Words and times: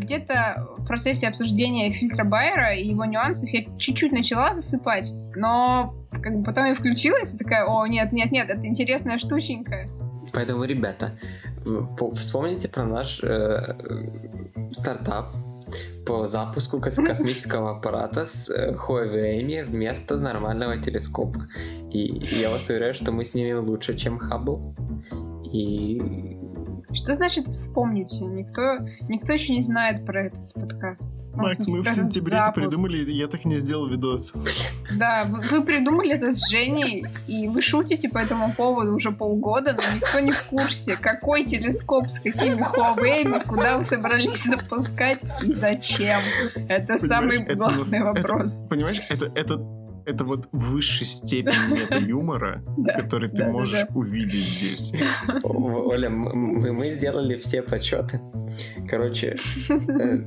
где-то 0.00 0.68
в 0.78 0.86
процессе 0.86 1.28
обсуждения 1.28 1.90
фильтра 1.92 2.24
Байера 2.24 2.74
и 2.74 2.88
его 2.88 3.04
нюансов 3.04 3.48
я 3.50 3.64
чуть-чуть 3.78 4.12
начала 4.12 4.54
засыпать, 4.54 5.10
но 5.36 5.94
как 6.10 6.38
бы 6.38 6.44
потом 6.44 6.66
я 6.66 6.74
включилась 6.74 7.32
и 7.32 7.38
такая, 7.38 7.64
о, 7.66 7.86
нет, 7.86 8.12
нет, 8.12 8.32
нет, 8.32 8.50
это 8.50 8.66
интересная 8.66 9.18
штученька. 9.18 9.88
Поэтому, 10.32 10.64
ребята, 10.64 11.18
вспомните 12.14 12.68
про 12.68 12.84
наш 12.84 13.22
э, 13.22 13.76
стартап 14.72 15.34
по 16.06 16.26
запуску 16.26 16.80
космического 17.06 17.70
аппарата 17.76 18.26
с 18.26 18.50
э, 18.50 18.74
Huawei 18.74 19.64
вместо 19.64 20.16
нормального 20.16 20.76
телескопа. 20.78 21.46
И 21.92 22.22
я 22.40 22.50
вас 22.50 22.68
уверяю, 22.68 22.94
что 22.94 23.12
мы 23.12 23.24
снимем 23.24 23.64
лучше, 23.68 23.96
чем 23.96 24.18
Хаббл. 24.18 24.74
И 25.52 26.38
что 26.92 27.14
значит 27.14 27.48
вспомните? 27.48 28.24
Никто, 28.24 28.78
никто 29.08 29.32
еще 29.32 29.52
не 29.52 29.62
знает 29.62 30.04
про 30.04 30.26
этот 30.26 30.54
подкаст. 30.54 31.08
Макс, 31.34 31.66
мы 31.68 31.82
в 31.82 31.88
сентябре 31.88 32.36
это 32.36 32.52
придумали, 32.52 33.10
я 33.10 33.28
так 33.28 33.44
не 33.44 33.56
сделал 33.58 33.88
видос. 33.88 34.32
Да, 34.96 35.24
вы, 35.28 35.40
вы 35.42 35.62
придумали 35.62 36.12
это 36.12 36.32
с 36.32 36.50
Женей, 36.50 37.06
и 37.28 37.48
вы 37.48 37.62
шутите 37.62 38.08
по 38.08 38.18
этому 38.18 38.52
поводу 38.52 38.94
уже 38.94 39.12
полгода, 39.12 39.72
но 39.72 39.94
никто 39.94 40.20
не 40.20 40.32
в 40.32 40.44
курсе, 40.46 40.96
какой 40.96 41.44
телескоп 41.44 42.10
с 42.10 42.18
какими 42.18 42.60
Huawei, 42.60 43.46
куда 43.46 43.78
вы 43.78 43.84
собрались 43.84 44.42
запускать 44.44 45.24
и 45.42 45.52
зачем. 45.52 46.20
Это 46.68 46.98
понимаешь, 46.98 47.00
самый 47.00 47.42
это 47.42 47.54
главный 47.54 47.98
нас, 47.98 48.14
вопрос. 48.14 48.58
Это, 48.58 48.68
понимаешь, 48.68 49.02
это, 49.08 49.32
это 49.34 49.79
это 50.06 50.24
вот 50.24 50.48
высшая 50.52 51.04
степень 51.04 51.74
мета-юмора, 51.74 52.62
который 52.96 53.28
ты 53.28 53.44
можешь 53.46 53.86
увидеть 53.94 54.46
здесь. 54.46 54.92
Оля, 55.44 56.10
мы 56.10 56.90
сделали 56.90 57.36
все 57.38 57.62
подсчеты. 57.62 58.20
Короче, 58.88 59.36
э, 59.68 60.18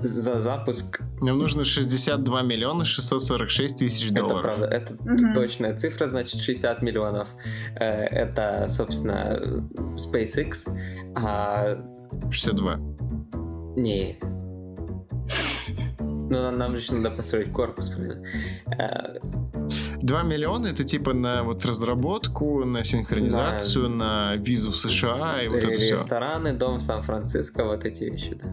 за 0.00 0.40
запуск... 0.40 1.00
Нам 1.20 1.38
нужно 1.38 1.64
62 1.64 2.42
миллиона 2.42 2.84
646 2.84 3.76
тысяч 3.76 4.10
долларов. 4.10 4.38
Это 4.38 4.42
правда, 4.42 4.66
это 4.66 4.94
угу. 4.94 5.34
точная 5.34 5.76
цифра, 5.76 6.06
значит 6.06 6.40
60 6.40 6.82
миллионов. 6.82 7.28
Э, 7.76 8.04
это, 8.04 8.66
собственно, 8.68 9.66
SpaceX, 9.96 10.68
а... 11.16 11.82
62. 12.30 12.76
Не, 13.76 14.16
ну, 16.30 16.50
нам 16.50 16.76
же 16.76 16.94
надо 16.94 17.14
построить 17.14 17.52
корпус, 17.52 17.90
правильно? 17.90 18.24
2 20.02 20.20
э, 20.20 20.24
миллиона 20.24 20.68
это 20.68 20.84
типа 20.84 21.12
на 21.12 21.42
вот 21.42 21.64
разработку, 21.64 22.64
на 22.64 22.84
синхронизацию, 22.84 23.88
на, 23.88 24.30
на 24.30 24.36
визу 24.36 24.70
в 24.70 24.76
США 24.76 25.42
и 25.42 25.48
вот 25.48 25.58
это 25.58 25.78
все. 25.78 25.92
Рестораны, 25.92 26.52
дом 26.52 26.78
в 26.78 26.82
Сан-Франциско, 26.82 27.64
вот 27.64 27.84
эти 27.84 28.04
вещи, 28.04 28.34
да. 28.34 28.48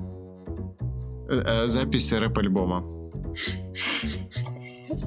Э, 1.29 1.63
э, 1.63 1.67
запись 1.67 2.11
рэп-альбома. 2.11 2.83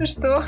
Что? 0.04 0.44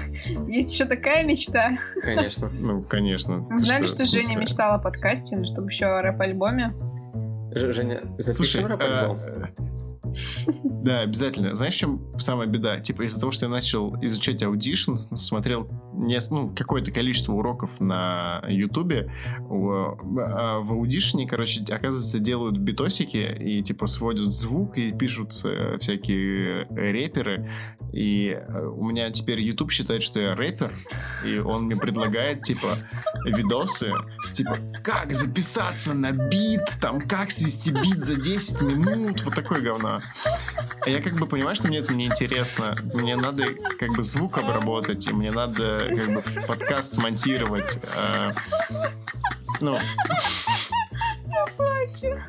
Есть 0.49 0.73
еще 0.73 0.87
такая 0.87 1.25
мечта? 1.25 1.77
Конечно. 2.03 2.49
Ну, 2.59 2.83
конечно. 2.83 3.47
Знали, 3.59 3.87
что, 3.87 4.07
что 4.07 4.23
Женя 4.23 4.39
мечтала 4.39 4.77
о 4.77 4.79
подкасте, 4.79 5.37
но 5.37 5.45
чтобы 5.45 5.71
еще 5.71 5.87
о 5.87 6.03
рэп-альбоме? 6.03 6.75
Женя, 7.53 8.03
запишем 8.19 8.67
рэп-альбом. 8.67 9.19
Да, 10.65 11.01
обязательно. 11.01 11.55
Знаешь, 11.57 11.75
чем 11.75 12.01
самая 12.19 12.47
беда? 12.47 12.81
Типа 12.81 13.03
из-за 13.03 13.21
того, 13.21 13.33
что 13.33 13.47
я 13.47 13.51
начал 13.51 13.97
изучать 14.03 14.43
Audition, 14.43 14.97
смотрел 14.97 15.69
не, 15.95 16.19
ну, 16.31 16.53
какое-то 16.55 16.91
количество 16.91 17.33
уроков 17.33 17.81
на 17.81 18.43
Ютубе, 18.49 19.11
в, 19.41 19.99
а 20.21 20.61
в 20.61 20.73
Audition, 20.73 21.27
короче, 21.27 21.63
оказывается, 21.63 22.19
делают 22.19 22.59
битосики 22.59 23.37
и 23.41 23.63
типа 23.63 23.87
сводят 23.87 24.33
звук 24.33 24.77
и 24.79 24.93
пишут 24.93 25.33
э, 25.45 25.79
всякие 25.79 26.67
рэперы. 26.71 27.51
И 27.93 28.29
э, 28.29 28.67
у 28.67 28.85
меня 28.85 29.11
теперь 29.11 29.41
YouTube 29.41 29.73
считает, 29.73 30.03
что 30.03 30.21
я 30.21 30.35
рэпер, 30.35 30.73
и 31.25 31.39
он 31.39 31.65
мне 31.65 31.77
предлагает 31.77 32.43
типа 32.43 32.79
видосы, 33.25 33.93
типа 34.33 34.57
как 34.83 35.13
записаться 35.13 35.95
на 35.95 36.13
бит, 36.13 36.77
там 36.81 37.01
как 37.01 37.31
свести 37.31 37.71
бит 37.71 38.03
за 38.03 38.17
10 38.17 38.63
минут, 38.63 39.23
вот 39.25 39.35
такое 39.35 39.61
говно. 39.61 40.01
А 40.81 40.89
я 40.89 41.03
как 41.03 41.15
бы 41.15 41.27
понимаю, 41.27 41.57
что 41.57 41.69
мне 41.69 41.79
это 41.79 41.95
не 41.95 42.07
интересно. 42.07 42.77
Мне 42.95 43.17
надо 43.17 43.47
как 43.79 43.91
бы 43.95 44.03
звук 44.03 44.39
обработать, 44.39 45.07
и 45.07 45.13
мне 45.13 45.33
надо 45.33 45.79
как 45.81 46.15
бы 46.15 46.23
подкаст 46.47 46.95
смонтировать. 46.95 47.79
А, 47.97 48.35
ну... 49.61 49.79
Я 51.29 51.47
плачу. 51.57 52.21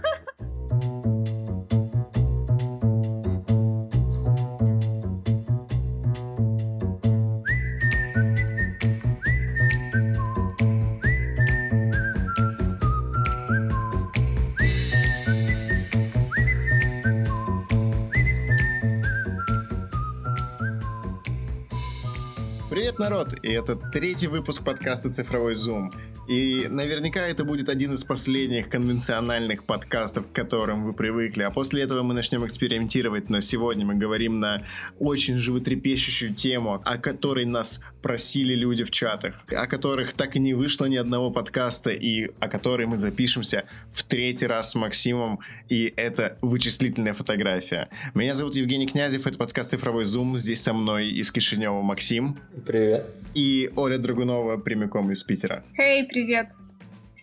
Народ! 23.09 23.39
И 23.41 23.51
это 23.51 23.75
третий 23.75 24.27
выпуск 24.27 24.65
подкаста 24.65 25.09
«Цифровой 25.09 25.55
зум». 25.55 25.93
И 26.27 26.67
наверняка 26.69 27.25
это 27.25 27.45
будет 27.45 27.69
один 27.69 27.93
из 27.93 28.03
последних 28.03 28.67
конвенциональных 28.67 29.63
подкастов, 29.63 30.27
к 30.27 30.33
которым 30.33 30.83
вы 30.83 30.93
привыкли. 30.93 31.43
А 31.43 31.51
после 31.51 31.83
этого 31.83 32.03
мы 32.03 32.13
начнем 32.13 32.45
экспериментировать. 32.45 33.29
Но 33.29 33.39
сегодня 33.39 33.85
мы 33.85 33.95
говорим 33.95 34.39
на 34.39 34.61
очень 34.99 35.37
животрепещущую 35.37 36.33
тему, 36.33 36.81
о 36.83 36.97
которой 36.97 37.45
нас 37.45 37.79
просили 38.01 38.55
люди 38.55 38.83
в 38.83 38.91
чатах, 38.91 39.35
о 39.55 39.67
которых 39.67 40.13
так 40.13 40.35
и 40.35 40.39
не 40.39 40.53
вышло 40.53 40.85
ни 40.85 40.97
одного 40.97 41.31
подкаста, 41.31 41.91
и 41.91 42.29
о 42.39 42.49
которой 42.49 42.87
мы 42.87 42.97
запишемся 42.97 43.63
в 43.93 44.03
третий 44.03 44.47
раз 44.47 44.71
с 44.71 44.75
Максимом. 44.75 45.39
И 45.69 45.93
это 45.95 46.37
вычислительная 46.41 47.13
фотография. 47.13 47.89
Меня 48.13 48.33
зовут 48.33 48.55
Евгений 48.55 48.87
Князев, 48.87 49.27
это 49.27 49.37
подкаст 49.37 49.71
«Цифровой 49.71 50.03
зум». 50.03 50.37
Здесь 50.37 50.61
со 50.61 50.73
мной 50.73 51.07
из 51.07 51.31
Кишинева 51.31 51.81
Максим. 51.81 52.37
Привет. 52.65 53.05
И 53.33 53.69
Оля 53.75 53.97
Драгунова 53.97 54.57
прямиком 54.57 55.11
из 55.11 55.23
Питера. 55.23 55.63
Hey, 55.77 56.05
привет. 56.07 56.16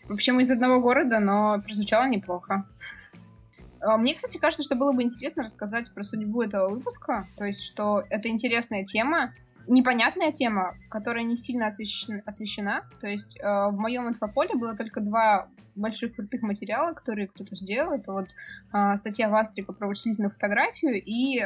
Вообще 0.09 0.33
мы 0.33 0.43
из 0.43 0.51
одного 0.51 0.81
города, 0.81 1.19
но 1.19 1.61
прозвучало 1.63 2.07
неплохо. 2.09 2.65
А, 3.81 3.97
мне, 3.97 4.15
кстати, 4.15 4.39
кажется, 4.39 4.63
что 4.63 4.77
было 4.77 4.93
бы 4.93 5.03
интересно 5.03 5.43
рассказать 5.43 5.93
про 5.95 6.05
судьбу 6.05 6.43
этого 6.43 6.69
выпуска. 6.69 7.27
То 7.37 7.45
есть, 7.45 7.63
что 7.63 8.05
это 8.11 8.29
интересная 8.29 8.85
тема, 8.85 9.33
непонятная 9.67 10.33
тема, 10.33 10.77
которая 10.91 11.25
не 11.25 11.37
сильно 11.37 11.69
освещена. 11.69 12.83
То 13.01 13.09
есть, 13.09 13.39
э, 13.41 13.43
в 13.43 13.77
моем 13.77 14.09
инфополе 14.09 14.55
было 14.55 14.77
только 14.77 15.01
два 15.01 15.49
больших 15.75 16.15
крутых 16.15 16.43
материала, 16.43 16.93
которые 16.93 17.29
кто-то 17.29 17.55
сделал. 17.55 17.93
Это 17.93 18.13
вот 18.13 18.29
э, 18.73 18.97
статья 18.97 19.29
Вастрика 19.29 19.73
про 19.73 19.89
вычислительную 19.89 20.31
фотографию 20.33 21.03
и, 21.03 21.41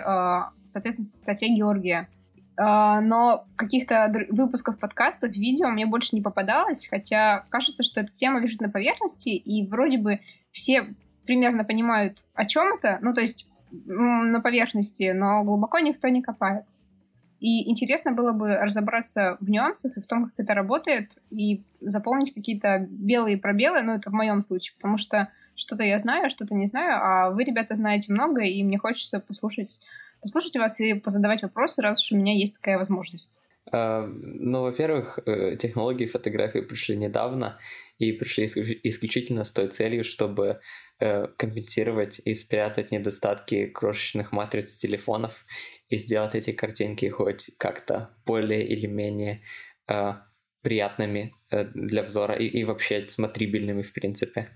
соответственно, 0.65 1.09
статья 1.09 1.49
Георгия 1.49 2.01
а, 2.01 2.09
но 2.59 3.45
каких-то 3.55 4.13
выпусков 4.31 4.79
подкастов, 4.79 5.31
видео 5.31 5.69
мне 5.69 5.87
больше 5.87 6.17
не 6.17 6.21
попадалось, 6.21 6.87
хотя 6.89 7.47
кажется, 7.51 7.85
что 7.85 8.01
эта 8.01 8.13
тема 8.13 8.41
лежит 8.41 8.61
на 8.61 8.69
поверхности, 8.69 9.29
и 9.29 9.67
вроде 9.67 9.99
бы 9.99 10.21
все 10.51 10.93
примерно 11.25 11.65
понимают, 11.65 12.25
о 12.35 12.47
чем 12.47 12.75
это, 12.75 12.99
ну, 13.01 13.15
то 13.15 13.21
есть 13.21 13.47
на 13.71 14.41
поверхности, 14.41 15.13
но 15.15 15.45
глубоко 15.45 15.79
никто 15.79 16.09
не 16.09 16.23
копает. 16.23 16.65
И 17.39 17.71
интересно 17.71 18.13
было 18.13 18.33
бы 18.33 18.57
разобраться 18.57 19.37
в 19.41 19.49
нюансах 19.49 19.97
и 19.97 20.01
в 20.01 20.07
том, 20.07 20.25
как 20.25 20.35
это 20.39 20.55
работает, 20.55 21.19
и 21.31 21.63
заполнить 21.81 22.35
какие-то 22.35 22.87
белые 22.91 23.39
пробелы, 23.39 23.83
ну, 23.83 23.93
это 23.93 24.11
в 24.11 24.15
моем 24.15 24.43
случае, 24.43 24.75
потому 24.77 24.99
что 24.99 25.29
что-то 25.55 25.85
я 25.85 25.99
знаю, 25.99 26.31
что-то 26.31 26.55
не 26.55 26.67
знаю, 26.67 26.99
а 27.01 27.31
вы, 27.31 27.45
ребята, 27.45 27.77
знаете 27.77 28.13
много, 28.13 28.43
и 28.43 28.65
мне 28.65 28.79
хочется 28.79 29.21
послушать 29.21 29.81
послушать 30.21 30.57
вас 30.57 30.81
и 30.81 30.95
позадавать 30.95 31.43
вопросы, 31.43 31.83
раз 31.83 32.03
уж 32.03 32.13
у 32.13 32.17
меня 32.17 32.35
есть 32.35 32.55
такая 32.55 32.79
возможность. 32.79 33.39
Uh, 33.73 34.07
ну, 34.07 34.63
во-первых, 34.63 35.19
э, 35.27 35.57
технологии 35.57 36.07
фотографии 36.07 36.61
пришли 36.61 36.97
недавно 36.97 37.59
и 37.99 38.13
пришли 38.13 38.47
исключительно 38.47 39.45
с 39.45 39.53
той 39.53 39.69
целью, 39.69 40.05
чтобы 40.05 40.61
uh, 41.01 41.29
компенсировать 41.37 42.19
и 42.25 42.35
спрятать 42.35 42.93
недостатки 42.93 43.67
крошечных 43.67 44.33
матриц 44.33 44.77
телефонов 44.77 45.45
и 45.91 45.99
сделать 45.99 46.35
эти 46.35 46.53
картинки 46.53 47.07
хоть 47.11 47.51
как-то 47.59 48.11
более 48.25 48.67
или 48.67 48.87
менее 48.87 49.43
приятными 50.63 51.33
для 51.51 52.03
взора 52.03 52.35
и, 52.35 52.45
и 52.45 52.65
вообще 52.65 53.09
смотрибельными 53.09 53.81
в 53.81 53.93
принципе. 53.95 54.51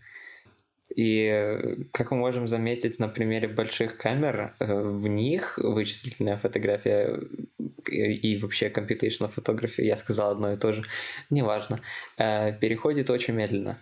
И 0.97 1.29
э, 1.33 1.77
как 1.93 2.11
мы 2.11 2.19
можем 2.19 2.47
заметить 2.47 2.99
на 2.99 3.09
примере 3.09 3.49
больших 3.49 3.97
камер, 3.97 4.55
э, 4.59 4.81
в 4.81 5.06
них 5.06 5.59
вычислительная 5.59 6.37
фотография 6.37 7.21
э, 7.59 7.93
и 7.93 8.37
вообще 8.39 8.69
computational 8.69 9.29
фотография, 9.29 9.87
я 9.87 9.97
сказал 9.97 10.33
одно 10.33 10.53
и 10.53 10.56
то 10.56 10.73
же, 10.73 10.83
неважно, 11.31 11.81
переходит 12.17 13.11
очень 13.11 13.35
медленно. 13.35 13.79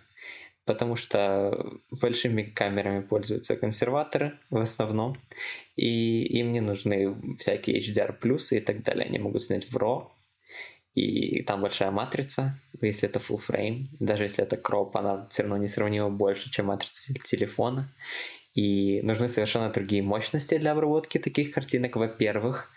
потому 0.65 0.95
что 0.95 1.79
большими 1.89 2.43
камерами 2.43 3.01
пользуются 3.01 3.57
консерваторы 3.57 4.39
в 4.49 4.57
основном, 4.57 5.17
и 5.75 6.23
им 6.39 6.51
не 6.53 6.61
нужны 6.61 7.15
всякие 7.37 7.79
HDR 7.79 8.15
и 8.51 8.59
так 8.59 8.83
далее. 8.83 9.05
Они 9.05 9.19
могут 9.19 9.41
снять 9.41 9.65
в 9.65 9.77
RAW, 9.77 10.07
и 10.95 11.41
там 11.43 11.61
большая 11.61 11.91
матрица, 11.91 12.59
если 12.81 13.07
это 13.07 13.19
full 13.19 13.39
frame, 13.39 13.87
даже 13.99 14.23
если 14.23 14.43
это 14.43 14.57
кроп, 14.57 14.97
она 14.97 15.27
все 15.29 15.43
равно 15.43 15.57
несравнимо 15.57 16.09
больше, 16.09 16.49
чем 16.49 16.67
матрица 16.67 17.13
телефона. 17.13 17.89
И 18.53 18.99
нужны 19.03 19.29
совершенно 19.29 19.69
другие 19.69 20.03
мощности 20.03 20.57
для 20.57 20.73
обработки 20.73 21.17
таких 21.17 21.51
картинок, 21.51 21.95
во-первых. 21.95 22.69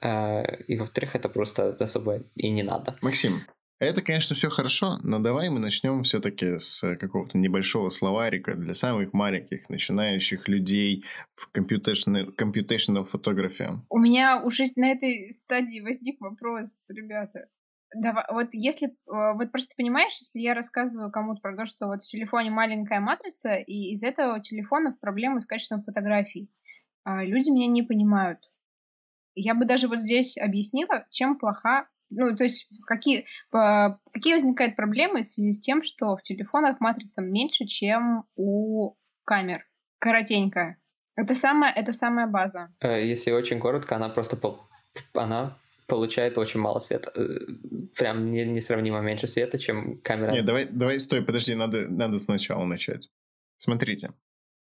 А, 0.00 0.42
и 0.42 0.78
во-вторых, 0.78 1.14
это 1.14 1.28
просто 1.28 1.76
особо 1.78 2.22
и 2.34 2.48
не 2.48 2.62
надо. 2.62 2.96
Максим, 3.02 3.42
это, 3.84 4.02
конечно, 4.02 4.36
все 4.36 4.48
хорошо, 4.48 4.98
но 5.02 5.18
давай 5.18 5.48
мы 5.48 5.58
начнем 5.58 6.02
все-таки 6.04 6.58
с 6.58 6.80
какого-то 6.96 7.38
небольшого 7.38 7.90
словарика 7.90 8.54
для 8.54 8.74
самых 8.74 9.12
маленьких 9.12 9.68
начинающих 9.68 10.48
людей 10.48 11.04
в 11.34 11.50
computational, 11.56 12.34
computational 12.36 13.06
photography. 13.10 13.78
У 13.90 13.98
меня 13.98 14.42
уже 14.42 14.64
на 14.76 14.90
этой 14.90 15.32
стадии 15.32 15.80
возник 15.80 16.20
вопрос, 16.20 16.80
ребята. 16.88 17.48
Давай, 17.94 18.24
вот 18.30 18.48
если, 18.52 18.88
э, 18.88 18.92
вот 19.06 19.52
просто 19.52 19.74
понимаешь, 19.76 20.16
если 20.18 20.38
я 20.38 20.54
рассказываю 20.54 21.10
кому-то 21.10 21.40
про 21.40 21.56
то, 21.56 21.66
что 21.66 21.86
вот 21.88 22.02
в 22.02 22.08
телефоне 22.08 22.50
маленькая 22.50 23.00
матрица, 23.00 23.56
и 23.56 23.92
из 23.92 24.02
этого 24.02 24.40
телефона 24.40 24.96
проблемы 25.00 25.40
с 25.40 25.46
качеством 25.46 25.82
фотографий, 25.82 26.50
а 27.04 27.24
люди 27.24 27.50
меня 27.50 27.66
не 27.66 27.82
понимают. 27.82 28.38
Я 29.34 29.54
бы 29.54 29.66
даже 29.66 29.88
вот 29.88 29.98
здесь 29.98 30.38
объяснила, 30.38 31.06
чем 31.10 31.38
плоха 31.38 31.88
ну, 32.14 32.36
то 32.36 32.44
есть 32.44 32.68
какие, 32.86 33.26
по, 33.50 34.00
какие 34.12 34.34
возникают 34.34 34.76
проблемы 34.76 35.22
в 35.22 35.26
связи 35.26 35.52
с 35.52 35.60
тем, 35.60 35.82
что 35.82 36.16
в 36.16 36.22
телефонах 36.22 36.80
матрица 36.80 37.22
меньше, 37.22 37.64
чем 37.66 38.24
у 38.36 38.94
камер. 39.24 39.64
Коротенько. 39.98 40.76
Это 41.16 41.34
самая, 41.34 41.72
это 41.72 41.92
самая 41.92 42.26
база. 42.26 42.68
Э, 42.80 43.04
если 43.04 43.32
очень 43.32 43.60
коротко, 43.60 43.96
она 43.96 44.08
просто 44.08 44.36
пол, 44.36 44.60
она 45.14 45.58
получает 45.86 46.38
очень 46.38 46.60
мало 46.60 46.78
света. 46.78 47.12
Э, 47.14 47.38
прям 47.98 48.30
не, 48.30 48.44
несравнимо 48.44 49.00
меньше 49.00 49.26
света, 49.26 49.58
чем 49.58 50.00
камера. 50.00 50.32
Нет, 50.32 50.44
давай, 50.44 50.66
давай, 50.66 50.98
стой, 50.98 51.22
подожди, 51.22 51.54
надо, 51.54 51.88
надо 51.88 52.18
сначала 52.18 52.64
начать. 52.64 53.08
Смотрите, 53.58 54.10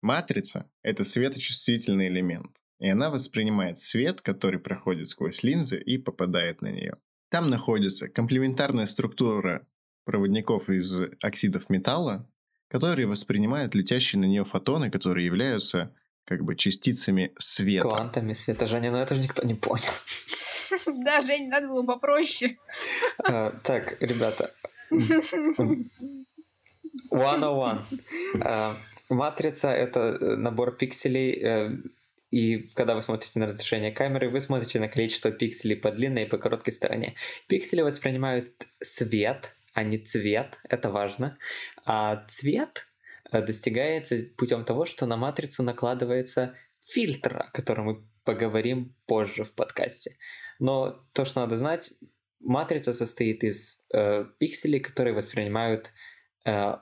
матрица— 0.01 0.69
это 0.83 1.03
светочувствительный 1.03 2.07
элемент. 2.07 2.57
И 2.80 2.89
она 2.89 3.09
воспринимает 3.09 3.80
свет, 3.80 4.21
который 4.21 4.59
проходит 4.59 5.07
сквозь 5.07 5.44
линзы 5.44 5.77
и 5.80 5.97
попадает 5.97 6.62
на 6.62 6.71
нее. 6.71 6.97
Там 7.30 7.50
находится 7.50 8.07
комплементарная 8.07 8.88
структура 8.88 9.68
проводников 10.06 10.69
из 10.69 10.94
оксидов 11.22 11.69
металла, 11.69 12.30
которые 12.68 13.07
воспринимают 13.07 13.75
летящие 13.75 14.19
на 14.19 14.25
нее 14.25 14.45
фотоны, 14.45 14.92
которые 14.92 15.25
являются 15.25 15.95
как 16.25 16.44
бы 16.44 16.56
частицами 16.56 17.33
света. 17.38 17.88
Квантами 17.88 18.33
света, 18.33 18.68
Женя, 18.68 18.92
но 18.92 19.00
это 19.00 19.16
же 19.16 19.22
никто 19.22 19.45
не 19.45 19.56
понял. 19.56 19.83
Да, 21.06 21.22
Жень, 21.22 21.48
надо 21.48 21.68
было 21.68 21.86
попроще. 21.86 22.57
А, 23.24 23.51
так, 23.63 24.01
ребята. 24.01 24.54
One 27.12 27.42
on 27.42 27.86
one. 28.42 28.75
Матрица— 29.10 29.69
это 29.69 30.36
набор 30.36 30.75
пикселей 30.75 31.39
э, 31.42 31.78
и 32.36 32.70
когда 32.74 32.96
вы 32.96 33.02
смотрите 33.02 33.40
на 33.40 33.48
разрешение 33.48 33.94
камеры, 33.94 34.30
вы 34.30 34.42
смотрите 34.42 34.78
на 34.82 34.90
количество 34.90 35.32
пикселей 35.32 35.78
по 35.78 35.90
длинной 35.90 36.24
и 36.24 36.28
по 36.28 36.38
короткой 36.38 36.74
стороне. 36.74 37.16
Пиксели 37.48 37.80
воспринимают 37.80 38.68
свет, 38.84 39.56
а 39.74 39.84
не 39.84 39.98
цвет, 39.98 40.60
это 40.68 40.92
важно. 40.92 41.38
А 41.86 42.26
цвет 42.28 42.88
э, 43.32 43.42
достигается 43.42 44.18
путем 44.36 44.66
того, 44.66 44.86
что 44.86 45.06
на 45.06 45.16
матрицу 45.16 45.64
накладывается 45.64 46.58
фильтр, 46.82 47.38
о 47.38 47.52
котором 47.52 47.86
мы 47.86 48.06
поговорим 48.26 48.98
позже 49.06 49.46
в 49.46 49.54
подкасте. 49.54 50.18
Но 50.60 51.08
то, 51.14 51.24
что 51.24 51.40
надо 51.40 51.56
знать, 51.56 51.94
матрица 52.42 52.92
состоит 52.92 53.46
из 53.46 53.86
э, 53.94 54.26
пикселей, 54.40 54.81
которые 54.81 55.14
воспринимают 55.14 55.94
э, 56.44 56.74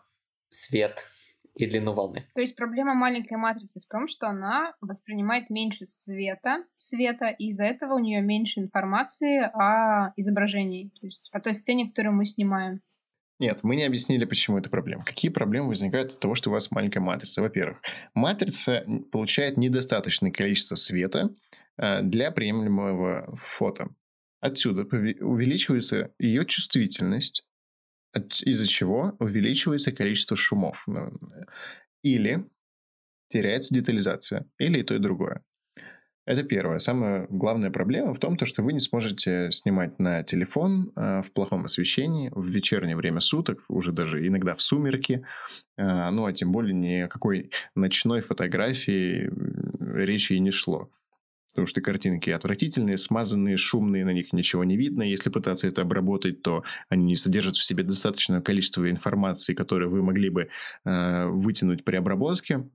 свет 0.49 1.07
и 1.55 1.67
длину 1.67 1.93
волны. 1.93 2.25
То 2.33 2.41
есть 2.41 2.55
проблема 2.55 2.93
маленькой 2.93 3.37
матрицы 3.37 3.79
в 3.79 3.87
том, 3.87 4.07
что 4.07 4.27
она 4.27 4.73
воспринимает 4.81 5.49
меньше 5.49 5.85
света, 5.85 6.63
света, 6.75 7.27
и 7.27 7.49
из-за 7.49 7.65
этого 7.65 7.95
у 7.95 7.99
нее 7.99 8.21
меньше 8.21 8.59
информации 8.59 9.41
о 9.53 10.13
изображении, 10.15 10.89
то 10.99 11.05
есть 11.05 11.29
о 11.31 11.39
той 11.39 11.53
сцене, 11.53 11.87
которую 11.87 12.15
мы 12.15 12.25
снимаем. 12.25 12.81
Нет, 13.39 13.59
мы 13.63 13.75
не 13.75 13.83
объяснили, 13.83 14.25
почему 14.25 14.57
это 14.57 14.69
проблема. 14.69 15.03
Какие 15.03 15.31
проблемы 15.31 15.69
возникают 15.69 16.13
от 16.13 16.19
того, 16.19 16.35
что 16.35 16.49
у 16.49 16.53
вас 16.53 16.71
маленькая 16.71 17.01
матрица? 17.01 17.41
Во-первых, 17.41 17.81
матрица 18.13 18.85
получает 19.11 19.57
недостаточное 19.57 20.31
количество 20.31 20.75
света 20.75 21.35
э, 21.77 22.01
для 22.03 22.31
приемлемого 22.31 23.35
фото. 23.35 23.89
Отсюда 24.39 24.83
увеличивается 24.83 26.13
ее 26.19 26.45
чувствительность, 26.45 27.47
из-за 28.41 28.67
чего 28.67 29.15
увеличивается 29.19 29.91
количество 29.91 30.37
шумов. 30.37 30.87
Или 32.03 32.45
теряется 33.29 33.73
детализация, 33.73 34.45
или 34.59 34.79
и 34.79 34.83
то, 34.83 34.95
и 34.95 34.99
другое. 34.99 35.43
Это 36.25 36.43
первое. 36.43 36.79
Самая 36.79 37.27
главная 37.29 37.69
проблема 37.69 38.13
в 38.13 38.19
том, 38.19 38.37
то, 38.37 38.45
что 38.45 38.63
вы 38.63 38.71
не 38.71 38.79
сможете 38.79 39.51
снимать 39.51 39.99
на 39.99 40.23
телефон 40.23 40.93
э, 40.95 41.21
в 41.21 41.33
плохом 41.33 41.65
освещении, 41.65 42.31
в 42.33 42.45
вечернее 42.47 42.95
время 42.95 43.19
суток, 43.19 43.65
уже 43.67 43.91
даже 43.91 44.25
иногда 44.25 44.55
в 44.55 44.61
сумерки, 44.61 45.25
э, 45.77 46.09
ну, 46.11 46.25
а 46.25 46.31
тем 46.31 46.53
более 46.53 46.73
ни 46.73 47.01
о 47.01 47.07
какой 47.09 47.51
ночной 47.75 48.21
фотографии 48.21 49.29
речи 49.81 50.33
и 50.33 50.39
не 50.39 50.51
шло. 50.51 50.89
Потому 51.53 51.67
что 51.67 51.81
картинки 51.81 52.31
отвратительные, 52.31 52.97
смазанные, 52.97 53.57
шумные, 53.57 54.05
на 54.05 54.11
них 54.11 54.33
ничего 54.33 54.63
не 54.63 54.75
видно. 54.75 55.03
Если 55.03 55.29
пытаться 55.29 55.67
это 55.67 55.83
обработать, 55.83 56.41
то 56.41 56.63
они 56.89 57.05
не 57.05 57.15
содержат 57.15 57.55
в 57.55 57.63
себе 57.63 57.83
достаточное 57.83 58.41
количество 58.41 58.89
информации, 58.89 59.53
которую 59.53 59.91
вы 59.91 60.01
могли 60.01 60.29
бы 60.29 60.49
э, 60.83 61.25
вытянуть 61.27 61.83
при 61.83 61.95
обработке. 61.95 62.67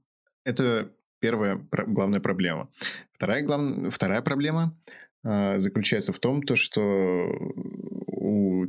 Это 0.45 0.91
первая 1.19 1.59
главная 1.73 2.21
проблема. 2.21 2.71
Вторая, 3.13 3.43
глав... 3.43 3.61
Вторая 3.93 4.23
проблема 4.23 4.77
э, 5.25 5.59
заключается 5.59 6.13
в 6.13 6.21
том, 6.21 6.43
то, 6.43 6.55
что 6.55 7.29
у 8.07 8.65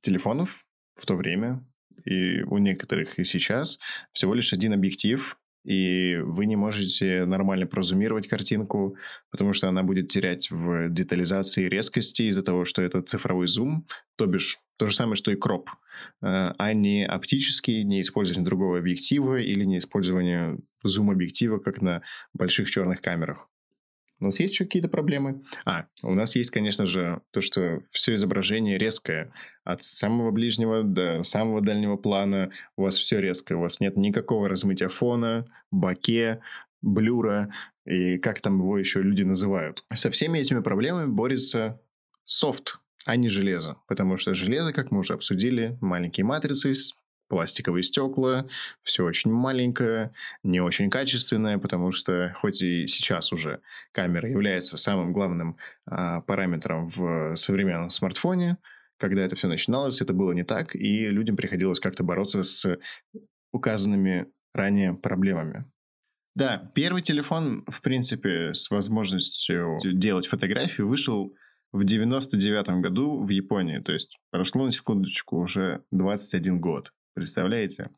телефонов 0.00 0.66
в 0.94 1.04
то 1.04 1.16
время 1.16 1.64
и 2.04 2.42
у 2.42 2.58
некоторых 2.58 3.18
и 3.18 3.24
сейчас 3.24 3.78
всего 4.12 4.34
лишь 4.34 4.52
один 4.52 4.72
объектив 4.72 5.36
и 5.64 6.16
вы 6.22 6.46
не 6.46 6.56
можете 6.56 7.24
нормально 7.24 7.66
прозумировать 7.66 8.28
картинку, 8.28 8.96
потому 9.30 9.52
что 9.52 9.68
она 9.68 9.82
будет 9.82 10.08
терять 10.08 10.50
в 10.50 10.88
детализации 10.88 11.64
и 11.64 11.68
резкости 11.68 12.22
из-за 12.22 12.42
того, 12.42 12.64
что 12.64 12.82
это 12.82 13.02
цифровой 13.02 13.48
зум, 13.48 13.86
то 14.16 14.26
бишь 14.26 14.58
то 14.76 14.86
же 14.86 14.94
самое, 14.94 15.16
что 15.16 15.30
и 15.30 15.36
кроп, 15.36 15.70
э, 16.22 16.52
а 16.56 16.72
не 16.72 17.04
оптический, 17.04 17.82
не 17.82 18.00
использование 18.00 18.44
другого 18.44 18.78
объектива 18.78 19.40
или 19.40 19.64
не 19.64 19.78
использование 19.78 20.58
зум-объектива, 20.84 21.58
как 21.58 21.82
на 21.82 22.02
больших 22.32 22.70
черных 22.70 23.00
камерах. 23.00 23.48
У 24.20 24.24
нас 24.24 24.40
есть 24.40 24.54
еще 24.54 24.64
какие-то 24.64 24.88
проблемы? 24.88 25.42
А, 25.64 25.86
у 26.02 26.14
нас 26.14 26.34
есть, 26.34 26.50
конечно 26.50 26.86
же, 26.86 27.20
то, 27.30 27.40
что 27.40 27.78
все 27.92 28.14
изображение 28.14 28.78
резкое. 28.78 29.32
От 29.64 29.82
самого 29.82 30.30
ближнего 30.30 30.82
до 30.82 31.22
самого 31.22 31.60
дальнего 31.60 31.96
плана 31.96 32.50
у 32.76 32.82
вас 32.82 32.98
все 32.98 33.20
резкое. 33.20 33.54
У 33.54 33.60
вас 33.60 33.80
нет 33.80 33.96
никакого 33.96 34.48
размытия 34.48 34.88
фона, 34.88 35.46
боке, 35.70 36.40
блюра 36.82 37.52
и 37.84 38.18
как 38.18 38.40
там 38.40 38.58
его 38.58 38.78
еще 38.78 39.02
люди 39.02 39.22
называют. 39.22 39.84
Со 39.94 40.10
всеми 40.10 40.38
этими 40.38 40.60
проблемами 40.60 41.10
борется 41.10 41.80
софт, 42.24 42.80
а 43.04 43.16
не 43.16 43.28
железо. 43.28 43.76
Потому 43.86 44.16
что 44.16 44.34
железо, 44.34 44.72
как 44.72 44.90
мы 44.90 45.00
уже 45.00 45.14
обсудили, 45.14 45.78
маленькие 45.80 46.24
матрицы 46.24 46.72
пластиковые 47.28 47.82
стекла, 47.82 48.46
все 48.82 49.04
очень 49.04 49.30
маленькое, 49.30 50.12
не 50.42 50.60
очень 50.60 50.90
качественное, 50.90 51.58
потому 51.58 51.92
что 51.92 52.34
хоть 52.40 52.62
и 52.62 52.86
сейчас 52.86 53.32
уже 53.32 53.60
камера 53.92 54.28
является 54.28 54.76
самым 54.76 55.12
главным 55.12 55.56
а, 55.86 56.22
параметром 56.22 56.88
в 56.88 57.36
современном 57.36 57.90
смартфоне, 57.90 58.58
когда 58.98 59.22
это 59.22 59.36
все 59.36 59.48
начиналось, 59.48 60.00
это 60.00 60.12
было 60.12 60.32
не 60.32 60.42
так, 60.42 60.74
и 60.74 61.06
людям 61.06 61.36
приходилось 61.36 61.80
как-то 61.80 62.02
бороться 62.02 62.42
с 62.42 62.78
указанными 63.52 64.26
ранее 64.54 64.94
проблемами. 64.94 65.64
Да, 66.34 66.70
первый 66.74 67.02
телефон, 67.02 67.64
в 67.66 67.80
принципе, 67.82 68.54
с 68.54 68.70
возможностью 68.70 69.78
делать 69.84 70.26
фотографии 70.26 70.82
вышел 70.82 71.32
в 71.72 71.84
99 71.84 72.80
году 72.80 73.22
в 73.22 73.28
Японии. 73.28 73.78
То 73.78 73.92
есть 73.92 74.18
прошло 74.30 74.64
на 74.64 74.72
секундочку 74.72 75.38
уже 75.38 75.82
21 75.90 76.60
год. 76.60 76.92
Представляете? 77.18 77.90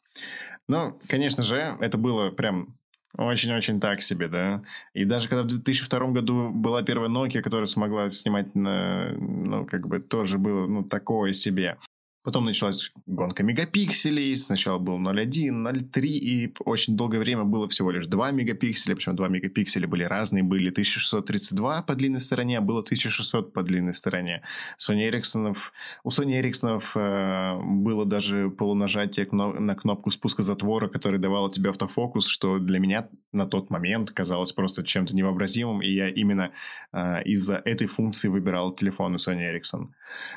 Ну, 0.66 0.98
конечно 1.08 1.42
же, 1.42 1.76
это 1.80 1.98
было 1.98 2.30
прям 2.30 2.78
очень-очень 3.18 3.80
так 3.80 4.00
себе, 4.00 4.28
да. 4.28 4.62
И 4.94 5.04
даже 5.04 5.28
когда 5.28 5.42
в 5.42 5.46
2002 5.46 6.12
году 6.12 6.50
была 6.50 6.82
первая 6.82 7.10
Nokia, 7.10 7.42
которая 7.42 7.66
смогла 7.66 8.08
снимать 8.08 8.54
на, 8.54 9.12
ну, 9.12 9.66
как 9.66 9.86
бы 9.88 10.00
тоже 10.00 10.38
было, 10.38 10.66
ну, 10.66 10.84
такое 10.84 11.32
себе. 11.32 11.76
Потом 12.22 12.44
началась 12.44 12.92
гонка 13.06 13.42
мегапикселей. 13.42 14.36
Сначала 14.36 14.78
был 14.78 14.98
0.1, 14.98 15.50
0.3, 15.50 16.06
и 16.06 16.54
очень 16.64 16.94
долгое 16.94 17.18
время 17.18 17.44
было 17.44 17.66
всего 17.66 17.90
лишь 17.90 18.06
2 18.06 18.30
мегапикселя. 18.32 18.94
Причем 18.94 19.16
2 19.16 19.28
мегапикселя 19.28 19.88
были 19.88 20.04
разные. 20.04 20.42
Были 20.42 20.68
1632 20.68 21.82
по 21.82 21.94
длинной 21.94 22.20
стороне, 22.20 22.58
а 22.58 22.60
было 22.60 22.80
1600 22.80 23.54
по 23.54 23.62
длинной 23.62 23.94
стороне. 23.94 24.42
Sony 24.78 25.10
Ericsson, 25.10 25.56
у 26.04 26.10
Sony 26.10 26.42
Ericsson 26.42 26.82
э, 26.94 27.58
было 27.62 28.04
даже 28.04 28.50
полунажатие 28.50 29.26
на 29.32 29.74
кнопку 29.74 30.10
спуска 30.10 30.42
затвора, 30.42 30.88
который 30.88 31.18
давал 31.18 31.50
тебе 31.50 31.70
автофокус, 31.70 32.26
что 32.26 32.58
для 32.58 32.80
меня 32.80 33.08
на 33.32 33.46
тот 33.46 33.70
момент 33.70 34.10
казалось 34.10 34.52
просто 34.52 34.82
чем-то 34.82 35.16
невообразимым. 35.16 35.80
И 35.80 35.88
я 35.88 36.08
именно 36.08 36.50
э, 36.92 37.22
из-за 37.24 37.62
этой 37.64 37.86
функции 37.86 38.28
выбирал 38.28 38.74
телефоны 38.74 39.16
Sony 39.16 39.50
Ericsson. 39.50 39.86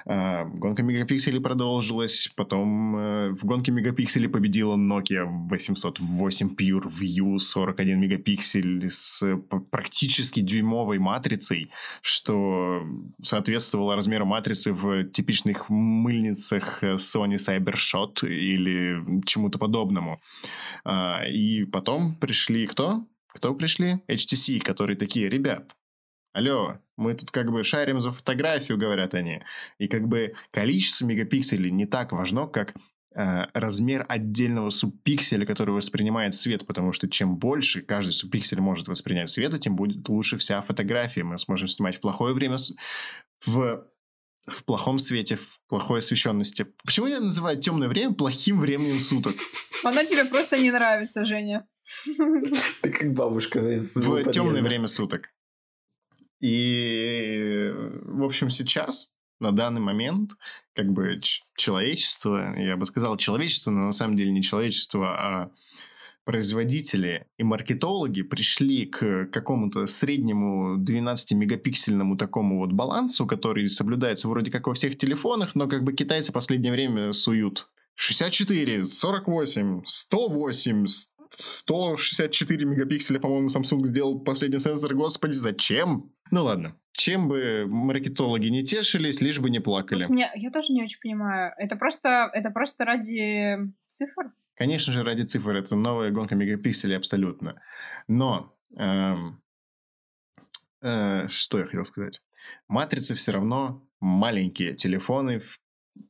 Э, 0.06 0.46
гонка 0.46 0.82
мегапикселей 0.82 1.42
продолжилась 1.42 1.73
продолжилась. 1.74 2.30
Потом 2.36 2.96
э, 2.96 3.30
в 3.32 3.46
гонке 3.46 3.72
мегапикселей 3.72 4.30
победила 4.30 4.76
Nokia 4.76 5.26
808 5.50 6.56
Pure 6.56 6.92
View 6.92 7.40
41 7.40 8.00
мегапиксель 8.00 8.90
с 8.90 9.24
практически 9.72 10.42
дюймовой 10.42 11.00
матрицей, 11.00 11.72
что 12.02 12.84
соответствовало 13.22 13.96
размеру 13.96 14.26
матрицы 14.26 14.72
в 14.72 15.06
типичных 15.06 15.70
мыльницах 15.70 16.84
Sony 16.84 17.38
CyberShot 17.38 18.28
или 18.28 19.24
чему-то 19.26 19.58
подобному. 19.58 20.22
А, 20.86 21.24
и 21.26 21.66
потом 21.66 22.14
пришли 22.16 22.68
кто? 22.68 23.06
Кто 23.28 23.56
пришли? 23.56 24.00
HTC, 24.08 24.60
которые 24.60 24.96
такие, 24.96 25.28
ребят, 25.28 25.76
алло, 26.34 26.80
мы 26.98 27.14
тут 27.14 27.32
как 27.32 27.52
бы 27.52 27.64
шарим 27.64 28.02
за 28.02 28.12
фотографию, 28.12 28.78
говорят 28.78 29.14
они. 29.14 29.42
И 29.78 29.88
как 29.88 30.08
бы 30.08 30.34
количество 30.52 31.06
мегапикселей 31.06 31.72
не 31.72 31.86
так 31.86 32.12
важно, 32.12 32.48
как 32.48 32.74
э, 33.16 33.46
размер 33.54 34.06
отдельного 34.10 34.70
субпикселя, 34.70 35.46
который 35.46 35.72
воспринимает 35.72 36.34
свет, 36.34 36.68
потому 36.68 36.92
что 36.92 37.08
чем 37.08 37.38
больше 37.38 37.82
каждый 37.82 38.12
субпиксель 38.12 38.60
может 38.60 38.88
воспринять 38.88 39.30
света, 39.30 39.60
тем 39.60 39.76
будет 39.76 40.08
лучше 40.10 40.38
вся 40.38 40.62
фотография. 40.62 41.24
Мы 41.24 41.40
сможем 41.40 41.68
снимать 41.68 41.96
в 41.98 42.02
плохое 42.02 42.34
время, 42.34 42.58
в 43.46 43.88
в 44.46 44.66
плохом 44.66 45.00
свете, 45.00 45.38
в 45.38 45.60
плохой 45.70 46.00
освещенности. 46.00 46.68
Почему 46.84 47.08
я 47.08 47.22
называю 47.22 47.58
темное 47.58 47.88
время 47.88 48.14
плохим 48.14 48.60
временем 48.60 49.00
суток? 49.00 49.34
Оно 49.86 50.04
тебе 50.04 50.26
просто 50.26 50.58
не 50.58 50.70
нравится, 50.70 51.26
Женя. 51.26 51.66
Ты 52.82 52.92
как 52.92 53.14
бабушка. 53.14 53.62
В 53.62 54.32
темное 54.32 54.62
время 54.62 54.88
суток. 54.88 55.30
И, 56.44 57.72
в 58.04 58.22
общем, 58.22 58.50
сейчас, 58.50 59.16
на 59.40 59.54
данный 59.54 59.80
момент, 59.80 60.32
как 60.76 60.92
бы 60.92 61.22
человечество, 61.56 62.54
я 62.60 62.76
бы 62.76 62.86
сказал 62.86 63.16
человечество, 63.16 63.72
но 63.72 63.86
на 63.86 63.94
самом 63.94 64.18
деле 64.18 64.34
не 64.34 64.44
человечество, 64.44 65.16
а 65.18 65.52
производители 66.26 67.28
и 67.38 67.44
маркетологи 67.44 68.24
пришли 68.24 68.86
к 68.88 69.28
какому-то 69.28 69.88
среднему 69.88 70.78
12-мегапиксельному 70.84 72.18
такому 72.18 72.60
вот 72.60 72.74
балансу, 72.74 73.26
который 73.26 73.70
соблюдается 73.70 74.28
вроде 74.28 74.52
как 74.52 74.68
во 74.68 74.74
всех 74.74 74.98
телефонах, 74.98 75.56
но 75.56 75.68
как 75.68 75.86
бы 75.86 75.94
китайцы 75.94 76.32
в 76.32 76.34
последнее 76.34 76.74
время 76.74 77.14
суют 77.14 77.70
64, 77.96 78.84
48, 78.86 79.84
108, 79.86 80.86
164 81.38 82.66
мегапикселя, 82.66 83.20
по-моему, 83.20 83.48
Samsung 83.48 83.86
сделал 83.86 84.20
последний 84.20 84.60
сенсор. 84.60 84.94
Господи, 84.94 85.34
зачем? 85.34 86.12
Ну 86.34 86.44
ладно. 86.46 86.76
Чем 86.94 87.28
бы 87.28 87.68
маркетологи 87.68 88.48
не 88.48 88.64
тешились, 88.64 89.22
лишь 89.22 89.40
бы 89.40 89.52
не 89.52 89.60
плакали. 89.60 90.08
Меня, 90.10 90.32
я 90.34 90.50
тоже 90.50 90.74
не 90.74 90.82
очень 90.82 91.00
понимаю. 91.00 91.54
Это 91.58 91.76
просто, 91.76 92.32
это 92.34 92.50
просто 92.50 92.86
ради 92.86 93.72
цифр? 93.86 94.32
Конечно 94.56 94.94
же, 94.94 95.04
ради 95.04 95.22
цифр. 95.22 95.52
Это 95.52 95.76
новая 95.76 96.10
гонка 96.10 96.34
мегапикселей 96.34 96.98
абсолютно. 96.98 97.62
Но 98.08 98.58
эм, 98.76 99.44
э, 100.82 101.28
что 101.30 101.60
я 101.60 101.66
хотел 101.66 101.86
сказать? 101.86 102.24
Матрицы 102.68 103.14
все 103.14 103.32
равно 103.32 103.88
маленькие. 104.00 104.74
Телефоны, 104.74 105.40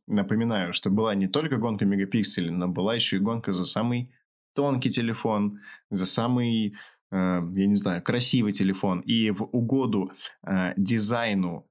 напоминаю, 0.08 0.72
что 0.72 0.90
была 0.90 1.16
не 1.16 1.28
только 1.28 1.58
гонка 1.58 1.84
мегапикселей, 1.84 2.50
но 2.50 2.70
была 2.70 2.96
еще 2.96 3.18
и 3.18 3.20
гонка 3.20 3.52
за 3.52 3.66
самый 3.66 4.10
тонкий 4.54 4.90
телефон, 4.90 5.60
за 5.90 6.06
самый, 6.06 6.78
я 7.14 7.68
не 7.68 7.76
знаю, 7.76 8.02
красивый 8.02 8.54
телефон. 8.54 9.02
И 9.02 9.30
в 9.30 9.44
угоду 9.44 10.12
э, 10.46 10.74
дизайну 10.78 11.70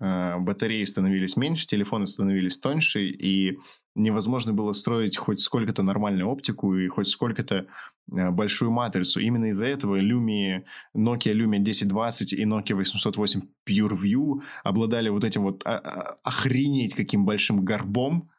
э, 0.00 0.38
батареи 0.38 0.84
становились 0.84 1.36
меньше, 1.36 1.66
телефоны 1.66 2.06
становились 2.06 2.58
тоньше, 2.58 3.04
и 3.04 3.58
невозможно 3.94 4.52
было 4.52 4.72
строить 4.72 5.16
хоть 5.16 5.40
сколько-то 5.40 5.82
нормальную 5.82 6.28
оптику 6.28 6.76
и 6.76 6.88
хоть 6.88 7.08
сколько-то 7.08 7.66
большую 8.06 8.70
матрицу. 8.70 9.20
Именно 9.20 9.46
из-за 9.46 9.66
этого 9.66 10.00
Lumia, 10.00 10.64
Nokia 10.96 11.32
Lumia 11.32 11.60
1020 11.60 12.32
и 12.32 12.44
Nokia 12.44 12.74
808 12.74 13.42
PureView 13.68 14.42
обладали 14.64 15.08
вот 15.10 15.24
этим 15.24 15.42
вот 15.42 15.62
а, 15.64 15.76
а, 15.78 16.18
охренеть 16.24 16.94
каким 16.94 17.24
большим 17.24 17.64
горбом, 17.64 18.30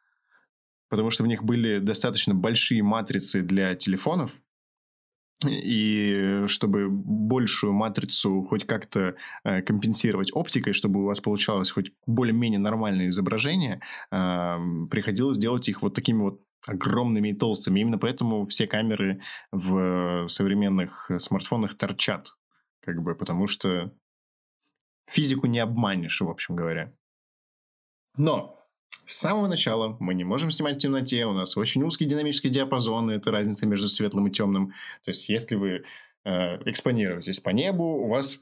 потому 0.88 1.10
что 1.10 1.22
в 1.22 1.26
них 1.26 1.42
были 1.42 1.78
достаточно 1.78 2.34
большие 2.34 2.82
матрицы 2.82 3.42
для 3.42 3.74
телефонов, 3.74 4.41
и 5.50 6.44
чтобы 6.46 6.88
большую 6.90 7.72
матрицу 7.72 8.44
хоть 8.48 8.66
как-то 8.66 9.16
э, 9.44 9.62
компенсировать 9.62 10.30
оптикой, 10.32 10.72
чтобы 10.72 11.02
у 11.02 11.06
вас 11.06 11.20
получалось 11.20 11.70
хоть 11.70 11.92
более-менее 12.06 12.60
нормальное 12.60 13.08
изображение, 13.08 13.80
э, 14.10 14.56
приходилось 14.90 15.38
делать 15.38 15.68
их 15.68 15.82
вот 15.82 15.94
такими 15.94 16.20
вот 16.20 16.40
огромными 16.66 17.28
и 17.28 17.34
толстыми. 17.34 17.80
Именно 17.80 17.98
поэтому 17.98 18.46
все 18.46 18.66
камеры 18.66 19.20
в 19.50 20.28
современных 20.28 21.10
смартфонах 21.18 21.76
торчат, 21.76 22.34
как 22.80 23.02
бы, 23.02 23.14
потому 23.14 23.46
что 23.46 23.92
физику 25.08 25.46
не 25.46 25.58
обманешь, 25.58 26.20
в 26.20 26.28
общем 26.28 26.56
говоря. 26.56 26.92
Но 28.16 28.61
с 29.06 29.16
самого 29.16 29.48
начала 29.48 29.96
мы 30.00 30.14
не 30.14 30.24
можем 30.24 30.50
снимать 30.50 30.76
в 30.76 30.80
темноте, 30.80 31.26
у 31.26 31.32
нас 31.32 31.56
очень 31.56 31.82
узкий 31.82 32.04
динамический 32.04 32.50
диапазон, 32.50 33.10
и 33.10 33.16
это 33.16 33.30
разница 33.30 33.66
между 33.66 33.88
светлым 33.88 34.28
и 34.28 34.30
темным. 34.30 34.68
То 35.04 35.10
есть, 35.10 35.28
если 35.28 35.56
вы 35.56 35.84
э, 36.24 36.30
экспонируетесь 36.70 37.40
по 37.40 37.50
небу, 37.50 37.84
у 37.84 38.08
вас 38.08 38.38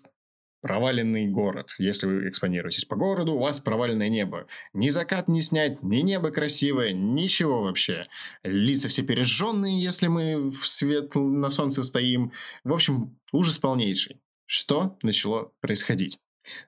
проваленный 0.60 1.26
город. 1.26 1.74
Если 1.78 2.06
вы 2.06 2.28
экспонируетесь 2.28 2.84
по 2.84 2.96
городу, 2.96 3.34
у 3.34 3.38
вас 3.38 3.60
проваленное 3.60 4.08
небо. 4.08 4.46
Ни 4.72 4.88
закат 4.88 5.28
не 5.28 5.40
снять, 5.40 5.82
ни 5.82 5.98
небо 5.98 6.30
красивое, 6.30 6.92
ничего 6.92 7.62
вообще. 7.62 8.08
Лица 8.42 8.88
все 8.88 9.02
пережженные, 9.02 9.82
если 9.82 10.08
мы 10.08 10.50
в 10.50 10.66
свет 10.66 11.14
на 11.14 11.50
солнце 11.50 11.82
стоим. 11.82 12.32
В 12.64 12.72
общем, 12.72 13.18
ужас 13.32 13.58
полнейший. 13.58 14.20
Что 14.46 14.98
начало 15.02 15.52
происходить? 15.60 16.18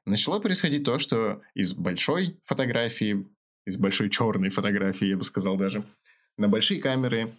Начало 0.07 0.39
происходить 0.39 0.85
то, 0.85 0.99
что 0.99 1.43
из 1.55 1.75
большой 1.75 2.39
фотографии 2.45 3.27
из 3.65 3.77
большой 3.77 4.11
черной 4.11 4.51
фотографии, 4.51 5.07
я 5.07 5.17
бы 5.17 5.25
сказал 5.25 5.57
даже, 5.57 5.85
на 6.37 6.49
большие 6.49 6.81
камеры, 6.81 7.35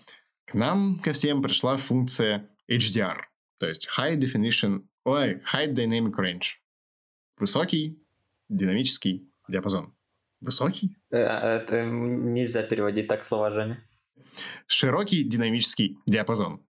к 0.45 0.53
нам 0.53 0.99
ко 0.99 1.13
всем 1.13 1.41
пришла 1.41 1.77
функция 1.77 2.49
HDR, 2.69 3.17
то 3.59 3.67
есть 3.67 3.87
High 3.97 4.17
Definition, 4.17 4.83
ой, 5.05 5.41
High 5.53 5.73
Dynamic 5.73 6.13
Range. 6.15 6.43
Высокий 7.37 7.99
динамический 8.49 9.29
диапазон. 9.47 9.93
Высокий? 10.41 10.97
Э, 11.09 11.57
это 11.57 11.85
нельзя 11.85 12.63
переводить 12.63 13.07
так 13.07 13.23
слова, 13.23 13.51
Женя. 13.51 13.81
Широкий 14.67 15.23
динамический 15.23 15.97
диапазон. 16.05 16.61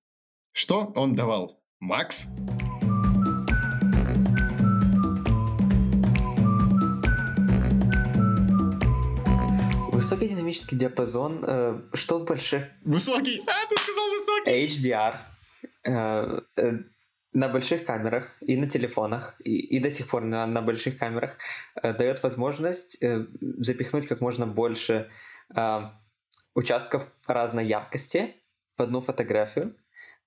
Что 0.52 0.92
он 0.94 1.14
давал? 1.14 1.61
Макс? 1.80 2.26
Высокий 10.14 10.35
динамический 10.35 10.78
диапазон, 10.78 11.44
э, 11.44 11.80
что 11.92 12.18
в 12.21 12.25
больших... 12.25 12.66
Высокий! 12.85 13.42
А, 13.47 13.66
ты 13.68 13.75
сказал 13.83 14.11
высокий! 14.11 14.66
HDR. 14.66 15.16
Э, 15.83 16.40
э, 16.56 16.73
на 17.33 17.49
больших 17.49 17.85
камерах 17.85 18.37
и 18.40 18.56
на 18.56 18.68
телефонах, 18.68 19.35
и, 19.40 19.76
и 19.76 19.80
до 19.80 19.90
сих 19.90 20.06
пор 20.06 20.23
на, 20.23 20.47
на 20.47 20.62
больших 20.62 20.99
камерах 20.99 21.37
э, 21.83 21.92
дает 21.92 22.23
возможность 22.23 23.02
э, 23.02 23.26
запихнуть 23.40 24.06
как 24.06 24.21
можно 24.21 24.47
больше 24.47 25.11
э, 25.56 25.80
участков 26.54 27.11
разной 27.26 27.66
яркости 27.66 28.37
в 28.78 28.83
одну 28.83 29.00
фотографию. 29.00 29.75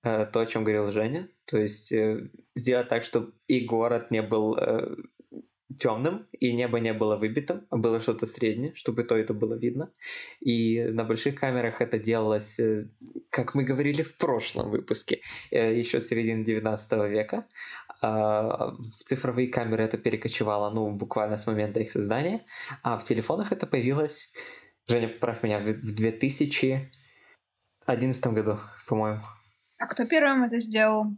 Э, 0.02 0.26
то, 0.26 0.40
о 0.40 0.46
чем 0.46 0.64
говорил 0.64 0.92
Женя. 0.92 1.28
То 1.46 1.56
есть 1.56 1.92
э, 1.92 2.28
сделать 2.54 2.88
так, 2.88 3.04
чтобы 3.04 3.32
и 3.46 3.60
город 3.60 4.10
не 4.10 4.20
был 4.20 4.54
э, 4.58 4.96
темным, 5.76 6.26
и 6.32 6.52
небо 6.52 6.80
не 6.80 6.94
было 6.94 7.16
выбитым, 7.16 7.66
а 7.70 7.76
было 7.76 8.00
что-то 8.00 8.26
среднее, 8.26 8.74
чтобы 8.74 9.04
то 9.04 9.16
это 9.16 9.34
было 9.34 9.54
видно. 9.54 9.92
И 10.40 10.82
на 10.82 11.04
больших 11.04 11.34
камерах 11.34 11.82
это 11.82 11.98
делалось, 11.98 12.58
э, 12.58 12.88
как 13.30 13.54
мы 13.54 13.64
говорили 13.64 14.02
в 14.02 14.16
прошлом 14.16 14.70
выпуске, 14.70 15.20
э, 15.50 15.78
еще 15.78 16.00
середины 16.00 16.44
19 16.44 17.08
века. 17.08 17.46
А, 18.00 18.74
в 18.76 19.04
цифровые 19.04 19.48
камеры 19.48 19.84
это 19.84 19.98
перекочевало, 19.98 20.70
ну, 20.70 20.90
буквально 20.90 21.36
с 21.36 21.46
момента 21.46 21.80
их 21.80 21.90
создания, 21.90 22.46
а 22.82 22.96
в 22.96 23.04
телефонах 23.04 23.52
это 23.52 23.66
появилось 23.66 24.32
Женя, 24.90 25.08
поправь 25.08 25.42
меня, 25.42 25.58
в 25.58 25.94
2011 25.94 28.32
году, 28.32 28.56
по-моему. 28.86 29.20
А 29.78 29.86
кто 29.86 30.06
первым 30.06 30.44
это 30.44 30.60
сделал? 30.60 31.14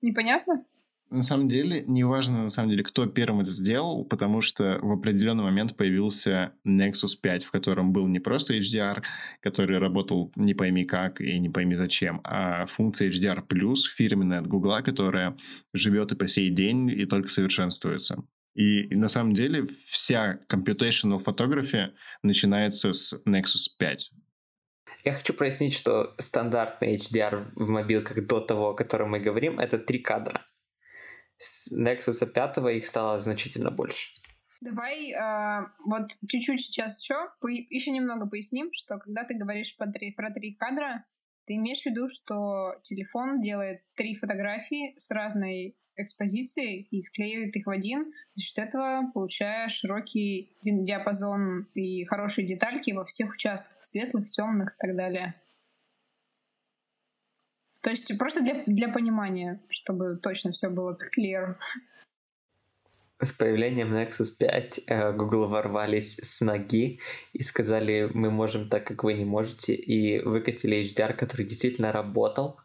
Непонятно? 0.00 0.64
На 1.08 1.22
самом 1.22 1.48
деле, 1.48 1.84
неважно, 1.86 2.42
на 2.42 2.48
самом 2.48 2.70
деле, 2.70 2.82
кто 2.82 3.06
первым 3.06 3.40
это 3.40 3.50
сделал, 3.50 4.04
потому 4.04 4.40
что 4.40 4.80
в 4.82 4.90
определенный 4.90 5.44
момент 5.44 5.76
появился 5.76 6.54
Nexus 6.66 7.16
5, 7.20 7.44
в 7.44 7.52
котором 7.52 7.92
был 7.92 8.08
не 8.08 8.18
просто 8.18 8.58
HDR, 8.58 9.02
который 9.40 9.78
работал 9.78 10.32
не 10.34 10.54
пойми 10.54 10.84
как 10.84 11.20
и 11.20 11.38
не 11.38 11.48
пойми 11.48 11.76
зачем, 11.76 12.20
а 12.24 12.66
функция 12.66 13.08
HDR+, 13.08 13.44
фирменная 13.94 14.40
от 14.40 14.48
Гугла, 14.48 14.82
которая 14.82 15.36
живет 15.72 16.10
и 16.10 16.16
по 16.16 16.26
сей 16.26 16.50
день, 16.50 16.90
и 16.90 17.06
только 17.06 17.28
совершенствуется. 17.28 18.24
И 18.56 18.92
на 18.92 19.08
самом 19.08 19.32
деле 19.32 19.64
вся 19.88 20.40
computational 20.48 21.22
photography 21.24 21.90
начинается 22.22 22.92
с 22.92 23.22
Nexus 23.28 23.68
5. 23.78 24.10
Я 25.04 25.14
хочу 25.14 25.34
прояснить, 25.34 25.74
что 25.74 26.14
стандартный 26.18 26.96
HDR 26.96 27.52
в 27.54 27.68
мобилках 27.68 28.26
до 28.26 28.40
того, 28.40 28.70
о 28.70 28.74
котором 28.74 29.10
мы 29.10 29.20
говорим, 29.20 29.60
это 29.60 29.78
три 29.78 30.00
кадра. 30.00 30.44
С 31.38 31.72
Nexus 31.72 32.26
5 32.26 32.58
их 32.76 32.86
стало 32.86 33.20
значительно 33.20 33.70
больше. 33.70 34.10
Давай 34.60 35.12
э, 35.12 35.66
вот 35.84 36.08
чуть-чуть 36.28 36.62
сейчас 36.62 37.02
еще, 37.02 37.28
еще 37.70 37.90
немного 37.90 38.26
поясним, 38.26 38.70
что 38.72 38.98
когда 38.98 39.24
ты 39.24 39.34
говоришь 39.34 39.76
про 39.76 39.86
три, 39.92 40.12
про 40.12 40.30
три 40.30 40.54
кадра, 40.54 41.04
ты 41.46 41.56
имеешь 41.56 41.82
в 41.82 41.86
виду, 41.86 42.08
что 42.08 42.74
телефон 42.82 43.40
делает 43.40 43.82
три 43.94 44.16
фотографии 44.16 44.94
с 44.96 45.10
разной 45.10 45.76
экспозицией 45.96 46.88
и 46.90 47.00
склеивает 47.02 47.54
их 47.56 47.66
в 47.66 47.70
один. 47.70 48.12
За 48.32 48.42
счет 48.42 48.58
этого 48.58 49.10
получая 49.14 49.68
широкий 49.68 50.56
диапазон 50.62 51.68
и 51.74 52.04
хорошие 52.04 52.46
детальки 52.46 52.92
во 52.92 53.04
всех 53.04 53.32
участках, 53.32 53.78
светлых, 53.82 54.30
темных 54.30 54.74
и 54.74 54.78
так 54.78 54.96
далее. 54.96 55.34
То 57.86 57.90
есть 57.90 58.18
просто 58.18 58.40
для, 58.40 58.64
для 58.66 58.88
понимания, 58.88 59.60
чтобы 59.68 60.18
точно 60.20 60.50
все 60.50 60.68
было 60.70 60.98
clear. 61.16 61.54
С 63.20 63.32
появлением 63.32 63.94
Nexus 63.94 64.36
5 64.36 64.80
э, 64.88 65.12
Google 65.12 65.46
ворвались 65.46 66.18
с 66.18 66.40
ноги 66.40 66.98
и 67.32 67.44
сказали, 67.44 68.10
мы 68.12 68.32
можем 68.32 68.68
так, 68.68 68.84
как 68.84 69.04
вы 69.04 69.12
не 69.12 69.24
можете, 69.24 69.76
и 69.76 70.18
выкатили 70.18 70.82
HDR, 70.82 71.14
который 71.14 71.46
действительно 71.46 71.92
работал. 71.92 72.58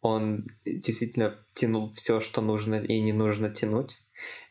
Он 0.00 0.46
действительно 0.64 1.38
тянул 1.52 1.92
все, 1.92 2.20
что 2.20 2.40
нужно 2.40 2.76
и 2.76 2.98
не 3.00 3.12
нужно 3.12 3.50
тянуть. 3.50 3.98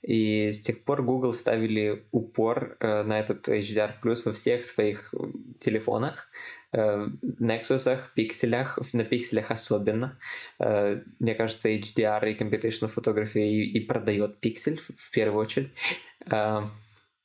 И 0.04 0.52
с 0.52 0.62
тех 0.62 0.84
пор 0.84 1.02
Google 1.02 1.34
ставили 1.34 2.06
упор 2.12 2.78
э, 2.80 3.02
на 3.02 3.18
этот 3.18 3.50
HDR 3.50 3.94
Plus 4.04 4.22
во 4.26 4.34
всех 4.34 4.66
своих 4.66 5.16
телефонах, 5.60 6.28
э, 6.74 7.08
Nexus, 7.40 8.00
пикселях, 8.16 8.80
на 8.94 9.04
пикселях 9.04 9.52
особенно. 9.52 10.18
Э, 10.60 11.02
мне 11.20 11.36
кажется, 11.36 11.70
HDR 11.70 12.32
и 12.32 12.38
Computational 12.38 12.94
Photography 12.94 13.42
и, 13.42 13.78
и 13.78 13.80
продает 13.82 14.40
пиксель 14.40 14.78
в, 14.78 14.90
в 14.96 15.12
первую 15.12 15.42
очередь. 15.42 15.72
Э, 16.30 16.62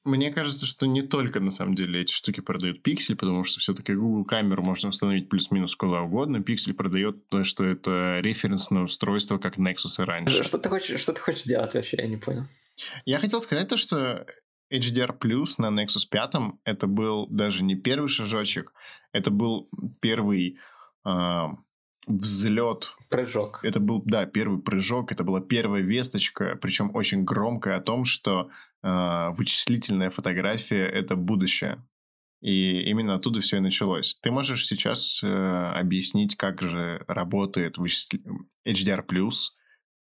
мне 0.06 0.32
кажется, 0.32 0.66
что 0.66 0.86
не 0.86 1.02
только 1.02 1.40
на 1.40 1.50
самом 1.50 1.74
деле 1.74 2.02
эти 2.02 2.12
штуки 2.12 2.40
продают 2.40 2.80
пиксель, 2.80 3.16
потому 3.16 3.42
что 3.42 3.58
все-таки 3.58 3.92
Google 3.92 4.24
камеру 4.24 4.62
можно 4.62 4.90
установить 4.90 5.28
плюс-минус 5.28 5.74
куда 5.74 6.02
угодно. 6.02 6.40
Пиксель 6.40 6.74
продает 6.74 7.26
то, 7.28 7.42
что 7.42 7.64
это 7.64 8.20
референсное 8.20 8.82
устройство, 8.82 9.38
как 9.38 9.58
Nexus 9.58 10.00
и 10.00 10.02
раньше. 10.02 10.44
Что 10.44 10.58
ты 10.58 10.68
хочешь, 10.68 11.00
что 11.00 11.12
ты 11.12 11.20
хочешь 11.20 11.42
делать 11.42 11.74
вообще? 11.74 11.96
Я 11.96 12.06
не 12.06 12.18
понял. 12.18 12.46
Я 13.04 13.18
хотел 13.18 13.40
сказать 13.40 13.68
то, 13.68 13.76
что 13.76 14.24
HDR 14.72 15.18
Plus 15.18 15.54
на 15.58 15.66
Nexus 15.68 16.08
5 16.10 16.34
это 16.64 16.86
был 16.86 17.26
даже 17.28 17.62
не 17.62 17.76
первый 17.76 18.08
шажочек, 18.08 18.72
это 19.12 19.30
был 19.30 19.68
первый 20.00 20.58
э, 21.04 21.46
взлет. 22.06 22.94
Прыжок. 23.08 23.60
Это 23.62 23.80
был, 23.80 24.02
да, 24.04 24.26
первый 24.26 24.60
прыжок, 24.60 25.12
это 25.12 25.24
была 25.24 25.40
первая 25.40 25.82
весточка, 25.82 26.56
причем 26.60 26.94
очень 26.94 27.24
громкая 27.24 27.76
о 27.76 27.80
том, 27.80 28.04
что 28.04 28.50
э, 28.82 29.28
вычислительная 29.30 30.10
фотография 30.10 30.86
это 30.86 31.16
будущее. 31.16 31.84
И 32.42 32.82
именно 32.82 33.14
оттуда 33.14 33.40
все 33.40 33.56
и 33.56 33.60
началось. 33.60 34.18
Ты 34.22 34.30
можешь 34.30 34.66
сейчас 34.66 35.20
э, 35.22 35.26
объяснить, 35.26 36.36
как 36.36 36.62
же 36.62 37.04
работает 37.08 37.78
вычисл... 37.78 38.16
HDR 38.66 39.06
Plus 39.06 39.55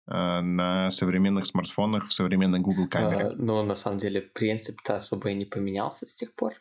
на 0.06 0.89
современных 0.92 1.46
смартфонах, 1.46 2.08
в 2.08 2.13
современной 2.13 2.60
Google 2.60 2.88
камере. 2.89 3.28
А, 3.28 3.34
но 3.36 3.63
на 3.63 3.76
самом 3.76 4.00
деле 4.00 4.22
принцип-то 4.22 4.98
особо 4.98 5.30
и 5.30 5.34
не 5.34 5.46
поменялся 5.46 6.08
с 6.08 6.13
тех 6.13 6.34
пор. 6.34 6.54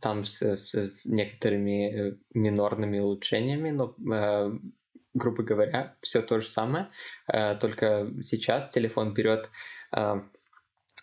Там 0.00 0.24
с, 0.24 0.42
с 0.42 0.92
некоторыми 1.04 1.92
э, 1.92 2.16
минорными 2.32 2.98
улучшениями, 2.98 3.70
но 3.70 3.94
э, 4.12 4.58
грубо 5.12 5.42
говоря, 5.42 5.96
все 6.00 6.22
то 6.22 6.40
же 6.40 6.46
самое, 6.46 6.88
только 7.26 8.12
сейчас 8.22 8.68
телефон 8.68 9.12
берет 9.12 9.50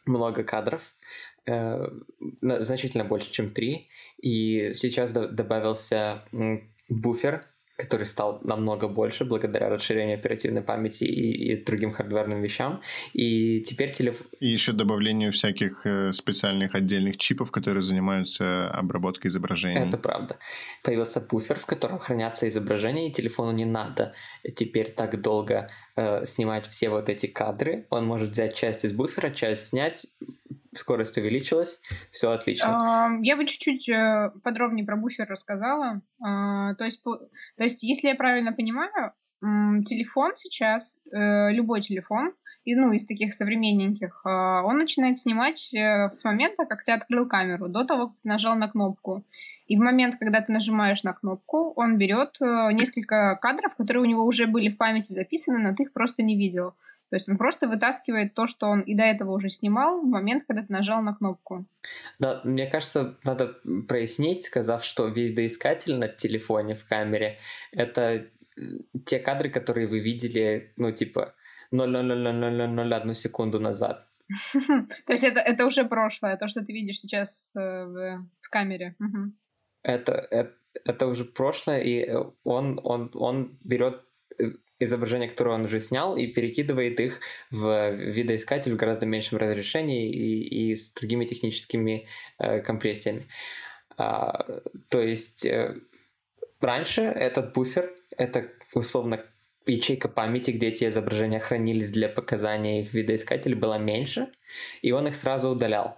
много 0.06 0.46
кадров, 0.46 0.96
значительно 2.42 3.04
больше, 3.04 3.30
чем 3.30 3.52
три, 3.52 3.90
и 4.22 4.72
сейчас 4.74 5.12
добавился 5.12 6.24
буфер 6.88 7.46
который 7.78 8.08
стал 8.08 8.40
намного 8.44 8.88
больше 8.88 9.24
благодаря 9.24 9.70
расширению 9.70 10.18
оперативной 10.18 10.64
памяти 10.64 11.04
и, 11.04 11.54
и 11.54 11.64
другим 11.64 11.94
хардверным 11.94 12.42
вещам. 12.42 12.82
И 13.14 13.62
теперь 13.62 13.92
телефон... 13.92 14.26
И 14.40 14.48
еще 14.48 14.74
добавлению 14.74 15.32
всяких 15.32 15.86
э, 15.86 16.12
специальных 16.12 16.74
отдельных 16.74 17.18
чипов, 17.18 17.52
которые 17.52 17.84
занимаются 17.84 18.68
обработкой 18.70 19.30
изображений. 19.30 19.88
Это 19.88 19.98
правда. 19.98 20.38
Появился 20.84 21.22
буфер, 21.22 21.60
в 21.60 21.68
котором 21.68 22.00
хранятся 22.00 22.48
изображения, 22.48 23.10
и 23.10 23.12
телефону 23.12 23.52
не 23.52 23.66
надо 23.66 24.12
теперь 24.56 24.92
так 24.92 25.22
долго 25.22 25.70
э, 25.96 26.26
снимать 26.26 26.68
все 26.68 26.90
вот 26.90 27.10
эти 27.10 27.28
кадры. 27.28 27.86
Он 27.92 28.08
может 28.08 28.32
взять 28.32 28.56
часть 28.56 28.86
из 28.86 28.94
буфера, 28.94 29.30
часть 29.30 29.68
снять, 29.68 30.08
скорость 30.78 31.18
увеличилась, 31.18 31.82
все 32.12 32.32
отлично. 32.32 33.20
Я 33.22 33.36
бы 33.36 33.46
чуть-чуть 33.46 33.90
э, 33.90 34.32
подробнее 34.44 34.86
про 34.86 34.96
буфер 34.96 35.28
рассказала. 35.28 36.02
А, 36.24 36.76
то 36.76 36.86
есть, 36.86 37.04
то 37.04 37.64
есть, 37.64 37.84
если 37.84 38.08
я 38.08 38.16
правильно 38.16 38.54
понимаю, 38.54 39.14
телефон 39.42 40.32
сейчас, 40.36 40.98
э, 41.12 41.52
любой 41.52 41.82
телефон, 41.82 42.34
ну, 42.66 42.92
из 42.92 43.06
таких 43.06 43.34
современненьких, 43.34 44.22
а, 44.26 44.62
он 44.64 44.78
начинает 44.78 45.18
снимать 45.18 45.74
э, 45.74 46.10
с 46.12 46.24
момента, 46.26 46.66
как 46.66 46.84
ты 46.84 46.92
открыл 46.92 47.26
камеру, 47.26 47.70
до 47.70 47.86
того, 47.86 48.08
как 48.08 48.18
ты 48.22 48.28
нажал 48.28 48.56
на 48.56 48.68
кнопку. 48.68 49.24
И 49.68 49.78
в 49.78 49.80
момент, 49.80 50.16
когда 50.20 50.42
ты 50.42 50.52
нажимаешь 50.52 51.04
на 51.04 51.14
кнопку, 51.14 51.74
он 51.76 51.98
берет 51.98 52.38
несколько 52.40 53.38
кадров, 53.42 53.76
которые 53.76 54.04
у 54.04 54.06
него 54.06 54.24
уже 54.26 54.48
были 54.48 54.70
в 54.70 54.78
памяти 54.78 55.12
записаны, 55.12 55.60
но 55.60 55.76
ты 55.76 55.84
их 55.84 55.94
просто 55.94 56.24
не 56.24 56.38
видел. 56.38 56.74
То 57.10 57.16
есть 57.16 57.30
он 57.30 57.38
просто 57.38 57.68
вытаскивает 57.68 58.34
то, 58.34 58.48
что 58.48 58.68
он 58.68 58.82
и 58.82 58.96
до 58.96 59.04
этого 59.04 59.32
уже 59.32 59.50
снимал, 59.50 60.02
в 60.02 60.06
момент, 60.06 60.44
когда 60.48 60.64
ты 60.64 60.74
нажал 60.74 61.02
на 61.02 61.14
кнопку. 61.14 61.66
Да, 62.20 62.42
мне 62.44 62.68
кажется, 62.68 63.18
надо 63.24 63.56
прояснить, 63.88 64.44
сказав, 64.44 64.84
что 64.84 65.08
видоискатель 65.08 65.96
на 65.96 66.08
телефоне 66.08 66.76
в 66.76 66.86
камере— 66.86 67.38
это 67.72 68.28
те 69.06 69.20
кадры, 69.20 69.50
которые 69.50 69.88
вы 69.88 70.00
видели, 70.00 70.74
ну, 70.76 70.92
типа, 70.92 71.34
0,00001 71.72 73.14
секунду 73.14 73.60
назад. 73.60 74.08
То 75.06 75.14
есть 75.14 75.24
это, 75.24 75.40
это 75.40 75.66
уже 75.66 75.86
прошлое, 75.86 76.38
то, 76.38 76.48
что 76.48 76.66
ты 76.66 76.74
видишь 76.74 77.00
сейчас 77.00 77.54
э, 77.56 77.60
в, 77.60 78.28
в 78.42 78.50
камере. 78.50 78.96
Это, 79.84 80.14
это, 80.14 80.54
это 80.86 81.08
уже 81.08 81.24
прошлое, 81.24 81.80
и 81.80 82.10
он, 82.44 82.80
он, 82.84 83.12
он 83.14 83.58
берет 83.64 84.04
э, 84.38 84.52
изображения, 84.80 85.28
которые 85.28 85.56
он 85.56 85.66
уже 85.66 85.80
снял, 85.80 86.16
и 86.16 86.28
перекидывает 86.28 87.00
их 87.00 87.20
в 87.52 87.92
видоискатель 87.92 88.74
в 88.74 88.78
гораздо 88.78 89.06
меньшем 89.06 89.38
разрешении 89.38 90.10
и, 90.10 90.72
и 90.72 90.76
с 90.76 90.92
другими 90.94 91.26
техническими 91.26 92.08
э, 92.38 92.60
компрессиями. 92.62 93.28
А, 93.98 94.62
то 94.90 95.02
есть 95.02 95.46
э, 95.46 95.76
раньше 96.62 97.02
этот 97.02 97.54
буфер, 97.54 97.92
это 98.16 98.50
условно 98.74 99.24
ячейка 99.66 100.08
памяти, 100.08 100.52
где 100.52 100.68
эти 100.68 100.86
изображения 100.86 101.40
хранились 101.40 101.92
для 101.92 102.10
показания 102.10 102.84
их 102.84 102.94
видоискателя, 102.94 103.56
была 103.56 103.78
меньше, 103.78 104.30
и 104.82 104.92
он 104.92 105.08
их 105.08 105.16
сразу 105.16 105.50
удалял. 105.50 105.98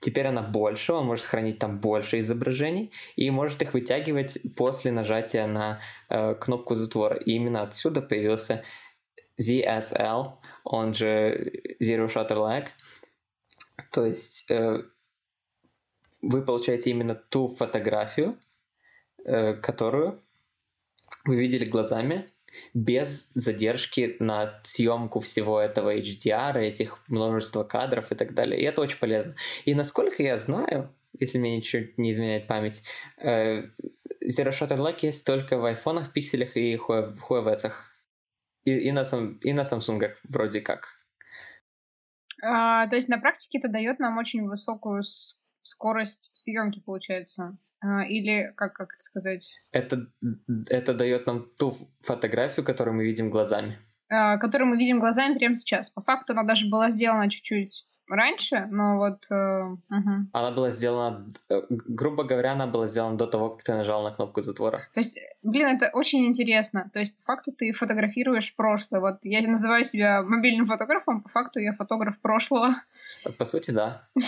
Теперь 0.00 0.26
она 0.26 0.42
больше, 0.42 0.92
он 0.92 1.06
может 1.06 1.24
хранить 1.24 1.58
там 1.58 1.80
больше 1.80 2.20
изображений 2.20 2.92
и 3.16 3.30
может 3.30 3.62
их 3.62 3.72
вытягивать 3.72 4.38
после 4.56 4.92
нажатия 4.92 5.46
на 5.46 5.80
э, 6.08 6.34
кнопку 6.34 6.74
затвора. 6.74 7.16
И 7.16 7.32
именно 7.32 7.62
отсюда 7.62 8.02
появился 8.02 8.64
ZSL, 9.40 10.34
он 10.64 10.94
же 10.94 11.52
Zero 11.80 12.08
Shutter 12.08 12.36
Lag. 12.36 12.66
То 13.90 14.06
есть 14.06 14.50
э, 14.50 14.82
вы 16.20 16.42
получаете 16.42 16.90
именно 16.90 17.14
ту 17.14 17.48
фотографию, 17.48 18.38
э, 19.24 19.54
которую 19.54 20.22
вы 21.24 21.36
видели 21.36 21.64
глазами, 21.64 22.28
без 22.74 23.30
задержки 23.34 24.16
на 24.18 24.60
съемку 24.62 25.20
всего 25.20 25.60
этого 25.60 25.96
HDR, 25.96 26.58
этих 26.58 26.98
множества 27.08 27.64
кадров 27.64 28.12
и 28.12 28.14
так 28.14 28.34
далее. 28.34 28.60
И 28.60 28.64
это 28.64 28.80
очень 28.80 28.98
полезно. 28.98 29.34
И 29.64 29.74
насколько 29.74 30.22
я 30.22 30.38
знаю, 30.38 30.94
если 31.18 31.38
мне 31.38 31.56
ничего 31.56 31.86
не 31.96 32.12
изменяет 32.12 32.46
память. 32.46 32.82
Э, 33.18 33.64
Zero 34.24 34.50
Shutter 34.50 34.78
Lock 34.78 34.98
есть 35.02 35.26
только 35.26 35.58
в 35.58 35.64
айфонах, 35.64 36.12
пикселях 36.12 36.56
и 36.56 36.76
Huawei. 36.76 37.72
И, 38.64 38.88
и, 38.88 38.92
на, 38.92 39.04
сам, 39.04 39.38
и 39.38 39.52
на 39.52 39.62
Samsung 39.62 40.14
вроде 40.28 40.60
как. 40.60 41.02
А, 42.42 42.86
то 42.86 42.96
есть 42.96 43.08
на 43.08 43.18
практике 43.18 43.58
это 43.58 43.68
дает 43.68 43.98
нам 43.98 44.18
очень 44.18 44.46
высокую 44.46 45.02
скорость 45.62 46.30
съемки, 46.34 46.80
получается. 46.80 47.56
А, 47.82 48.04
или 48.04 48.52
как, 48.56 48.74
как 48.74 48.94
это 48.94 49.02
сказать? 49.02 49.50
Это, 49.72 50.06
это 50.68 50.94
дает 50.94 51.26
нам 51.26 51.46
ту 51.58 51.74
фотографию, 52.00 52.64
которую 52.64 52.96
мы 52.96 53.04
видим 53.04 53.30
глазами. 53.30 53.78
А, 54.08 54.38
которую 54.38 54.68
мы 54.68 54.76
видим 54.76 55.00
глазами 55.00 55.36
прямо 55.36 55.56
сейчас. 55.56 55.90
По 55.90 56.02
факту 56.02 56.32
она 56.32 56.44
даже 56.44 56.68
была 56.68 56.90
сделана 56.90 57.28
чуть-чуть 57.28 57.84
раньше, 58.08 58.66
но 58.70 58.98
вот... 58.98 59.24
Э, 59.30 59.62
угу. 59.64 60.28
Она 60.32 60.50
была 60.50 60.70
сделана, 60.70 61.32
э, 61.48 61.62
грубо 61.68 62.24
говоря, 62.24 62.52
она 62.52 62.66
была 62.66 62.86
сделана 62.86 63.16
до 63.16 63.26
того, 63.26 63.50
как 63.50 63.64
ты 63.64 63.72
нажал 63.74 64.02
на 64.02 64.10
кнопку 64.10 64.40
затвора. 64.40 64.78
То 64.92 65.00
есть, 65.00 65.18
блин, 65.42 65.66
это 65.66 65.90
очень 65.94 66.26
интересно. 66.26 66.90
То 66.92 67.00
есть, 67.00 67.16
по 67.18 67.24
факту 67.24 67.52
ты 67.52 67.72
фотографируешь 67.72 68.54
прошлое. 68.54 69.00
Вот 69.00 69.18
я 69.22 69.46
называю 69.48 69.84
себя 69.84 70.22
мобильным 70.22 70.66
фотографом, 70.66 71.22
по 71.22 71.30
факту 71.30 71.60
я 71.60 71.72
фотограф 71.72 72.20
прошлого. 72.20 72.74
По 73.38 73.44
сути, 73.44 73.70
да. 73.70 74.08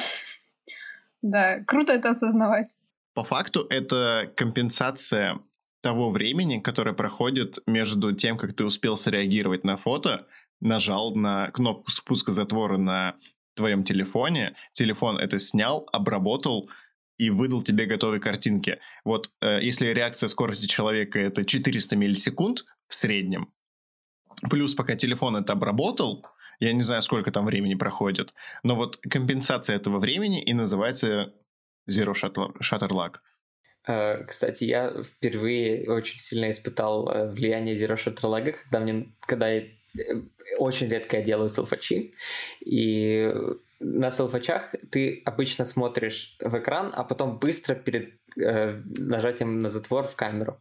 Да, 1.27 1.61
круто 1.64 1.95
это 1.95 2.11
осознавать. 2.11 2.77
По 3.14 3.22
факту 3.22 3.66
это 3.70 4.33
компенсация 4.37 5.38
того 5.81 6.11
времени, 6.11 6.61
которое 6.61 6.94
проходит 6.94 7.59
между 7.66 8.12
тем, 8.12 8.37
как 8.37 8.55
ты 8.55 8.64
успел 8.64 8.96
среагировать 8.96 9.64
на 9.64 9.77
фото, 9.77 10.27
нажал 10.61 11.14
на 11.14 11.50
кнопку 11.50 11.90
спуска 11.90 12.33
затвора 12.33 12.77
на 12.77 13.16
твоем 13.55 13.85
телефоне, 13.85 14.55
телефон 14.72 15.18
это 15.18 15.38
снял, 15.38 15.88
обработал 15.92 16.70
и 17.18 17.31
выдал 17.31 17.62
тебе 17.62 17.87
готовые 17.87 18.20
картинки. 18.20 18.81
Вот 19.05 19.31
э, 19.40 19.61
если 19.62 19.87
реакция 19.88 20.29
скорости 20.29 20.66
человека 20.66 21.20
это 21.20 21.44
400 21.44 21.94
миллисекунд 21.94 22.64
в 22.88 22.94
среднем, 22.94 23.53
плюс 24.50 24.74
пока 24.74 24.96
телефон 24.96 25.37
это 25.37 25.53
обработал, 25.53 26.27
я 26.59 26.72
не 26.72 26.83
знаю, 26.83 27.03
сколько 27.03 27.31
там 27.31 27.44
времени 27.44 27.74
проходит, 27.74 28.35
но 28.64 28.74
вот 28.74 28.96
компенсация 28.96 29.77
этого 29.77 29.98
времени 29.98 30.42
и 30.42 30.53
называется 30.55 31.33
Zero 31.88 32.12
Shutter 32.14 32.90
Lag. 32.90 33.18
Э, 33.87 34.25
кстати, 34.25 34.64
я 34.64 35.03
впервые 35.03 35.90
очень 35.90 36.18
сильно 36.18 36.51
испытал 36.51 37.09
э, 37.09 37.31
влияние 37.31 37.77
Zero 37.77 37.97
Shutter 37.97 38.31
Lag, 38.31 38.53
когда, 38.64 38.81
мне, 38.81 39.14
когда 39.20 39.49
я 39.49 39.64
очень 40.59 40.88
редко 40.88 41.18
я 41.18 41.23
делаю 41.23 41.49
селфачи, 41.49 42.14
и 42.64 43.33
на 43.81 44.11
селфачах 44.11 44.75
ты 44.90 45.23
обычно 45.25 45.64
смотришь 45.64 46.37
в 46.40 46.59
экран, 46.59 46.92
а 46.94 47.05
потом 47.05 47.38
быстро 47.38 47.75
перед 47.75 48.14
э, 48.37 48.81
нажатием 48.85 49.61
на 49.61 49.70
затвор 49.70 50.07
в 50.07 50.16
камеру. 50.16 50.61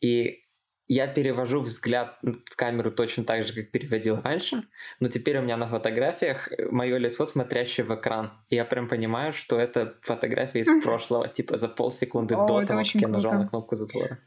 И 0.00 0.47
я 0.88 1.06
перевожу 1.06 1.60
взгляд 1.60 2.18
в 2.22 2.56
камеру 2.56 2.90
точно 2.90 3.24
так 3.24 3.44
же, 3.44 3.52
как 3.52 3.70
переводил 3.70 4.20
раньше, 4.22 4.64
но 5.00 5.08
теперь 5.08 5.38
у 5.38 5.42
меня 5.42 5.56
на 5.56 5.68
фотографиях 5.68 6.50
мое 6.70 6.96
лицо, 6.96 7.26
смотрящее 7.26 7.84
в 7.84 7.94
экран. 7.94 8.32
И 8.48 8.56
я 8.56 8.64
прям 8.64 8.88
понимаю, 8.88 9.32
что 9.32 9.58
это 9.58 9.96
фотография 10.00 10.60
из 10.60 10.82
прошлого, 10.82 11.28
типа 11.28 11.58
за 11.58 11.68
полсекунды 11.68 12.34
до 12.34 12.64
того, 12.64 12.78
как 12.78 12.94
я 12.94 13.08
нажал 13.08 13.34
на 13.34 13.48
кнопку 13.48 13.76
затвора. 13.76 14.18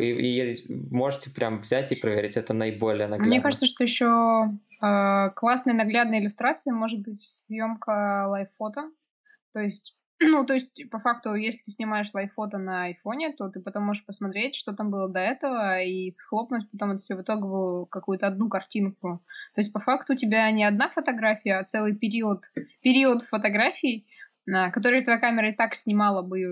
И, 0.00 0.06
и 0.06 0.72
можете 0.90 1.30
прям 1.30 1.60
взять 1.60 1.92
и 1.92 1.96
проверить, 1.96 2.36
это 2.36 2.54
наиболее 2.54 3.08
наглядно. 3.08 3.26
Мне 3.26 3.42
кажется, 3.42 3.66
что 3.66 3.84
еще 3.84 4.48
э, 4.80 5.30
классной 5.34 5.74
наглядной 5.74 6.20
иллюстрацией 6.20 6.74
может 6.74 7.00
быть 7.00 7.20
съемка 7.20 8.26
лайф-фото. 8.28 8.90
То 9.52 9.60
есть, 9.60 9.94
ну, 10.22 10.44
то 10.46 10.54
есть, 10.54 10.90
по 10.90 10.98
факту, 10.98 11.34
если 11.34 11.62
ты 11.62 11.70
снимаешь 11.70 12.10
лайф-фото 12.12 12.58
на 12.58 12.84
айфоне, 12.84 13.32
то 13.32 13.48
ты 13.48 13.60
потом 13.60 13.84
можешь 13.84 14.04
посмотреть, 14.04 14.54
что 14.54 14.72
там 14.72 14.90
было 14.90 15.08
до 15.08 15.20
этого, 15.20 15.82
и 15.82 16.10
схлопнуть 16.10 16.70
потом 16.70 16.90
это 16.90 16.98
все 16.98 17.14
в 17.14 17.22
итоговую 17.22 17.86
какую-то 17.86 18.26
одну 18.26 18.48
картинку. 18.48 19.22
То 19.54 19.60
есть, 19.60 19.72
по 19.72 19.80
факту, 19.80 20.12
у 20.12 20.16
тебя 20.16 20.50
не 20.50 20.64
одна 20.64 20.88
фотография, 20.88 21.58
а 21.58 21.64
целый 21.64 21.96
период, 21.96 22.44
период 22.82 23.22
фотографий, 23.22 24.06
которые 24.72 25.02
твоя 25.02 25.18
камера 25.18 25.50
и 25.50 25.54
так 25.54 25.74
снимала 25.74 26.22
бы, 26.22 26.40
э, 26.40 26.44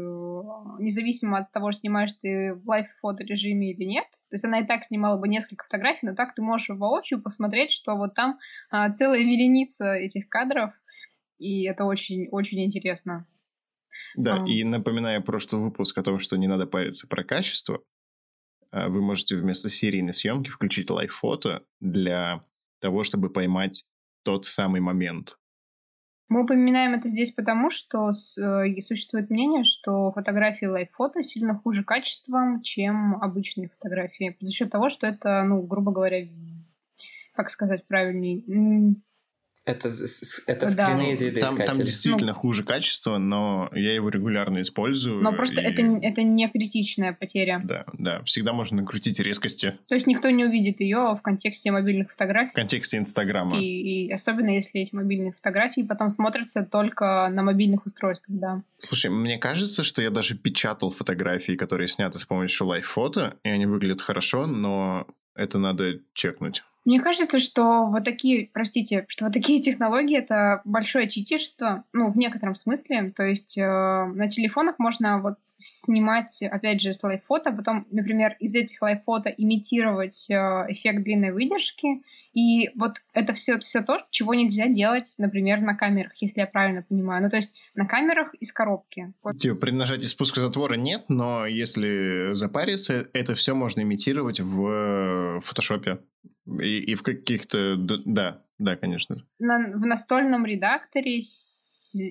независимо 0.79 1.39
от 1.39 1.51
того, 1.51 1.73
снимаешь 1.73 2.13
ты 2.23 2.55
в 2.55 2.69
лайв-фото 2.69 3.25
режиме 3.25 3.73
или 3.73 3.85
нет. 3.85 4.07
То 4.29 4.35
есть 4.35 4.45
она 4.45 4.61
и 4.61 4.67
так 4.67 4.85
снимала 4.85 5.19
бы 5.19 5.29
несколько 5.29 5.65
фотографий, 5.65 6.07
но 6.07 6.15
так 6.15 6.35
ты 6.35 6.43
можешь 6.43 6.69
воочию 6.69 7.21
посмотреть, 7.21 7.73
что 7.73 7.97
вот 7.97 8.15
там 8.15 8.39
а, 8.71 8.91
целая 8.91 9.21
вереница 9.21 9.93
этих 9.95 10.29
кадров, 10.29 10.73
и 11.39 11.65
это 11.65 11.85
очень-очень 11.85 12.65
интересно. 12.65 13.27
Да, 14.17 14.43
а... 14.43 14.47
и 14.47 14.65
напоминая 14.65 15.21
прошлый 15.21 15.63
выпуск 15.63 15.97
о 15.99 16.03
том, 16.03 16.19
что 16.19 16.37
не 16.37 16.47
надо 16.47 16.67
париться 16.67 17.07
про 17.09 17.25
качество, 17.25 17.83
а, 18.71 18.89
вы 18.89 19.03
можете 19.03 19.37
вместо 19.37 19.69
серийной 19.69 20.15
съемки 20.15 20.51
включить 20.51 20.91
лайв-фото 20.91 21.65
для 21.81 22.45
того, 22.81 23.05
чтобы 23.05 23.31
поймать 23.31 23.87
тот 24.23 24.45
самый 24.47 24.81
момент, 24.81 25.39
мы 26.31 26.45
упоминаем 26.45 26.95
это 26.95 27.09
здесь 27.09 27.33
потому, 27.33 27.71
что 27.71 28.11
э, 28.11 28.81
существует 28.83 29.31
мнение, 29.31 29.65
что 29.65 30.13
фотографии 30.13 30.67
лайф-фото 30.67 31.25
сильно 31.25 31.59
хуже 31.59 31.83
качеством, 31.83 32.63
чем 32.63 33.17
обычные 33.21 33.69
фотографии. 33.69 34.37
За 34.39 34.53
счет 34.53 34.71
того, 34.71 34.91
что 34.91 35.09
это, 35.09 35.43
ну, 35.43 35.61
грубо 35.61 35.91
говоря, 35.91 36.29
как 37.35 37.51
сказать 37.51 37.85
правильнее, 37.89 38.95
это, 39.71 39.89
это 40.47 40.69
скрины 40.69 41.33
да. 41.33 41.47
там, 41.47 41.57
там 41.57 41.79
действительно 41.79 42.33
ну, 42.33 42.39
хуже 42.39 42.65
качество, 42.65 43.19
но 43.19 43.71
я 43.73 43.95
его 43.95 44.09
регулярно 44.09 44.61
использую. 44.61 45.23
Но 45.23 45.33
просто 45.33 45.61
и... 45.61 45.65
это, 45.65 45.83
это 45.83 46.23
не 46.23 46.49
критичная 46.49 47.13
потеря. 47.13 47.61
Да, 47.65 47.85
да. 47.93 48.23
Всегда 48.25 48.53
можно 48.53 48.79
накрутить 48.83 49.19
резкости. 49.19 49.79
То 49.89 49.95
есть 49.95 50.07
никто 50.07 50.31
не 50.31 50.45
увидит 50.45 50.81
ее 50.81 51.15
в 51.19 51.23
контексте 51.23 51.71
мобильных 51.71 52.11
фотографий. 52.11 52.51
В 52.51 52.55
контексте 52.55 52.99
Инстаграма. 52.99 53.59
И, 53.59 54.07
и 54.07 54.13
особенно 54.13 54.51
если 54.51 54.81
эти 54.81 54.95
мобильные 54.95 55.33
фотографии 55.33 55.83
потом 55.83 56.09
смотрятся 56.09 56.63
только 56.63 57.29
на 57.31 57.43
мобильных 57.43 57.87
устройствах, 57.87 58.39
да. 58.39 58.63
Слушай, 58.79 59.11
мне 59.11 59.39
кажется, 59.39 59.85
что 59.85 60.03
я 60.03 60.11
даже 60.11 60.37
печатал 60.37 60.91
фотографии, 60.91 61.53
которые 61.53 61.89
сняты 61.89 62.19
с 62.19 62.25
помощью 62.25 62.67
лайф-фото, 62.67 63.37
и 63.45 63.49
они 63.49 63.67
выглядят 63.67 64.01
хорошо, 64.01 64.47
но 64.47 65.07
это 65.35 65.59
надо 65.59 66.01
чекнуть. 66.13 66.63
Мне 66.87 66.99
кажется, 67.01 67.39
что 67.39 67.87
вот 67.87 68.05
такие, 68.05 68.49
простите, 68.53 69.05
что 69.09 69.27
вот 69.27 69.35
такие 69.35 69.61
технологии 69.61 70.17
это 70.17 70.63
большое 70.65 71.09
читишество, 71.09 71.85
ну, 71.93 72.11
в 72.11 72.17
некотором 72.17 72.57
смысле. 72.57 73.13
То 73.15 73.25
есть 73.25 73.59
э, 73.59 73.63
на 73.63 74.29
телефонах 74.29 74.79
можно 74.79 75.21
вот 75.21 75.37
снимать, 75.59 76.43
опять 76.43 76.81
же, 76.81 76.95
с 76.95 77.03
лайф-фото, 77.03 77.53
потом, 77.53 77.87
например, 77.91 78.35
из 78.41 78.55
этих 78.55 78.81
лайф-фото 78.81 79.29
имитировать 79.29 80.31
э, 80.31 80.35
эффект 80.69 81.03
длинной 81.03 81.33
выдержки. 81.33 82.03
И 82.33 82.71
вот 82.77 82.97
это 83.13 83.35
все, 83.35 83.59
все 83.59 83.83
то, 83.83 84.07
чего 84.11 84.35
нельзя 84.35 84.69
делать, 84.69 85.15
например, 85.19 85.61
на 85.61 85.75
камерах, 85.75 86.13
если 86.17 86.41
я 86.41 86.47
правильно 86.47 86.83
понимаю. 86.83 87.23
Ну, 87.23 87.31
то 87.31 87.37
есть 87.37 87.55
на 87.75 87.87
камерах 87.87 88.35
из 88.35 88.53
коробки. 88.53 89.13
Вот. 89.23 89.39
Типа 89.39 89.57
при 89.57 89.71
нажатии 89.73 90.07
спуска 90.07 90.41
затвора 90.41 90.75
нет, 90.75 91.05
но 91.09 91.47
если 91.47 92.33
запариться, 92.33 93.09
это 93.13 93.35
все 93.35 93.55
можно 93.55 93.81
имитировать 93.81 94.41
в 94.41 95.41
фотошопе. 95.45 95.99
И, 96.47 96.79
и 96.79 96.95
в 96.95 97.03
каких-то... 97.03 97.77
Да, 97.77 98.41
да, 98.59 98.77
конечно. 98.77 99.25
На, 99.39 99.59
в 99.77 99.87
настольном 99.87 100.45
редакторе, 100.47 101.23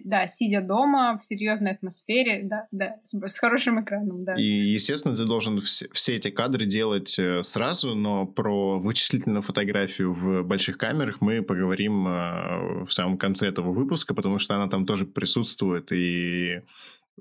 да, 0.03 0.27
сидя 0.27 0.61
дома, 0.61 1.17
в 1.19 1.25
серьезной 1.25 1.71
атмосфере, 1.71 2.43
да, 2.43 2.67
да, 2.71 2.97
с, 3.03 3.13
с 3.13 3.37
хорошим 3.37 3.83
экраном, 3.83 4.23
да. 4.23 4.35
И, 4.35 4.43
естественно, 4.43 5.15
ты 5.15 5.25
должен 5.25 5.59
все, 5.61 5.87
все 5.91 6.15
эти 6.15 6.29
кадры 6.29 6.65
делать 6.65 7.17
э, 7.17 7.41
сразу, 7.43 7.95
но 7.95 8.25
про 8.25 8.79
вычислительную 8.79 9.41
фотографию 9.41 10.13
в 10.13 10.43
больших 10.43 10.77
камерах 10.77 11.21
мы 11.21 11.41
поговорим 11.41 12.07
э, 12.07 12.85
в 12.85 12.91
самом 12.91 13.17
конце 13.17 13.47
этого 13.47 13.71
выпуска, 13.71 14.13
потому 14.13 14.39
что 14.39 14.55
она 14.55 14.67
там 14.67 14.85
тоже 14.85 15.05
присутствует, 15.05 15.91
и 15.91 16.61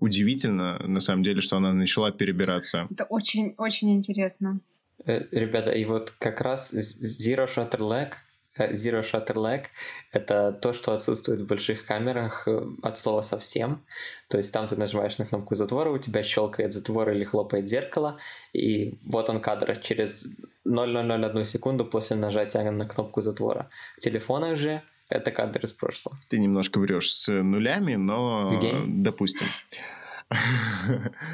удивительно, 0.01 0.79
на 0.79 1.01
самом 1.01 1.23
деле, 1.23 1.40
что 1.40 1.57
она 1.57 1.73
начала 1.73 2.11
перебираться. 2.11 2.87
Это 2.90 3.05
очень-очень 3.05 3.94
интересно. 3.94 4.61
Э, 5.05 5.25
ребята, 5.31 5.71
и 5.71 5.85
вот 5.85 6.12
как 6.18 6.40
раз 6.40 6.73
Zero 6.73 7.47
Shutter 7.47 7.81
Lag, 7.81 8.12
Zero 8.59 9.03
Shutter 9.03 9.35
Lag— 9.35 9.64
это 10.12 10.53
то, 10.53 10.73
что 10.73 10.92
отсутствует 10.92 11.42
в 11.42 11.47
больших 11.47 11.87
камерах 11.87 12.47
э, 12.47 12.61
от 12.83 12.99
слова 12.99 13.23
совсем. 13.23 13.85
То 14.29 14.38
есть 14.38 14.53
там 14.53 14.66
ты 14.66 14.77
нажимаешь 14.77 15.18
на 15.18 15.27
кнопку 15.27 15.55
затвора, 15.55 15.90
у 15.90 15.99
тебя 15.99 16.23
щелкает 16.23 16.73
затвор 16.73 17.11
или 17.11 17.25
хлопает 17.25 17.68
зеркало, 17.68 18.18
и 18.53 18.99
вот 19.05 19.31
он 19.31 19.40
кадр 19.40 19.77
через 19.77 20.27
0,001 20.64 21.44
секунду 21.44 21.85
после 21.85 22.16
нажатия 22.16 22.71
на 22.71 22.87
кнопку 22.87 23.21
затвора. 23.21 23.71
В 23.97 24.01
телефонах 24.01 24.57
же 24.57 24.83
это 25.09 25.31
кадр 25.31 25.64
из 25.64 25.73
прошлого. 25.73 26.18
Ты 26.29 26.38
немножко 26.38 26.79
врешь 26.79 27.12
с 27.12 27.33
нулями, 27.33 27.94
но 27.94 28.59
Гений. 28.61 29.03
допустим. 29.03 29.47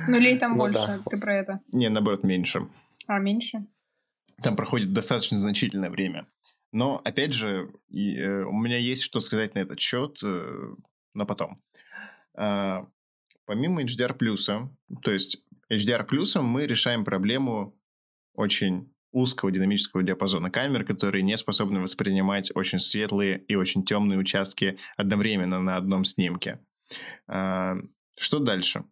Нулей 0.08 0.38
там 0.38 0.52
ну, 0.52 0.58
больше, 0.58 0.78
да. 0.78 1.02
ты 1.10 1.18
про 1.18 1.36
это. 1.36 1.60
Не, 1.72 1.88
наоборот, 1.88 2.22
меньше. 2.22 2.68
А 3.06 3.18
меньше? 3.18 3.66
Там 4.42 4.56
проходит 4.56 4.92
достаточно 4.92 5.38
значительное 5.38 5.90
время. 5.90 6.26
Но, 6.74 7.00
опять 7.04 7.32
же, 7.32 7.70
э, 7.92 8.42
у 8.42 8.52
меня 8.52 8.78
есть 8.78 9.04
что 9.04 9.20
сказать 9.20 9.54
на 9.54 9.60
этот 9.60 9.78
счет, 9.78 10.18
э, 10.24 10.74
но 11.14 11.24
потом. 11.24 11.62
Э, 12.36 12.80
помимо 13.46 13.84
HDR+, 13.84 14.12
то 15.02 15.12
есть 15.12 15.46
HDR+, 15.70 16.42
мы 16.42 16.66
решаем 16.66 17.04
проблему 17.04 17.78
очень 18.34 18.92
узкого 19.12 19.52
динамического 19.52 20.02
диапазона 20.02 20.50
камер, 20.50 20.84
которые 20.84 21.22
не 21.22 21.36
способны 21.36 21.78
воспринимать 21.78 22.50
очень 22.56 22.80
светлые 22.80 23.38
и 23.46 23.54
очень 23.54 23.84
темные 23.84 24.18
участки 24.18 24.76
одновременно 24.96 25.60
на 25.60 25.76
одном 25.76 26.04
снимке. 26.04 26.58
А, 27.28 27.76
что 28.18 28.40
дальше? 28.40 28.84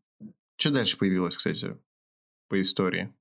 Что 0.57 0.71
дальше 0.71 0.97
появилось, 0.97 1.35
кстати, 1.35 1.77
по 2.49 2.61
истории? 2.61 3.12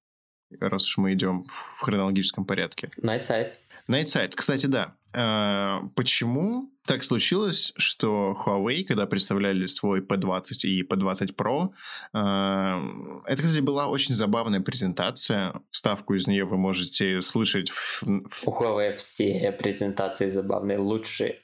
Раз 0.59 0.85
уж 0.87 0.99
мы 0.99 1.13
идем 1.13 1.45
в 1.45 1.79
хронологическом 1.79 2.45
порядке. 2.45 2.91
Night 3.01 3.21
Sight. 3.21 3.55
Night 3.87 4.05
Sight. 4.05 4.33
Кстати, 4.35 4.65
да. 4.65 4.95
А, 5.13 5.81
почему 5.95 6.71
так 6.85 7.03
случилось, 7.03 7.73
что 7.77 8.35
Huawei, 8.45 8.83
когда 8.83 9.05
представляли 9.05 9.65
свой 9.65 10.01
P20 10.01 10.63
и 10.63 10.83
P20 10.83 11.35
Pro, 11.35 11.71
а, 12.13 12.79
это, 13.25 13.43
кстати, 13.43 13.61
была 13.61 13.87
очень 13.87 14.15
забавная 14.15 14.61
презентация. 14.61 15.53
Вставку 15.69 16.13
из 16.13 16.27
нее 16.27 16.45
вы 16.45 16.57
можете 16.57 17.21
слышать. 17.21 17.69
В... 17.69 18.03
У 18.45 18.51
Huawei 18.51 18.93
все 18.93 19.51
презентации 19.51 20.27
забавные, 20.27 20.77
лучшие. 20.77 21.39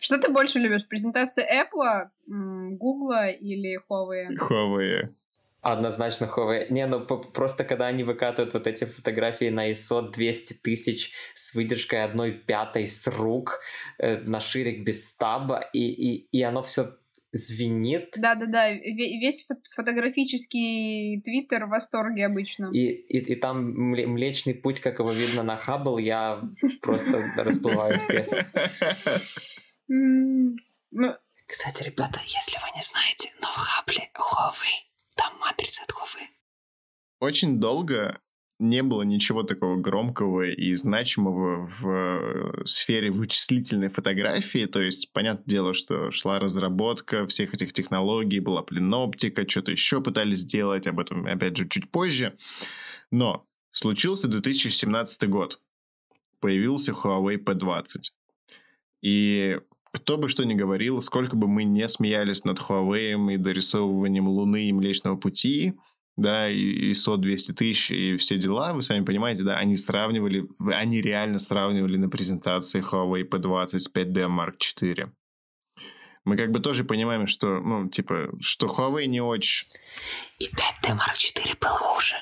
Что 0.00 0.18
ты 0.18 0.30
больше 0.30 0.58
любишь? 0.58 0.86
Презентация 0.88 1.46
Apple, 1.64 2.08
Google 2.26 3.34
или 3.40 3.78
Huawei? 3.88 4.36
Huawei. 4.38 5.08
Однозначно 5.72 6.26
Huawei. 6.26 6.66
Не, 6.70 6.86
ну 6.86 7.04
просто 7.04 7.64
когда 7.64 7.88
они 7.88 8.04
выкатывают 8.04 8.54
вот 8.54 8.68
эти 8.68 8.84
фотографии 8.84 9.48
на 9.50 9.72
ISO 9.72 10.12
200 10.12 10.52
тысяч 10.62 11.12
с 11.34 11.54
выдержкой 11.54 12.04
одной 12.04 12.30
пятой 12.30 12.86
с 12.86 13.04
рук 13.08 13.58
э, 13.98 14.18
на 14.18 14.38
ширик 14.38 14.84
без 14.84 15.08
стаба, 15.08 15.68
и, 15.72 15.80
и, 15.80 16.28
и 16.30 16.42
оно 16.42 16.62
все 16.62 16.94
звенит. 17.32 18.14
Да-да-да, 18.16 18.70
весь 18.70 19.44
фотографический 19.74 21.20
твиттер 21.22 21.66
в 21.66 21.70
восторге 21.70 22.26
обычно. 22.26 22.70
И, 22.72 22.86
и, 22.86 23.18
и 23.18 23.34
там 23.34 23.72
Млечный 23.72 24.54
Путь, 24.54 24.78
как 24.78 25.00
его 25.00 25.10
видно 25.10 25.42
на 25.42 25.56
Хаббл, 25.56 25.98
я 25.98 26.42
просто 26.80 27.24
расплываюсь 27.38 28.02
в 28.02 28.06
кресле. 28.06 28.46
Ну, 29.88 31.14
Кстати, 31.48 31.82
ребята, 31.82 32.20
если 32.24 32.56
вы 32.58 32.68
не 32.76 32.82
знаете, 32.82 33.32
но 33.40 33.48
в 33.48 33.56
Хаббле 33.56 34.10
Huawei 34.14 34.85
там 35.16 35.36
матрица 35.38 35.82
от 35.82 35.90
Huawei. 35.90 36.28
Очень 37.20 37.58
долго 37.60 38.20
не 38.58 38.82
было 38.82 39.02
ничего 39.02 39.42
такого 39.42 39.76
громкого 39.76 40.46
и 40.46 40.74
значимого 40.74 41.66
в 41.66 41.88
э, 41.88 42.64
сфере 42.64 43.10
вычислительной 43.10 43.88
фотографии. 43.88 44.66
То 44.66 44.80
есть, 44.80 45.12
понятное 45.12 45.44
дело, 45.46 45.74
что 45.74 46.10
шла 46.10 46.38
разработка 46.38 47.26
всех 47.26 47.54
этих 47.54 47.72
технологий, 47.72 48.40
была 48.40 48.62
пленоптика, 48.62 49.48
что-то 49.48 49.72
еще 49.72 50.00
пытались 50.00 50.38
сделать, 50.38 50.86
об 50.86 51.00
этом, 51.00 51.26
опять 51.26 51.56
же, 51.56 51.68
чуть 51.68 51.90
позже. 51.90 52.36
Но 53.10 53.46
случился 53.72 54.26
2017 54.26 55.28
год. 55.28 55.60
Появился 56.40 56.92
Huawei 56.92 57.36
P20. 57.36 57.84
И 59.02 59.60
кто 59.96 60.18
бы 60.18 60.28
что 60.28 60.44
ни 60.44 60.54
говорил, 60.54 61.00
сколько 61.00 61.36
бы 61.36 61.48
мы 61.48 61.64
не 61.64 61.88
смеялись 61.88 62.44
над 62.44 62.58
Huawei 62.58 63.34
и 63.34 63.36
дорисовыванием 63.38 64.28
Луны 64.28 64.68
и 64.68 64.72
Млечного 64.72 65.16
Пути, 65.16 65.74
да, 66.16 66.50
и 66.50 66.90
ISO 66.92 67.16
200 67.16 67.52
тысяч 67.52 67.90
и 67.90 68.16
все 68.18 68.36
дела, 68.36 68.74
вы 68.74 68.82
сами 68.82 69.04
понимаете, 69.04 69.42
да, 69.42 69.56
они 69.56 69.76
сравнивали, 69.76 70.46
они 70.72 71.00
реально 71.00 71.38
сравнивали 71.38 71.96
на 71.96 72.10
презентации 72.10 72.82
Huawei 72.82 73.26
P20 73.28 73.80
5D 73.94 74.28
Mark 74.28 74.56
IV. 74.58 75.10
Мы 76.24 76.36
как 76.36 76.50
бы 76.50 76.60
тоже 76.60 76.84
понимаем, 76.84 77.26
что, 77.26 77.60
ну, 77.60 77.88
типа, 77.88 78.30
что 78.40 78.66
Huawei 78.66 79.06
не 79.06 79.22
очень. 79.22 79.66
И 80.38 80.46
5D 80.46 80.92
Mark 80.92 81.16
IV 81.16 81.58
был 81.60 81.68
хуже. 81.68 82.16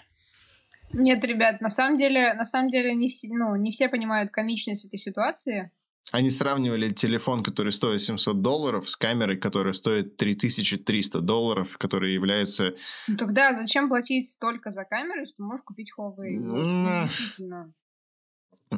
Нет, 0.92 1.24
ребят, 1.24 1.60
на 1.60 1.70
самом 1.70 1.96
деле, 1.96 2.34
на 2.34 2.44
самом 2.44 2.70
деле 2.70 2.94
не 2.94 3.08
все, 3.08 3.28
ну, 3.28 3.56
не 3.56 3.72
все 3.72 3.88
понимают 3.88 4.30
комичность 4.30 4.84
этой 4.84 4.98
ситуации. 4.98 5.72
Они 6.12 6.30
сравнивали 6.30 6.90
телефон, 6.90 7.42
который 7.42 7.72
стоит 7.72 8.02
700 8.02 8.40
долларов, 8.40 8.88
с 8.88 8.96
камерой, 8.96 9.36
которая 9.36 9.72
стоит 9.72 10.16
3300 10.16 11.20
долларов, 11.20 11.76
которая 11.78 12.10
является... 12.10 12.74
Ну, 13.08 13.16
тогда 13.16 13.52
зачем 13.52 13.88
платить 13.88 14.28
столько 14.28 14.70
за 14.70 14.84
камеру, 14.84 15.20
если 15.20 15.36
ты 15.36 15.42
можешь 15.42 15.64
купить 15.64 15.90
Huawei? 15.98 16.38
Ну, 16.38 17.02
действительно. 17.02 17.72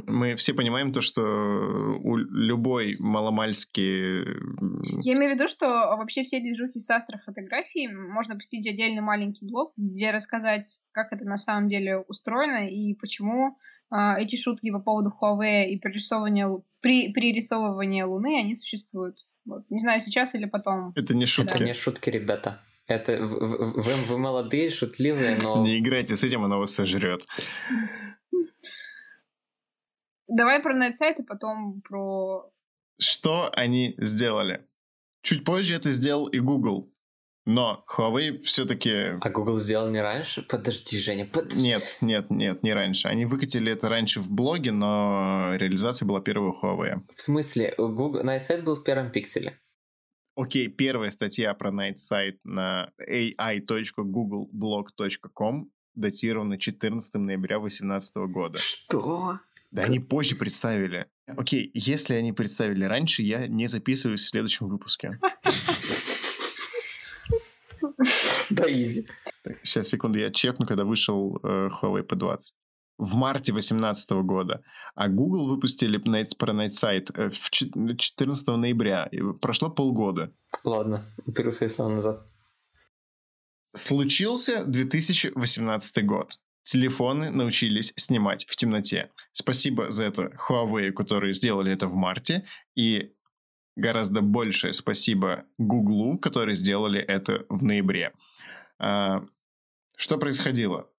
Мы 0.06 0.34
все 0.36 0.52
понимаем 0.52 0.92
то, 0.92 1.00
что 1.00 1.22
у 1.22 2.16
любой 2.16 2.96
маломальский... 2.98 4.24
Я 5.02 5.14
имею 5.14 5.32
в 5.32 5.34
виду, 5.34 5.48
что 5.48 5.66
вообще 5.66 6.22
все 6.22 6.40
движухи 6.40 6.78
с 6.80 6.90
астрофотографией 6.90 7.92
можно 7.92 8.36
посетить 8.36 8.66
отдельный 8.66 9.00
маленький 9.00 9.46
блог, 9.46 9.72
где 9.76 10.10
рассказать, 10.10 10.80
как 10.92 11.12
это 11.12 11.24
на 11.24 11.38
самом 11.38 11.68
деле 11.68 11.98
устроено 11.98 12.68
и 12.68 12.94
почему 12.94 13.52
эти 13.90 14.36
шутки 14.36 14.70
по 14.70 14.80
поводу 14.80 15.12
Huawei 15.20 15.68
и 15.68 15.78
пририсовывания, 15.78 16.48
при, 16.80 17.12
пририсовывания 17.12 18.06
Луны, 18.06 18.38
они 18.38 18.54
существуют. 18.54 19.26
Вот. 19.44 19.64
Не 19.70 19.78
знаю, 19.78 20.00
сейчас 20.00 20.34
или 20.34 20.46
потом. 20.46 20.92
Это 20.96 21.14
не 21.14 21.26
шутки. 21.26 21.54
Это 21.54 21.64
не 21.64 21.74
шутки, 21.74 22.10
ребята. 22.10 22.60
Это 22.88 23.20
вы, 23.24 23.72
вы, 23.72 23.94
вы 23.94 24.18
молодые, 24.18 24.70
шутливые, 24.70 25.36
но... 25.42 25.62
Не 25.62 25.78
играйте 25.78 26.16
с 26.16 26.22
этим, 26.22 26.44
оно 26.44 26.58
вас 26.58 26.72
сожрет. 26.72 27.26
Давай 30.28 30.60
про 30.60 30.74
Nightside 30.76 31.18
и 31.18 31.22
потом 31.22 31.80
про... 31.82 32.50
Что 32.98 33.50
они 33.54 33.94
сделали? 33.98 34.66
Чуть 35.22 35.44
позже 35.44 35.74
это 35.74 35.90
сделал 35.90 36.26
и 36.28 36.38
Google. 36.38 36.92
Но 37.46 37.82
Huawei 37.96 38.38
все-таки... 38.40 39.16
А 39.20 39.30
Google 39.30 39.58
сделал 39.58 39.88
не 39.88 40.02
раньше? 40.02 40.42
Подожди, 40.42 40.98
Женя, 40.98 41.26
подожди. 41.26 41.62
Нет, 41.62 41.98
нет, 42.00 42.28
нет, 42.28 42.64
не 42.64 42.74
раньше. 42.74 43.06
Они 43.06 43.24
выкатили 43.24 43.70
это 43.70 43.88
раньше 43.88 44.20
в 44.20 44.28
блоге, 44.28 44.72
но 44.72 45.54
реализация 45.54 46.06
была 46.06 46.20
первого 46.20 46.58
Huawei. 46.60 47.02
В 47.14 47.20
смысле? 47.20 47.72
Google... 47.78 48.24
Nightside 48.24 48.62
был 48.62 48.74
в 48.74 48.82
первом 48.82 49.12
пикселе? 49.12 49.60
Окей, 50.34 50.66
первая 50.66 51.12
статья 51.12 51.54
про 51.54 51.70
Nightside 51.70 52.38
на 52.42 52.90
ai.googleblog.com 53.08 55.70
датирована 55.94 56.58
14 56.58 57.14
ноября 57.14 57.60
2018 57.60 58.16
года. 58.28 58.58
Что? 58.58 59.38
Да 59.70 59.82
они 59.82 60.00
позже 60.00 60.34
представили. 60.34 61.06
Окей, 61.28 61.70
если 61.74 62.14
они 62.14 62.32
представили 62.32 62.82
раньше, 62.84 63.22
я 63.22 63.46
не 63.46 63.68
записываюсь 63.68 64.22
в 64.22 64.28
следующем 64.28 64.66
выпуске. 64.68 65.20
Да, 68.56 68.70
изи. 68.70 69.06
Сейчас, 69.62 69.88
секунду, 69.88 70.18
я 70.18 70.30
чекну, 70.30 70.66
когда 70.66 70.84
вышел 70.84 71.38
э, 71.42 71.68
Huawei 71.80 72.06
P20. 72.06 72.38
В 72.98 73.14
марте 73.14 73.52
2018 73.52 74.10
года. 74.24 74.62
А 74.94 75.08
Google 75.08 75.46
выпустили 75.48 75.98
про 75.98 76.52
Night 76.52 76.70
Sight 76.70 77.30
в 77.30 77.50
14 77.50 78.46
ноября. 78.48 79.10
Прошло 79.40 79.70
полгода. 79.70 80.32
Ладно, 80.64 81.04
беру 81.26 81.52
свои 81.52 81.68
слова 81.68 81.90
назад. 81.90 82.26
Случился 83.74 84.64
2018 84.64 86.06
год. 86.06 86.38
Телефоны 86.62 87.30
научились 87.30 87.92
снимать 87.96 88.46
в 88.48 88.56
темноте. 88.56 89.10
Спасибо 89.32 89.90
за 89.90 90.04
это 90.04 90.32
Huawei, 90.48 90.90
которые 90.90 91.34
сделали 91.34 91.70
это 91.70 91.86
в 91.86 91.94
марте. 91.94 92.46
И 92.74 93.12
гораздо 93.76 94.22
большее 94.22 94.72
спасибо 94.72 95.44
Гуглу, 95.58 96.18
которые 96.18 96.56
сделали 96.56 97.00
это 97.00 97.44
в 97.48 97.62
ноябре. 97.62 98.12
А, 98.78 99.24
что 99.96 100.18
происходило? 100.18 100.90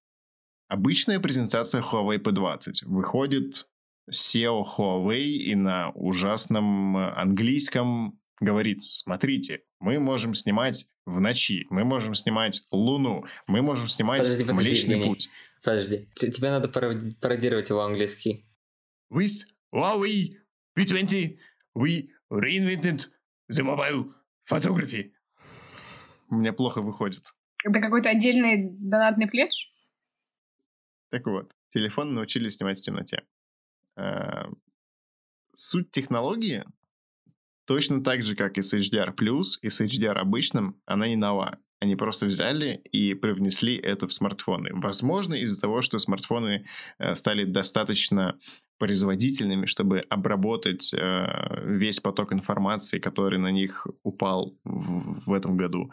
Обычная 0.68 1.20
презентация 1.20 1.82
Huawei 1.82 2.18
P20. 2.18 2.86
Выходит 2.86 3.68
SEO 4.12 4.64
Huawei 4.66 5.22
и 5.22 5.56
на 5.56 5.92
ужасном 5.92 6.98
английском 6.98 8.20
говорит, 8.40 8.84
смотрите, 8.84 9.64
мы 9.80 10.00
можем 10.00 10.34
снимать 10.34 10.88
в 11.06 11.20
ночи, 11.20 11.66
мы 11.70 11.84
можем 11.84 12.16
снимать 12.16 12.64
Луну, 12.72 13.26
мы 13.48 13.62
можем 13.62 13.88
снимать 13.88 14.22
подожди, 14.22 14.44
подожди, 14.44 14.70
Млечный 14.70 15.00
не, 15.00 15.06
Путь. 15.06 15.30
Подожди, 15.64 16.10
тебе 16.16 16.52
надо 16.52 16.68
пародировать 16.70 17.70
его 17.70 17.82
английский. 17.82 18.46
With 19.12 19.44
Huawei 19.74 20.36
P20 20.78 21.38
we 21.76 22.10
reinvented 22.32 23.08
the 23.50 23.64
mobile 23.64 24.14
photography. 24.50 25.14
У 26.30 26.36
меня 26.36 26.52
плохо 26.52 26.82
выходит. 26.82 27.34
Это 27.64 27.80
какой-то 27.82 28.10
отдельный 28.10 28.70
донатный 28.72 29.28
пледж? 29.28 29.54
Так 31.10 31.26
вот, 31.26 31.52
телефон 31.70 32.14
научились 32.14 32.56
снимать 32.56 32.80
в 32.80 32.82
темноте. 32.82 33.24
А, 33.96 34.50
суть 35.56 35.92
технологии 35.92 36.64
точно 37.66 38.04
так 38.04 38.24
же, 38.24 38.36
как 38.36 38.58
и 38.58 38.62
с 38.62 38.74
HDR+, 38.74 39.14
и 39.62 39.70
с 39.70 39.82
HDR 39.82 40.18
обычным, 40.18 40.82
она 40.86 41.08
не 41.08 41.16
нова. 41.16 41.60
Они 41.80 41.96
просто 41.96 42.26
взяли 42.26 42.82
и 42.92 43.14
привнесли 43.14 43.76
это 43.76 44.08
в 44.08 44.14
смартфоны. 44.14 44.72
Возможно, 44.74 45.36
из-за 45.36 45.62
того, 45.62 45.84
что 45.84 46.00
смартфоны 46.00 46.66
э, 46.98 47.14
стали 47.14 47.44
достаточно 47.44 48.38
производительными, 48.80 49.68
чтобы 49.68 50.00
обработать 50.10 50.92
э, 50.94 51.66
весь 51.66 52.00
поток 52.00 52.34
информации, 52.34 52.98
который 52.98 53.38
на 53.38 53.52
них 53.52 53.86
упал 54.02 54.56
в 54.64 55.32
этом 55.34 55.56
году. 55.56 55.92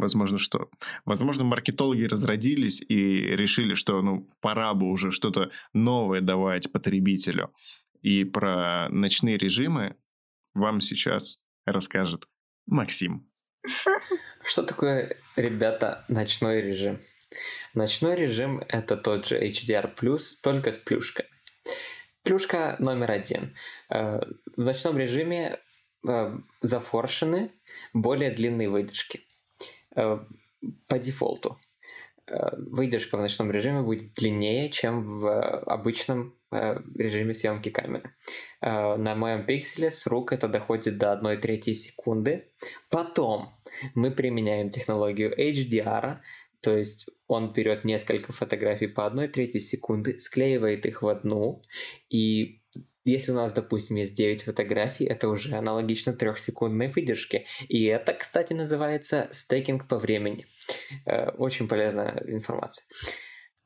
Возможно, 0.00 0.38
что? 0.38 0.70
Возможно, 1.04 1.44
маркетологи 1.44 2.04
разродились 2.04 2.80
и 2.80 3.36
решили, 3.36 3.74
что 3.74 4.00
ну, 4.00 4.26
пора 4.40 4.72
бы 4.72 4.88
уже 4.90 5.10
что-то 5.10 5.50
новое 5.74 6.22
давать 6.22 6.72
потребителю. 6.72 7.52
И 8.00 8.24
про 8.24 8.88
ночные 8.88 9.36
режимы 9.36 9.96
вам 10.54 10.80
сейчас 10.80 11.44
расскажет 11.66 12.24
Максим. 12.66 13.30
Что 14.42 14.62
такое, 14.62 15.18
ребята, 15.36 16.06
ночной 16.08 16.62
режим? 16.62 16.98
Ночной 17.74 18.16
режим— 18.16 18.64
это 18.68 18.96
тот 18.96 19.26
же 19.26 19.38
HDR+, 19.38 19.94
только 20.42 20.72
с 20.72 20.78
плюшкой. 20.78 21.26
Плюшка 22.22 22.76
номер 22.78 23.10
один. 23.10 23.54
Э, 23.90 24.20
в 24.56 24.62
ночном 24.62 24.96
режиме 24.96 25.58
э, 26.08 26.38
зафоршены 26.62 27.52
более 27.92 28.30
длинные 28.30 28.70
выдержки. 28.70 29.26
Э, 29.96 30.18
по 30.88 30.98
дефолту. 30.98 31.58
Выдержка 32.56 33.16
в 33.16 33.20
ночном 33.20 33.50
режиме 33.50 33.80
будет 33.80 34.12
длиннее, 34.12 34.70
чем 34.70 35.02
в 35.02 35.62
обычном 35.62 36.36
режиме 36.52 37.32
съемки 37.34 37.70
камеры. 37.70 38.14
На 38.60 39.14
моем 39.16 39.46
пикселе 39.46 39.90
с 39.90 40.06
рук 40.06 40.32
это 40.32 40.46
доходит 40.46 40.98
до 40.98 41.12
1 41.12 41.40
трети 41.40 41.72
секунды. 41.72 42.52
Потом 42.90 43.48
мы 43.94 44.10
применяем 44.10 44.70
технологию 44.70 45.34
HDR, 45.36 46.18
то 46.60 46.76
есть 46.76 47.08
он 47.26 47.52
берет 47.52 47.84
несколько 47.84 48.32
фотографий 48.32 48.86
по 48.86 49.06
одной 49.06 49.28
трети 49.28 49.56
секунды, 49.56 50.18
склеивает 50.18 50.86
их 50.86 51.02
в 51.02 51.08
одну, 51.08 51.62
и 52.10 52.59
если 53.10 53.32
у 53.32 53.34
нас, 53.34 53.52
допустим, 53.52 53.96
есть 53.96 54.14
9 54.14 54.44
фотографий, 54.44 55.04
это 55.04 55.28
уже 55.28 55.54
аналогично 55.54 56.12
трехсекундной 56.12 56.88
выдержке. 56.88 57.46
И 57.68 57.84
это, 57.84 58.12
кстати, 58.14 58.52
называется 58.52 59.28
стейкинг 59.32 59.88
по 59.88 59.98
времени. 59.98 60.46
Э, 61.06 61.30
очень 61.30 61.68
полезная 61.68 62.22
информация. 62.26 62.86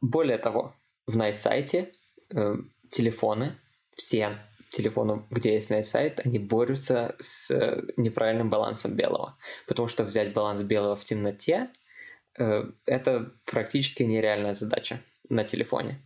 Более 0.01 0.39
того, 0.39 0.75
в 1.07 1.17
Night 1.17 1.89
э, 2.31 2.57
телефоны, 2.91 3.59
все 3.95 4.39
телефоны, 4.71 5.25
где 5.31 5.55
есть 5.55 5.71
Night 5.71 5.83
Sight, 5.83 6.21
они 6.25 6.39
борются 6.39 7.15
с 7.19 7.51
э, 7.51 7.83
неправильным 7.97 8.51
балансом 8.51 8.97
белого. 8.97 9.37
Потому 9.67 9.89
что 9.89 10.05
взять 10.05 10.33
баланс 10.33 10.63
белого 10.63 10.97
в 10.97 11.05
темноте 11.05 11.71
это 12.37 13.33
практически 13.45 14.03
нереальная 14.03 14.55
задача 14.55 15.01
на 15.29 15.45
телефоне. 15.45 16.05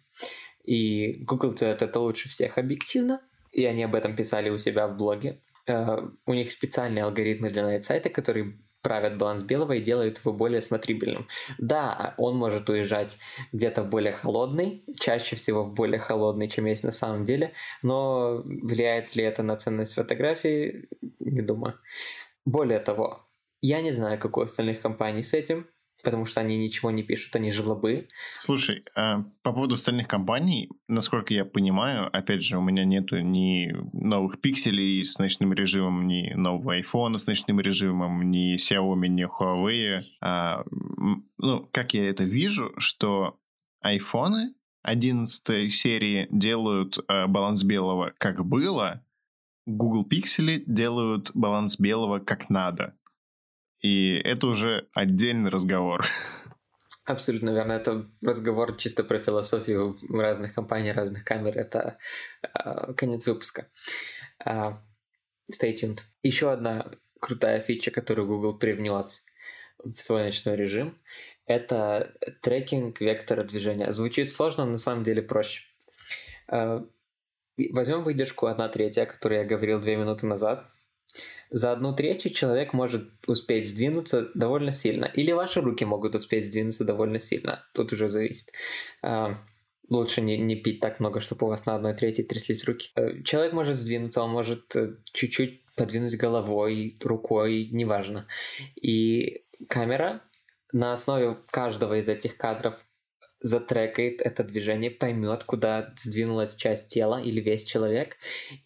И 0.68 1.24
Google 1.24 1.54
делает 1.54 1.80
это 1.80 1.98
лучше 1.98 2.28
всех 2.28 2.58
объективно, 2.58 3.22
и 3.52 3.64
они 3.64 3.84
об 3.84 3.94
этом 3.94 4.16
писали 4.16 4.50
у 4.50 4.58
себя 4.58 4.88
в 4.88 4.96
блоге. 4.96 5.42
Э, 5.66 5.98
у 6.26 6.34
них 6.34 6.50
специальные 6.50 7.04
алгоритмы 7.04 7.50
для 7.50 7.62
найт-сайта, 7.62 8.10
которые 8.10 8.58
правят 8.82 9.18
баланс 9.18 9.42
белого 9.42 9.72
и 9.72 9.80
делают 9.80 10.18
его 10.18 10.32
более 10.32 10.60
смотрибельным. 10.60 11.26
Да, 11.58 12.14
он 12.16 12.36
может 12.36 12.68
уезжать 12.70 13.18
где-то 13.52 13.82
в 13.82 13.88
более 13.88 14.12
холодный, 14.12 14.84
чаще 14.98 15.36
всего 15.36 15.64
в 15.64 15.74
более 15.74 15.98
холодный, 15.98 16.48
чем 16.48 16.66
есть 16.66 16.84
на 16.84 16.90
самом 16.90 17.24
деле, 17.24 17.52
но 17.82 18.42
влияет 18.44 19.16
ли 19.16 19.24
это 19.24 19.42
на 19.42 19.56
ценность 19.56 19.94
фотографии, 19.94 20.88
не 21.18 21.42
думаю. 21.42 21.74
Более 22.46 22.78
того, 22.78 23.28
я 23.60 23.82
не 23.82 23.90
знаю, 23.90 24.18
как 24.18 24.36
у 24.36 24.40
остальных 24.40 24.80
компаний 24.80 25.22
с 25.22 25.34
этим, 25.34 25.66
потому 26.02 26.24
что 26.24 26.40
они 26.40 26.56
ничего 26.56 26.90
не 26.90 27.02
пишут, 27.02 27.36
они 27.36 27.50
жлобы. 27.50 28.08
Слушай, 28.38 28.84
а 28.94 29.24
по 29.42 29.52
поводу 29.52 29.74
остальных 29.74 30.08
компаний, 30.08 30.70
насколько 30.86 31.34
я 31.34 31.44
понимаю, 31.44 32.08
опять 32.16 32.42
же, 32.42 32.58
у 32.58 32.62
меня 32.62 32.84
нету 32.84 33.18
ни 33.20 33.74
новых 33.92 34.40
пикселей 34.40 35.04
с 35.04 35.18
ночным 35.18 35.52
режимом, 35.52 36.06
ни 36.06 36.32
нового 36.34 36.78
iPhone 36.78 37.18
с 37.18 37.26
ночным 37.26 37.60
режимом, 37.60 38.30
ни 38.30 38.56
Xiaomi, 38.56 39.08
ни 39.08 39.26
Huawei. 39.26 40.02
А, 40.20 40.64
ну, 41.38 41.68
как 41.72 41.94
я 41.94 42.08
это 42.08 42.24
вижу, 42.24 42.72
что 42.78 43.38
айфоны 43.80 44.54
11 44.82 45.72
серии 45.72 46.28
делают 46.30 46.98
а, 47.08 47.26
баланс 47.26 47.62
белого 47.62 48.12
как 48.18 48.44
было, 48.44 49.04
Google 49.66 50.06
Pixel 50.08 50.62
делают 50.66 51.30
баланс 51.34 51.78
белого 51.78 52.20
как 52.20 52.48
надо. 52.48 52.94
И 53.80 54.16
это 54.24 54.46
уже 54.48 54.88
отдельный 54.92 55.50
разговор. 55.50 56.06
Абсолютно 57.04 57.50
верно. 57.50 57.72
Это 57.72 58.06
разговор 58.20 58.76
чисто 58.76 59.02
про 59.02 59.18
философию 59.18 59.98
разных 60.10 60.54
компаний, 60.54 60.92
разных 60.92 61.24
камер. 61.24 61.56
Это 61.56 61.98
э, 62.42 62.92
конец 62.94 63.26
выпуска. 63.26 63.68
Э, 64.44 64.72
stay 65.50 65.74
tuned. 65.74 66.00
Еще 66.22 66.50
одна 66.50 66.90
крутая 67.20 67.60
фича, 67.60 67.90
которую 67.90 68.28
Google 68.28 68.58
привнес 68.58 69.24
в 69.78 69.94
свой 69.94 70.24
ночной 70.24 70.56
режим, 70.56 70.98
это 71.46 72.12
трекинг 72.42 73.00
вектора 73.00 73.42
движения. 73.42 73.90
Звучит 73.90 74.28
сложно, 74.28 74.66
но 74.66 74.72
на 74.72 74.78
самом 74.78 75.02
деле 75.02 75.22
проще. 75.22 75.62
Э, 76.50 76.84
возьмем 77.72 78.02
выдержку 78.02 78.46
1 78.46 78.70
третья, 78.70 79.04
о 79.04 79.06
которой 79.06 79.38
я 79.38 79.44
говорил 79.44 79.80
две 79.80 79.96
минуты 79.96 80.26
назад 80.26 80.70
за 81.50 81.72
одну 81.72 81.94
третью 81.94 82.30
человек 82.32 82.72
может 82.72 83.10
успеть 83.26 83.68
сдвинуться 83.68 84.28
довольно 84.34 84.72
сильно. 84.72 85.06
Или 85.06 85.32
ваши 85.32 85.60
руки 85.60 85.84
могут 85.84 86.14
успеть 86.14 86.46
сдвинуться 86.46 86.84
довольно 86.84 87.18
сильно. 87.18 87.64
Тут 87.72 87.92
уже 87.92 88.08
зависит. 88.08 88.52
А, 89.02 89.38
лучше 89.88 90.20
не, 90.20 90.36
не 90.36 90.56
пить 90.56 90.80
так 90.80 91.00
много, 91.00 91.20
чтобы 91.20 91.46
у 91.46 91.48
вас 91.48 91.66
на 91.66 91.74
одной 91.74 91.94
третьей 91.94 92.24
тряслись 92.24 92.64
руки. 92.64 92.90
Э, 92.94 93.22
человек 93.22 93.52
может 93.52 93.76
сдвинуться, 93.76 94.22
он 94.22 94.30
может 94.30 94.76
э, 94.76 94.96
чуть-чуть 95.12 95.64
подвинуть 95.74 96.16
головой, 96.16 96.98
рукой, 97.02 97.68
неважно. 97.72 98.26
И 98.80 99.44
камера 99.68 100.22
на 100.72 100.92
основе 100.92 101.36
каждого 101.50 101.98
из 101.98 102.08
этих 102.08 102.36
кадров 102.36 102.84
затрекает 103.40 104.20
это 104.20 104.42
движение, 104.42 104.90
поймет, 104.90 105.44
куда 105.44 105.94
сдвинулась 105.96 106.56
часть 106.56 106.88
тела 106.88 107.22
или 107.22 107.40
весь 107.40 107.64
человек, 107.64 108.16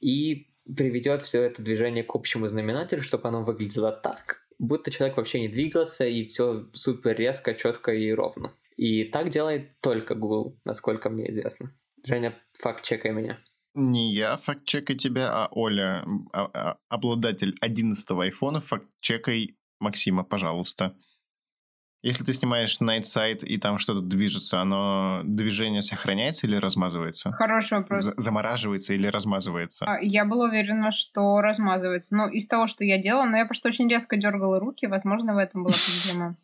и 0.01 0.49
приведет 0.77 1.23
все 1.23 1.43
это 1.43 1.63
движение 1.63 2.05
к 2.05 2.15
общему 2.15 2.47
знаменателю, 2.47 3.03
чтобы 3.03 3.29
оно 3.29 3.45
выглядело 3.45 3.93
так, 3.93 4.47
будто 4.59 4.91
человек 4.91 5.17
вообще 5.17 5.41
не 5.41 5.49
двигался, 5.49 6.07
и 6.07 6.25
все 6.25 6.69
супер 6.73 7.17
резко, 7.17 7.55
четко 7.55 7.93
и 7.93 8.13
ровно. 8.13 8.55
И 8.77 9.05
так 9.05 9.29
делает 9.29 9.81
только 9.81 10.15
Google, 10.15 10.59
насколько 10.65 11.11
мне 11.11 11.31
известно. 11.31 11.73
Женя, 12.05 12.35
факт-чекай 12.59 13.13
меня. 13.13 13.39
Не 13.75 14.13
я 14.13 14.37
факт-чекай 14.37 14.97
тебя, 14.97 15.31
а 15.33 15.49
Оля, 15.51 16.05
а, 16.33 16.51
а, 16.53 16.79
обладатель 16.89 17.55
11-го 17.63 18.21
айфона, 18.21 18.61
факт-чекай 18.61 19.57
Максима, 19.81 20.25
пожалуйста. 20.25 20.97
Если 22.03 22.25
ты 22.25 22.33
снимаешь 22.33 22.79
Night 22.81 23.03
Sight 23.03 23.47
и 23.47 23.59
там 23.59 23.79
что-то 23.79 24.01
движется, 24.01 24.61
оно 24.61 25.23
движение 25.25 25.83
сохраняется 25.83 26.49
или 26.49 26.57
размазывается? 26.57 27.31
Хороший 27.31 27.79
вопрос. 27.79 28.03
За- 28.03 28.21
замораживается 28.21 28.93
или 28.93 29.07
размазывается? 29.07 29.85
А, 29.85 30.01
я 30.01 30.25
была 30.25 30.47
уверена, 30.47 30.91
что 30.91 31.41
размазывается. 31.41 32.17
Ну, 32.17 32.29
из 32.29 32.49
того, 32.49 32.67
что 32.67 32.83
я 32.83 33.01
делала, 33.01 33.27
но 33.27 33.37
я 33.37 33.47
просто 33.47 33.69
очень 33.69 33.89
резко 33.89 34.17
дергала 34.17 34.59
руки, 34.59 34.87
возможно, 34.87 35.35
в 35.35 35.39
этом 35.39 35.63
была 35.63 35.77
проблема. 36.05 36.37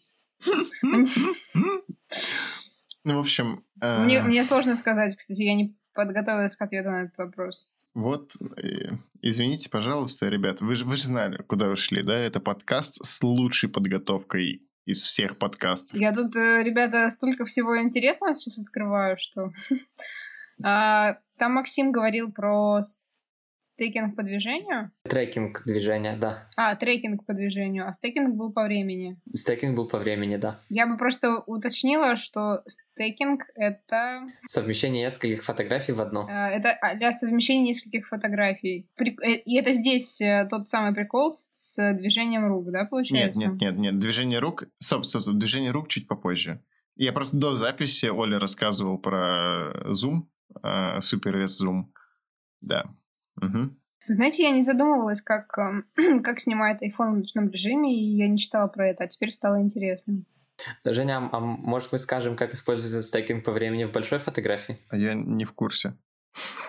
Ну, 3.05 3.17
в 3.17 3.21
общем... 3.21 3.65
Э, 3.81 4.05
мне, 4.05 4.23
мне 4.23 4.45
сложно 4.45 4.77
сказать, 4.77 5.17
кстати, 5.17 5.41
я 5.41 5.55
не 5.55 5.77
подготовилась 5.95 6.55
к 6.55 6.63
ответу 6.63 6.91
на 6.91 7.05
этот 7.05 7.19
вопрос. 7.19 7.73
Вот, 7.95 8.33
э, 8.57 8.93
извините, 9.23 9.71
пожалуйста, 9.71 10.29
ребят, 10.29 10.61
вы 10.61 10.75
же, 10.75 10.85
вы 10.85 10.97
же 10.97 11.05
знали, 11.05 11.43
куда 11.43 11.69
вы 11.69 11.77
шли, 11.77 12.03
да? 12.03 12.17
Это 12.17 12.39
подкаст 12.39 13.05
с 13.05 13.23
лучшей 13.23 13.69
подготовкой 13.69 14.68
из 14.89 15.03
всех 15.03 15.37
подкастов. 15.37 16.01
Я 16.01 16.15
тут, 16.15 16.35
э, 16.35 16.63
ребята, 16.63 17.11
столько 17.11 17.45
всего 17.45 17.79
интересного 17.81 18.35
сейчас 18.35 18.59
открываю, 18.59 19.17
что... 19.19 19.53
А, 20.61 21.19
там 21.39 21.53
Максим 21.53 21.93
говорил 21.93 22.33
про 22.33 22.81
Stacking 23.61 24.15
по 24.15 24.23
движению? 24.23 24.93
Трекинг 25.03 25.65
движения, 25.65 26.17
да. 26.17 26.49
А, 26.57 26.77
трекинг 26.77 27.27
по 27.27 27.35
движению. 27.35 27.89
А 27.89 27.93
stacking 27.93 28.37
был 28.37 28.53
по 28.53 28.63
времени? 28.63 29.21
Stacking 29.35 29.77
был 29.77 29.89
по 29.89 29.99
времени, 29.99 30.37
да. 30.37 30.61
Я 30.69 30.87
бы 30.87 30.97
просто 30.97 31.41
уточнила, 31.47 32.17
что 32.17 32.63
stacking— 32.67 33.43
это... 33.57 34.29
Совмещение 34.47 35.05
нескольких 35.05 35.45
фотографий 35.45 35.93
в 35.93 36.01
одно. 36.01 36.27
А, 36.31 36.49
это 36.51 36.71
а, 36.71 36.95
для 36.95 37.13
совмещения 37.13 37.73
нескольких 37.73 38.07
фотографий. 38.07 38.89
Э, 38.97 39.35
и 39.35 39.57
это 39.57 39.73
здесь 39.73 40.21
э, 40.21 40.47
тот 40.49 40.69
самый 40.69 40.95
прикол 40.95 41.31
с 41.31 41.75
движением 41.95 42.47
рук, 42.47 42.71
да, 42.71 42.85
получается? 42.85 43.41
Нет, 43.41 43.51
нет, 43.51 43.61
нет, 43.61 43.79
нет. 43.79 43.99
Движение 43.99 44.39
рук... 44.39 44.65
Собственно, 44.79 45.37
движение 45.37 45.73
рук 45.73 45.89
чуть 45.89 46.07
попозже. 46.07 46.63
Я 46.95 47.13
просто 47.13 47.37
до 47.37 47.57
записи 47.57 48.07
Оля 48.07 48.39
рассказывал 48.39 48.99
про 48.99 49.73
Zoom, 49.87 50.27
э, 50.63 50.99
Super 50.99 51.45
Zoom. 51.45 51.87
Да. 52.61 52.85
Угу. 53.41 53.71
Знаете, 54.09 54.43
я 54.43 54.51
не 54.51 54.63
задумывалась, 54.63 55.21
как, 55.21 55.57
эм, 55.59 55.85
как 56.23 56.41
снимает 56.41 56.83
iPhone 56.83 57.13
в 57.13 57.19
ночном 57.19 57.51
режиме, 57.51 57.95
и 57.95 58.17
я 58.17 58.29
не 58.29 58.39
читала 58.39 58.69
про 58.69 58.89
это, 58.89 59.05
а 59.05 59.07
теперь 59.07 59.33
стало 59.33 59.61
интересно. 59.61 60.23
Женя, 60.85 61.29
а 61.31 61.41
может 61.41 61.93
мы 61.93 61.99
скажем, 61.99 62.37
как 62.37 62.53
используется 62.55 63.03
стекинг 63.03 63.45
по 63.45 63.53
времени 63.53 63.85
в 63.85 63.93
большой 63.93 64.19
фотографии? 64.19 64.79
А 64.89 64.97
я 64.97 65.15
не 65.15 65.45
в 65.45 65.53
курсе. 65.53 65.97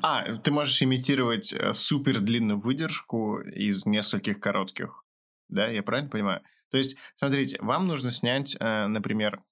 А, 0.00 0.36
ты 0.36 0.52
можешь 0.52 0.80
имитировать 0.80 1.52
э, 1.52 1.74
супер 1.74 2.20
длинную 2.20 2.58
выдержку 2.60 3.40
из 3.40 3.84
нескольких 3.84 4.38
коротких. 4.38 5.04
Да, 5.48 5.66
я 5.66 5.82
правильно 5.82 6.08
понимаю? 6.08 6.42
То 6.70 6.78
есть, 6.78 6.96
смотрите, 7.16 7.58
вам 7.60 7.88
нужно 7.88 8.12
снять, 8.12 8.56
э, 8.58 8.86
например, 8.86 9.42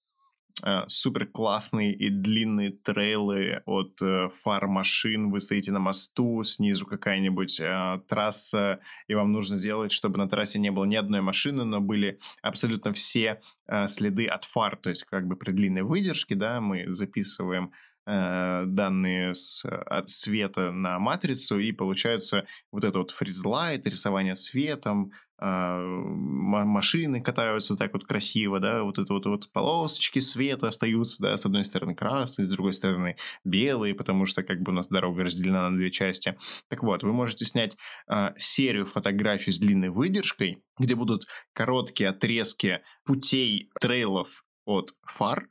супер 0.88 1.26
классные 1.26 1.94
и 1.94 2.10
длинные 2.10 2.70
трейлы 2.70 3.62
от 3.66 4.00
э, 4.02 4.28
фар 4.42 4.66
машин. 4.66 5.30
Вы 5.30 5.40
стоите 5.40 5.72
на 5.72 5.78
мосту, 5.78 6.42
снизу 6.42 6.86
какая-нибудь 6.86 7.60
э, 7.60 8.00
трасса, 8.08 8.80
и 9.08 9.14
вам 9.14 9.32
нужно 9.32 9.56
сделать, 9.56 9.92
чтобы 9.92 10.18
на 10.18 10.28
трассе 10.28 10.58
не 10.58 10.70
было 10.70 10.84
ни 10.84 10.96
одной 10.96 11.20
машины, 11.20 11.64
но 11.64 11.80
были 11.80 12.18
абсолютно 12.42 12.92
все 12.92 13.40
э, 13.66 13.86
следы 13.86 14.26
от 14.26 14.44
фар. 14.44 14.76
То 14.76 14.90
есть, 14.90 15.04
как 15.04 15.26
бы 15.26 15.36
при 15.36 15.52
длинной 15.52 15.82
выдержке, 15.82 16.34
да, 16.34 16.60
мы 16.60 16.92
записываем 16.92 17.72
э, 18.06 18.64
данные 18.66 19.34
с, 19.34 19.64
от 19.64 20.10
света 20.10 20.72
на 20.72 20.98
матрицу, 20.98 21.58
и 21.58 21.72
получается 21.72 22.46
вот 22.72 22.84
это 22.84 22.98
вот 22.98 23.10
фризлайт, 23.10 23.86
рисование 23.86 24.36
светом, 24.36 25.12
э, 25.12 25.29
машины 25.40 27.22
катаются 27.22 27.76
так 27.76 27.92
вот 27.92 28.04
красиво, 28.04 28.60
да, 28.60 28.82
вот 28.82 28.98
это 28.98 29.12
вот, 29.14 29.26
вот 29.26 29.50
полосочки 29.52 30.18
света 30.18 30.68
остаются, 30.68 31.22
да, 31.22 31.36
с 31.36 31.46
одной 31.46 31.64
стороны 31.64 31.94
красные, 31.94 32.44
с 32.44 32.50
другой 32.50 32.74
стороны 32.74 33.16
белые, 33.44 33.94
потому 33.94 34.26
что 34.26 34.42
как 34.42 34.60
бы 34.60 34.72
у 34.72 34.74
нас 34.74 34.88
дорога 34.88 35.24
разделена 35.24 35.70
на 35.70 35.76
две 35.76 35.90
части. 35.90 36.36
Так 36.68 36.82
вот, 36.82 37.02
вы 37.02 37.12
можете 37.12 37.44
снять 37.44 37.76
э, 38.08 38.34
серию 38.36 38.86
фотографий 38.86 39.52
с 39.52 39.58
длинной 39.58 39.88
выдержкой, 39.88 40.62
где 40.78 40.94
будут 40.94 41.24
короткие 41.52 42.10
отрезки 42.10 42.80
путей 43.04 43.70
трейлов 43.80 44.44
от 44.66 44.94
фар, 45.06 45.48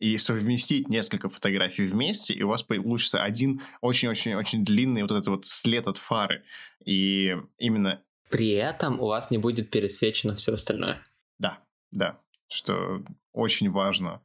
и 0.00 0.16
совместить 0.16 0.88
несколько 0.88 1.28
фотографий 1.28 1.84
вместе, 1.84 2.32
и 2.32 2.42
у 2.42 2.48
вас 2.48 2.62
получится 2.62 3.22
один 3.22 3.62
очень-очень-очень 3.80 4.64
длинный 4.64 5.02
вот 5.02 5.10
этот 5.10 5.26
вот 5.26 5.46
след 5.46 5.86
от 5.88 5.98
фары. 5.98 6.44
И 6.84 7.36
именно... 7.58 8.02
При 8.30 8.50
этом 8.50 9.00
у 9.00 9.06
вас 9.06 9.30
не 9.30 9.38
будет 9.38 9.70
пересвечено 9.70 10.34
все 10.34 10.54
остальное. 10.54 11.02
Да, 11.38 11.58
да, 11.90 12.20
что 12.48 13.02
очень 13.32 13.70
важно. 13.70 14.22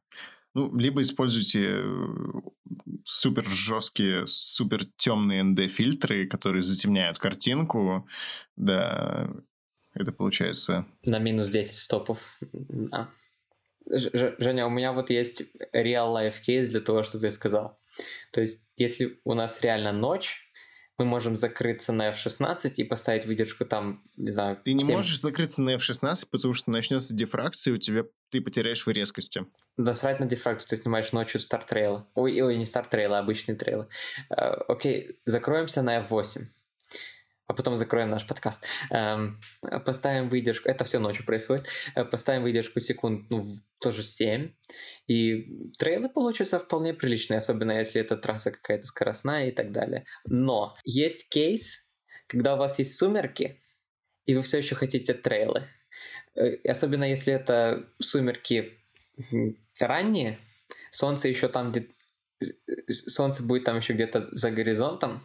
Ну, 0.54 0.76
либо 0.78 1.02
используйте 1.02 1.78
э, 1.78 2.06
супер 3.04 3.44
жесткие, 3.44 4.26
супер 4.28 4.86
темные 4.98 5.44
ND-фильтры, 5.44 6.28
которые 6.28 6.62
затемняют 6.62 7.18
картинку. 7.18 8.08
Да, 8.56 9.32
это 9.94 10.12
получается... 10.12 10.86
На 11.06 11.20
минус 11.20 11.50
10 11.50 11.78
стопов. 11.78 12.20
Да. 12.52 13.10
Женя, 13.86 14.68
у 14.68 14.70
меня 14.70 14.94
вот 14.94 15.10
есть 15.10 15.44
real 15.74 16.14
life 16.16 16.40
кейс 16.42 16.70
для 16.70 16.80
того, 16.80 17.04
что 17.04 17.20
ты 17.20 17.32
сказал. 17.32 17.80
То 18.32 18.42
есть, 18.42 18.66
если 18.78 19.20
у 19.24 19.34
нас 19.34 19.62
реально 19.62 19.92
ночь, 19.92 20.43
мы 20.98 21.06
можем 21.06 21.36
закрыться 21.36 21.92
на 21.92 22.12
F16 22.12 22.74
и 22.76 22.84
поставить 22.84 23.26
выдержку 23.26 23.66
там, 23.66 24.04
не 24.16 24.30
знаю... 24.30 24.60
Ты 24.64 24.74
не 24.74 24.84
7... 24.84 24.96
можешь 24.96 25.22
закрыться 25.22 25.62
на 25.62 25.76
F16, 25.76 26.28
потому 26.30 26.54
что 26.54 26.72
начнется 26.72 27.14
дифракция, 27.14 27.72
и 27.72 27.76
у 27.76 27.80
тебя 27.80 28.04
ты 28.30 28.42
потеряешь 28.42 28.86
в 28.86 28.90
резкости. 28.90 29.46
Да 29.78 29.94
срать 29.94 30.20
на 30.20 30.26
дифракцию, 30.26 30.70
ты 30.70 30.78
снимаешь 30.78 31.12
ночью 31.12 31.40
star 31.40 31.68
trail. 31.68 32.08
Ой, 32.14 32.40
ой, 32.42 32.58
не 32.58 32.66
star 32.66 32.90
trail, 32.90 33.14
а 33.14 33.20
обычный 33.20 33.56
trail. 33.56 33.88
Uh, 34.32 34.64
окей, 34.68 35.20
закроемся 35.26 35.82
на 35.82 36.00
F8 36.00 36.48
а 37.48 37.54
потом 37.54 37.78
закроем 37.78 38.10
наш 38.10 38.26
подкаст. 38.26 38.64
Эм, 38.90 39.40
поставим 39.86 40.30
выдержку, 40.30 40.70
это 40.70 40.84
все 40.84 41.00
ночью 41.00 41.26
происходит, 41.26 41.68
э, 41.96 42.06
поставим 42.06 42.44
выдержку 42.44 42.80
секунд, 42.80 43.30
ну, 43.30 43.58
тоже 43.80 44.04
7, 44.04 44.52
и 45.08 45.72
trail 45.78 46.04
ы 46.04 46.10
получатся 46.10 46.60
вполне 46.60 46.94
приличные, 46.94 47.38
особенно 47.38 47.74
если 47.74 48.00
это 48.02 48.16
трасса 48.16 48.52
какая-то 48.52 48.86
скоростная 48.86 49.48
и 49.48 49.52
так 49.52 49.72
далее. 49.72 50.06
Но 50.26 50.76
есть 50.86 51.30
кейс, 51.30 51.92
когда 52.28 52.56
у 52.56 52.58
вас 52.58 52.80
есть 52.80 52.98
сумерки, 52.98 53.62
и 54.26 54.36
вы 54.36 54.42
все 54.42 54.58
еще 54.58 54.76
хотите 54.76 55.14
трейлы. 55.14 55.68
Э, 56.36 56.56
особенно 56.68 57.04
если 57.04 57.34
это 57.34 57.90
сумерки 58.00 58.80
ранние, 59.80 60.40
солнце 60.92 61.28
еще 61.28 61.48
там 61.50 61.72
где 61.72 61.90
солнце 62.88 63.44
будет 63.44 63.64
там 63.64 63.78
еще 63.78 63.94
где-то 63.94 64.28
за 64.32 64.52
горизонтом, 64.52 65.24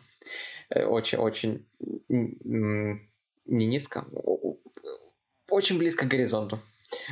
очень-очень 0.75 1.67
э, 1.81 3.09
не 3.47 3.67
низко, 3.67 4.07
очень 5.49 5.79
близко 5.79 6.07
к 6.07 6.11
горизонту. 6.11 6.59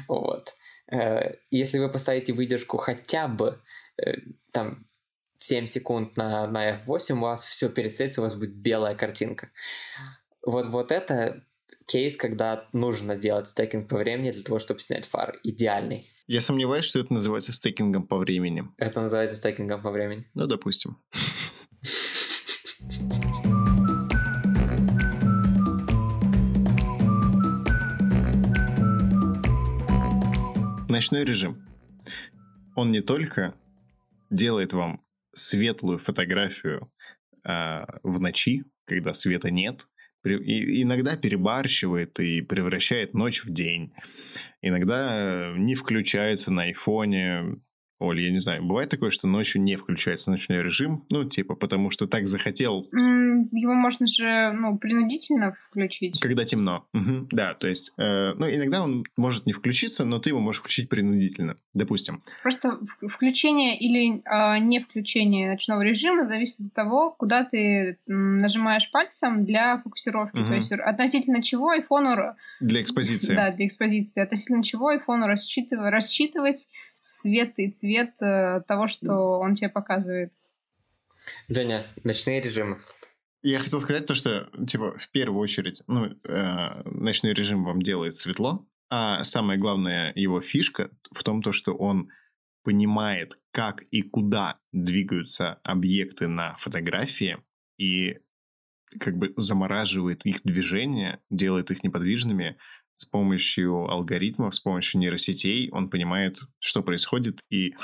Вот. 0.08 0.54
Э, 0.90 1.34
если 1.50 1.78
вы 1.78 1.90
поставите 1.90 2.32
выдержку 2.32 2.76
хотя 2.76 3.28
бы 3.28 3.60
э, 3.96 4.18
там 4.52 4.86
7 5.38 5.66
секунд 5.66 6.16
на, 6.16 6.46
на 6.46 6.74
F8, 6.76 7.14
у 7.14 7.20
вас 7.20 7.46
все 7.46 7.68
пересадится, 7.68 8.20
у 8.20 8.24
вас 8.24 8.34
будет 8.34 8.54
белая 8.54 8.94
картинка. 8.94 9.50
Вот, 10.44 10.66
вот 10.66 10.92
это 10.92 11.44
кейс, 11.86 12.16
когда 12.16 12.68
нужно 12.72 13.16
делать 13.16 13.48
стейкинг 13.48 13.88
по 13.88 13.96
времени 13.96 14.32
для 14.32 14.42
того, 14.42 14.58
чтобы 14.58 14.80
снять 14.80 15.06
фар. 15.06 15.38
Идеальный. 15.42 16.10
Я 16.26 16.40
сомневаюсь, 16.40 16.84
что 16.84 16.98
это 16.98 17.14
называется 17.14 17.52
стейкингом 17.52 18.06
по 18.06 18.16
времени. 18.16 18.64
Это 18.78 19.00
называется 19.00 19.36
стейкингом 19.36 19.80
по 19.82 19.90
времени. 19.90 20.28
Ну, 20.34 20.46
допустим. 20.46 20.98
Ночной 30.96 31.24
режим. 31.24 31.62
Он 32.74 32.90
не 32.90 33.02
только 33.02 33.54
делает 34.30 34.72
вам 34.72 35.04
светлую 35.34 35.98
фотографию 35.98 36.90
э, 37.46 37.84
в 38.02 38.18
ночи, 38.18 38.64
когда 38.86 39.12
света 39.12 39.50
нет, 39.50 39.88
и 40.24 40.82
иногда 40.82 41.18
перебарщивает 41.18 42.18
и 42.18 42.40
превращает 42.40 43.12
ночь 43.12 43.44
в 43.44 43.52
день. 43.52 43.92
Иногда 44.62 45.52
не 45.54 45.74
включается 45.74 46.50
на 46.50 46.62
айфоне, 46.62 47.60
Оль, 47.98 48.20
я 48.20 48.30
не 48.30 48.40
знаю, 48.40 48.62
бывает 48.62 48.90
такое, 48.90 49.10
что 49.10 49.26
ночью 49.26 49.62
не 49.62 49.76
включается 49.76 50.30
ночной 50.30 50.62
режим, 50.62 51.06
ну, 51.08 51.24
типа, 51.24 51.54
потому 51.54 51.90
что 51.90 52.06
так 52.06 52.26
захотел. 52.26 52.86
Его 52.92 53.72
можно 53.72 54.06
же, 54.06 54.52
ну, 54.52 54.76
принудительно 54.76 55.56
включить. 55.70 56.20
Когда 56.20 56.44
темно. 56.44 56.86
Угу. 56.92 57.28
Да, 57.30 57.54
то 57.54 57.66
есть, 57.66 57.92
э, 57.96 58.34
ну, 58.34 58.50
иногда 58.50 58.82
он 58.82 59.04
может 59.16 59.46
не 59.46 59.52
включиться, 59.52 60.04
но 60.04 60.18
ты 60.18 60.30
его 60.30 60.40
можешь 60.40 60.60
включить 60.60 60.90
принудительно, 60.90 61.56
допустим. 61.72 62.20
Просто 62.42 62.78
включение 63.00 63.78
или 63.78 64.22
э, 64.24 64.58
не 64.58 64.80
включение 64.80 65.50
ночного 65.50 65.80
режима 65.80 66.26
зависит 66.26 66.60
от 66.60 66.74
того, 66.74 67.12
куда 67.12 67.44
ты 67.44 67.98
нажимаешь 68.06 68.90
пальцем 68.90 69.46
для 69.46 69.78
фокусировки. 69.78 70.36
Угу. 70.36 70.46
То 70.46 70.54
есть, 70.54 70.72
относительно 70.72 71.42
чего 71.42 71.70
айфону... 71.70 72.36
Для 72.60 72.82
экспозиции. 72.82 73.34
Да, 73.36 73.52
для 73.52 73.66
экспозиции. 73.66 74.22
Относительно 74.22 74.62
чего 74.62 74.88
айфону 74.88 75.26
рассчитывать, 75.26 75.92
рассчитывать 75.92 76.68
свет 76.94 77.52
и 77.58 77.70
цвет 77.70 77.85
цвет 77.86 78.20
э, 78.20 78.62
того, 78.66 78.88
что 78.88 79.38
он 79.38 79.54
тебе 79.54 79.68
показывает. 79.68 80.32
Женя, 81.48 81.86
ночные 82.04 82.40
режимы. 82.40 82.78
Я 83.42 83.60
хотел 83.60 83.80
сказать 83.80 84.06
то, 84.06 84.14
что, 84.14 84.48
типа, 84.66 84.98
в 84.98 85.08
первую 85.10 85.40
очередь, 85.40 85.82
ну, 85.86 86.06
э, 86.06 86.82
ночной 86.84 87.32
режим 87.32 87.64
вам 87.64 87.80
делает 87.80 88.16
светло, 88.16 88.66
а 88.90 89.22
самая 89.22 89.56
главная 89.56 90.12
его 90.14 90.40
фишка 90.40 90.90
в 91.12 91.22
том, 91.22 91.42
то, 91.42 91.52
что 91.52 91.74
он 91.74 92.08
понимает, 92.64 93.34
как 93.52 93.82
и 93.82 94.02
куда 94.02 94.58
двигаются 94.72 95.54
объекты 95.62 96.26
на 96.26 96.56
фотографии 96.56 97.38
и 97.78 98.18
как 98.98 99.16
бы 99.16 99.32
замораживает 99.36 100.26
их 100.26 100.42
движение, 100.42 101.20
делает 101.30 101.70
их 101.70 101.84
неподвижными 101.84 102.56
с 102.96 103.04
помощью 103.04 103.88
алгоритмов, 103.90 104.54
с 104.54 104.58
помощью 104.58 105.00
нейросетей 105.00 105.70
он 105.70 105.90
понимает, 105.90 106.40
что 106.58 106.82
происходит, 106.82 107.40
и 107.50 107.74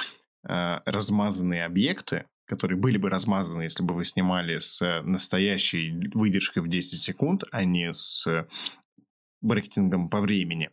э, 0.49 0.79
размазанные 0.87 1.65
объекты, 1.65 2.25
которые 2.47 2.79
были 2.79 2.97
бы 2.97 3.11
размазаны, 3.11 3.63
если 3.63 3.83
бы 3.83 3.95
вы 3.95 4.05
снимали 4.05 4.59
с 4.59 5.03
настоящей 5.05 6.11
выдержкой 6.15 6.63
в 6.63 6.69
10 6.69 7.01
секунд, 7.01 7.45
а 7.53 7.65
не 7.65 7.93
с 7.93 8.27
брекетингом 9.43 10.09
по 10.09 10.21
времени, 10.21 10.71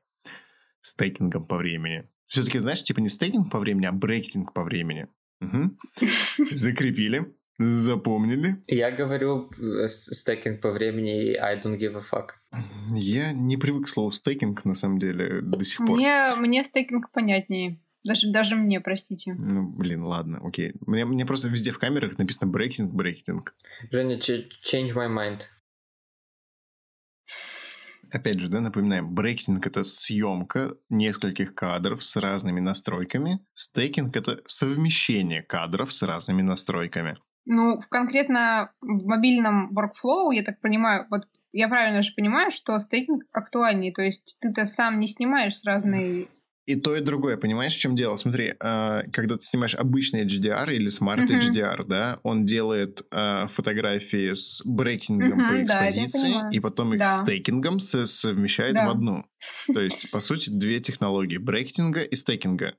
стейкингом 0.82 1.46
по 1.46 1.58
времени. 1.58 2.10
Все-таки, 2.28 2.60
знаешь, 2.60 2.84
типа 2.84 3.00
не 3.00 3.10
стейкинг 3.10 3.52
по 3.52 3.60
времени, 3.60 3.88
а 3.88 3.92
брекетинг 3.92 4.54
по 4.54 4.64
времени. 4.64 5.08
Угу. 5.42 5.78
Закрепили. 6.52 7.34
Запомнили? 7.60 8.64
Я 8.68 8.90
говорю 8.90 9.52
э, 9.60 9.88
stacking 9.90 10.62
по 10.62 10.72
времени 10.72 11.32
и 11.32 11.36
I 11.36 11.60
don't 11.60 11.78
give 11.78 11.96
a 11.98 12.02
fuck. 12.02 12.30
Я 12.94 13.34
не 13.34 13.58
привык 13.58 13.86
к 13.86 13.90
слову 13.90 14.14
stacking, 14.14 14.64
на 14.64 14.76
самом 14.76 14.98
деле, 14.98 15.42
до 15.42 15.62
сих 15.66 15.78
пор. 15.78 15.98
Мне, 15.98 16.36
мне 16.38 16.64
stacking 16.64 17.12
понятнее. 17.12 17.82
Даже, 18.06 18.32
даже 18.32 18.56
мне, 18.56 18.80
простите. 18.80 19.34
Ну, 19.34 19.68
блин, 19.68 20.04
ладно, 20.04 20.40
окей. 20.42 20.74
Мне, 20.88 21.04
мне 21.04 21.26
просто 21.26 21.50
везде 21.50 21.72
в 21.72 21.80
камерах 21.80 22.18
написано 22.18 22.50
bracketing, 22.50 22.94
bracketing. 22.94 23.54
Женя, 23.92 24.18
change 24.18 24.94
my 24.94 25.10
mind. 25.10 25.42
Опять 28.12 28.40
же, 28.40 28.48
да, 28.48 28.62
напоминаем, 28.62 29.14
bracketing — 29.14 29.68
это 29.68 29.84
съемка 29.84 30.76
нескольких 30.90 31.54
кадров 31.54 32.04
с 32.04 32.16
разными 32.16 32.60
настройками. 32.60 33.40
Stacking — 33.54 34.18
это 34.18 34.42
совмещение 34.46 35.44
кадров 35.44 35.92
с 35.92 36.02
разными 36.02 36.42
настройками. 36.42 37.18
Ну, 37.52 37.78
в 37.78 37.90
конкретно 37.90 38.72
в 38.80 39.08
мобильном 39.08 39.72
workflow, 39.76 40.32
я 40.32 40.44
так 40.44 40.62
понимаю, 40.62 41.08
вот 41.10 41.24
я 41.52 41.68
правильно 41.68 42.04
же 42.04 42.14
понимаю, 42.16 42.52
что 42.52 42.78
стейкинг 42.78 43.24
актуальнее, 43.32 43.92
то 43.92 44.04
есть 44.04 44.38
ты-то 44.40 44.66
сам 44.66 45.00
не 45.00 45.08
снимаешь 45.08 45.58
с 45.58 45.66
разной 45.66 46.28
и 46.68 46.76
то, 46.76 46.96
и 46.96 47.02
другое, 47.02 47.36
понимаешь, 47.36 47.74
в 47.74 47.80
чем 47.80 47.96
дело? 47.96 48.16
Смотри, 48.18 48.54
э, 48.60 49.02
когда 49.12 49.38
ты 49.38 49.42
снимаешь 49.42 49.74
обычный 49.74 50.24
HDR 50.24 50.72
или 50.72 50.88
Smart 50.88 51.26
uh-huh. 51.26 51.52
HDR, 51.52 51.84
да, 51.88 52.20
он 52.22 52.46
делает 52.46 53.02
э, 53.12 53.48
фотографии 53.48 54.34
с 54.34 54.62
брейкингом 54.64 55.40
uh-huh, 55.40 55.50
по 55.50 55.64
экспозиции, 55.64 56.32
да, 56.32 56.50
и 56.52 56.60
потом 56.60 56.94
их 56.94 57.00
да. 57.00 57.24
стейкингом 57.24 57.80
совмещает 57.80 58.76
да. 58.76 58.86
в 58.86 58.92
одну. 58.92 59.26
То 59.74 59.82
есть, 59.82 60.12
по 60.12 60.20
сути, 60.20 60.52
две 60.52 60.80
технологии— 60.80 61.38
брейкинга 61.40 62.04
и 62.04 62.14
стейкинга. 62.14 62.76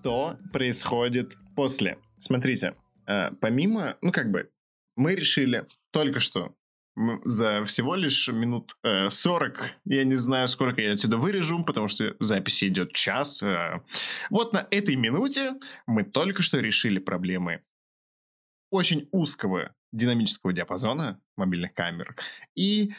Что 0.00 0.38
происходит 0.52 1.36
после? 1.56 1.98
Смотрите, 2.18 2.76
э, 3.06 3.32
помимо, 3.40 3.96
ну 4.00 4.12
как 4.12 4.30
бы, 4.30 4.48
мы 4.96 5.16
решили 5.16 5.66
только 5.90 6.20
что 6.20 6.54
за 7.24 7.64
всего 7.64 7.94
лишь 7.94 8.28
минут 8.28 8.76
э, 8.84 9.10
40, 9.10 9.60
я 9.86 10.04
не 10.04 10.14
знаю, 10.14 10.48
сколько 10.48 10.80
я 10.80 10.92
отсюда 10.92 11.16
вырежу, 11.16 11.64
потому 11.64 11.88
что 11.88 12.14
запись 12.20 12.62
идет 12.62 12.92
час. 12.92 13.42
Э. 13.42 13.80
Вот 14.30 14.52
на 14.52 14.68
этой 14.70 14.94
минуте 14.94 15.54
мы 15.86 16.04
только 16.04 16.42
что 16.42 16.60
решили 16.60 16.98
проблемы 16.98 17.62
очень 18.70 19.08
узкого 19.10 19.74
динамического 19.92 20.52
диапазона 20.52 21.20
мобильных 21.36 21.74
камер 21.74 22.14
и 22.54 22.92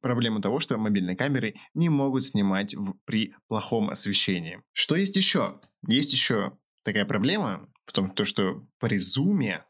проблему 0.00 0.40
того, 0.40 0.60
что 0.60 0.78
мобильные 0.78 1.16
камеры 1.16 1.54
не 1.74 1.88
могут 1.88 2.24
снимать 2.24 2.74
в, 2.74 2.94
при 3.04 3.34
плохом 3.48 3.90
освещении. 3.90 4.62
Что 4.72 4.96
есть 4.96 5.16
еще? 5.16 5.60
Есть 5.88 6.12
еще 6.12 6.56
такая 6.84 7.04
проблема 7.04 7.68
в 7.84 7.92
том, 7.92 8.10
то, 8.10 8.24
что 8.24 8.64
при 8.78 8.98
зуме 8.98 9.64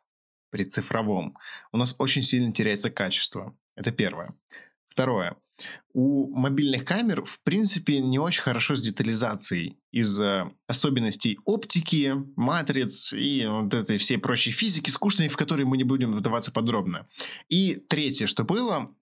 при 0.50 0.64
цифровом, 0.64 1.36
у 1.72 1.76
нас 1.76 1.94
очень 1.98 2.22
сильно 2.22 2.52
теряется 2.52 2.90
качество. 2.90 3.56
Это 3.74 3.92
первое. 3.92 4.34
Второе. 4.88 5.36
У 5.92 6.32
мобильных 6.34 6.84
камер, 6.84 7.24
в 7.24 7.40
принципе, 7.42 7.98
не 8.00 8.18
очень 8.18 8.42
хорошо 8.42 8.76
с 8.76 8.80
детализацией 8.80 9.78
из-за 9.90 10.52
особенностей 10.66 11.38
оптики, 11.44 12.14
матриц 12.36 13.12
и 13.12 13.44
вот 13.46 13.74
этой 13.74 13.98
всей 13.98 14.18
прочей 14.18 14.52
физики 14.52 14.90
скучной, 14.90 15.28
в 15.28 15.36
которой 15.36 15.64
мы 15.64 15.76
не 15.76 15.84
будем 15.84 16.12
вдаваться 16.12 16.52
подробно. 16.52 17.08
И 17.48 17.74
третье, 17.74 18.26
что 18.26 18.44
было, 18.44 18.94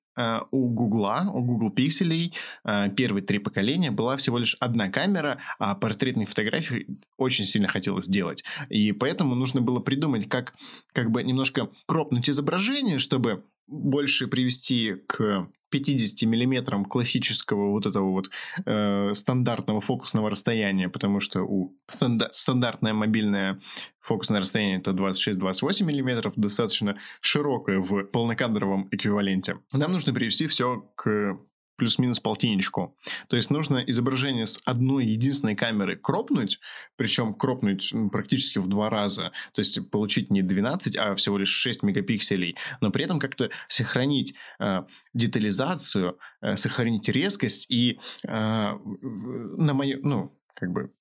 у 0.50 0.68
Гугла, 0.68 1.30
у 1.32 1.44
Google 1.44 1.70
пикселей 1.70 2.32
э, 2.64 2.90
первые 2.96 3.22
три 3.22 3.38
поколения 3.38 3.90
была 3.90 4.16
всего 4.16 4.38
лишь 4.38 4.56
одна 4.60 4.88
камера, 4.88 5.38
а 5.58 5.74
портретные 5.74 6.26
фотографии 6.26 6.86
очень 7.16 7.44
сильно 7.44 7.68
хотелось 7.68 8.06
сделать. 8.06 8.44
И 8.68 8.92
поэтому 8.92 9.34
нужно 9.34 9.60
было 9.60 9.80
придумать, 9.80 10.28
как, 10.28 10.54
как 10.92 11.10
бы 11.10 11.22
немножко 11.22 11.68
кропнуть 11.86 12.30
изображение, 12.30 12.98
чтобы 12.98 13.44
больше 13.66 14.28
привести 14.28 14.94
к 15.06 15.48
50 15.70 16.28
миллиметрам 16.28 16.84
классического 16.84 17.70
вот 17.70 17.86
этого 17.86 18.10
вот 18.10 18.30
э, 18.64 19.14
стандартного 19.14 19.80
фокусного 19.80 20.30
расстояния, 20.30 20.88
потому 20.88 21.20
что 21.20 21.42
у 21.42 21.76
стандар- 21.90 22.32
стандартное 22.32 22.92
мобильное 22.92 23.58
фокусное 24.00 24.40
расстояние 24.40 24.78
это 24.78 24.92
26-28 24.92 25.84
миллиметров, 25.84 26.34
достаточно 26.36 26.96
широкое 27.20 27.80
в 27.80 28.04
полнокадровом 28.04 28.88
эквиваленте. 28.90 29.58
Нам 29.72 29.92
нужно 29.92 30.12
привести 30.12 30.46
все 30.46 30.88
к 30.94 31.38
плюс-минус 31.76 32.20
полтинничку. 32.20 32.96
То 33.28 33.36
есть 33.36 33.50
нужно 33.50 33.78
изображение 33.78 34.46
с 34.46 34.60
одной 34.64 35.06
единственной 35.06 35.54
камеры 35.54 35.96
кропнуть, 35.96 36.58
причем 36.96 37.34
кропнуть 37.34 37.90
ну, 37.92 38.10
практически 38.10 38.58
в 38.58 38.68
два 38.68 38.90
раза. 38.90 39.32
То 39.52 39.60
есть 39.60 39.90
получить 39.90 40.30
не 40.30 40.42
12, 40.42 40.96
а 40.96 41.14
всего 41.14 41.38
лишь 41.38 41.50
6 41.50 41.82
мегапикселей. 41.82 42.56
Но 42.80 42.90
при 42.90 43.04
этом 43.04 43.18
как-то 43.18 43.50
сохранить 43.68 44.34
э, 44.58 44.82
детализацию, 45.14 46.18
э, 46.40 46.56
сохранить 46.56 47.08
резкость. 47.08 47.66
И 47.70 47.98
э, 48.26 48.30
на 48.30 49.74
мою, 49.74 50.00
ну, 50.02 50.38
как 50.54 50.72
бы, 50.72 50.92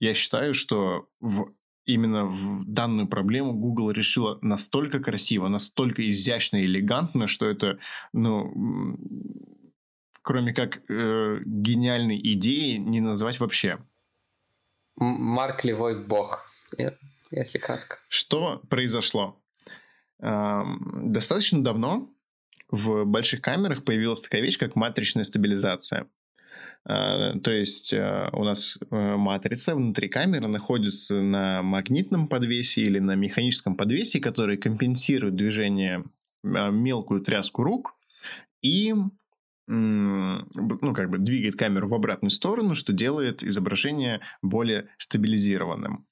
я 0.00 0.14
считаю, 0.14 0.54
что 0.54 1.08
в 1.20 1.52
именно 1.88 2.26
в 2.26 2.64
данную 2.66 3.08
проблему 3.08 3.58
Google 3.58 3.90
решила 3.90 4.38
настолько 4.42 5.00
красиво, 5.00 5.48
настолько 5.48 6.06
изящно 6.06 6.58
и 6.58 6.66
элегантно, 6.66 7.26
что 7.26 7.46
это, 7.46 7.78
ну, 8.12 8.98
кроме 10.28 10.52
как 10.52 10.82
э, 10.90 11.40
гениальной 11.46 12.20
идеи, 12.34 12.76
не 12.76 13.00
назвать 13.00 13.40
вообще. 13.40 13.78
Марк 14.96 15.64
Левой 15.64 16.04
бог, 16.04 16.52
если 17.30 17.56
кратко. 17.56 17.96
Что 18.10 18.60
произошло? 18.68 19.40
Достаточно 20.18 21.64
давно 21.64 22.10
в 22.70 23.06
больших 23.06 23.40
камерах 23.40 23.84
появилась 23.84 24.20
такая 24.20 24.42
вещь, 24.42 24.58
как 24.58 24.76
матричная 24.76 25.24
стабилизация. 25.24 26.08
А, 26.84 27.38
то 27.38 27.50
есть 27.50 27.94
э, 27.94 28.28
у 28.34 28.44
нас 28.44 28.76
э, 28.90 29.16
матрица 29.16 29.74
внутри 29.74 30.08
камеры 30.10 30.46
находится 30.46 31.22
на 31.22 31.62
магнитном 31.62 32.28
подвесе 32.28 32.82
или 32.82 32.98
на 32.98 33.14
механическом 33.14 33.76
подвесе, 33.76 34.20
который 34.20 34.58
компенсирует 34.58 35.36
движение 35.36 36.04
мелкую 36.42 37.22
тряску 37.22 37.62
рук 37.62 37.94
и 38.60 38.92
ну, 39.68 40.94
как 40.94 41.10
бы 41.10 41.18
двигает 41.18 41.56
камеру 41.56 41.88
в 41.88 41.94
обратную 41.94 42.30
сторону, 42.30 42.74
что 42.74 42.92
делает 42.92 43.42
изображение 43.42 44.20
более 44.42 44.88
стабилизированным. 44.98 46.06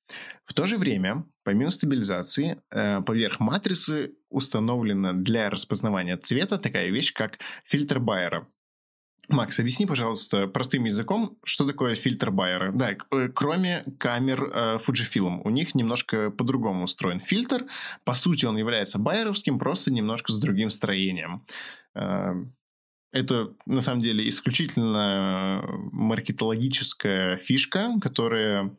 В 0.45 0.55
то 0.55 0.67
же 0.67 0.77
время, 0.77 1.25
помимо 1.43 1.71
стабилизации, 1.71 2.61
э, 2.71 3.01
поверх 3.01 3.41
матрицы 3.41 4.13
установлена 4.29 5.13
для 5.15 5.51
распознавания 5.51 6.17
цвета 6.17 6.59
такая 6.59 6.91
вещь, 6.91 7.13
как 7.13 7.39
фильтр 7.65 7.99
Байера. 7.99 8.47
Макс, 9.29 9.59
объясни, 9.59 9.87
пожалуйста, 9.87 10.47
простым 10.47 10.85
языком, 10.85 11.37
что 11.45 11.67
такое 11.67 11.97
фильтр 11.97 12.31
Байера. 12.31 12.73
Да, 12.73 12.91
э, 12.93 13.29
кроме 13.35 13.85
камер 13.99 14.51
э, 14.53 14.79
Fujifilm, 14.87 15.41
у 15.45 15.51
них 15.51 15.75
немножко 15.75 16.31
по-другому 16.31 16.85
устроен 16.85 17.21
фильтр. 17.21 17.67
По 18.05 18.15
сути, 18.15 18.45
он 18.45 18.57
является 18.57 18.99
байеровским, 18.99 19.59
просто 19.59 19.91
немножко 19.91 20.33
с 20.33 20.39
другим 20.39 20.71
строением. 20.71 21.45
Это, 23.17 23.55
на 23.65 23.81
самом 23.81 24.03
деле, 24.03 24.29
исключительно 24.29 25.65
маркетологическая 25.91 27.39
фишка, 27.39 27.95
которая, 27.99 28.77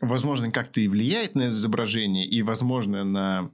возможно, 0.00 0.52
как-то 0.52 0.80
и 0.80 0.86
влияет 0.86 1.34
на 1.34 1.48
изображение, 1.48 2.28
и, 2.28 2.42
возможно, 2.42 3.02
на 3.02 3.50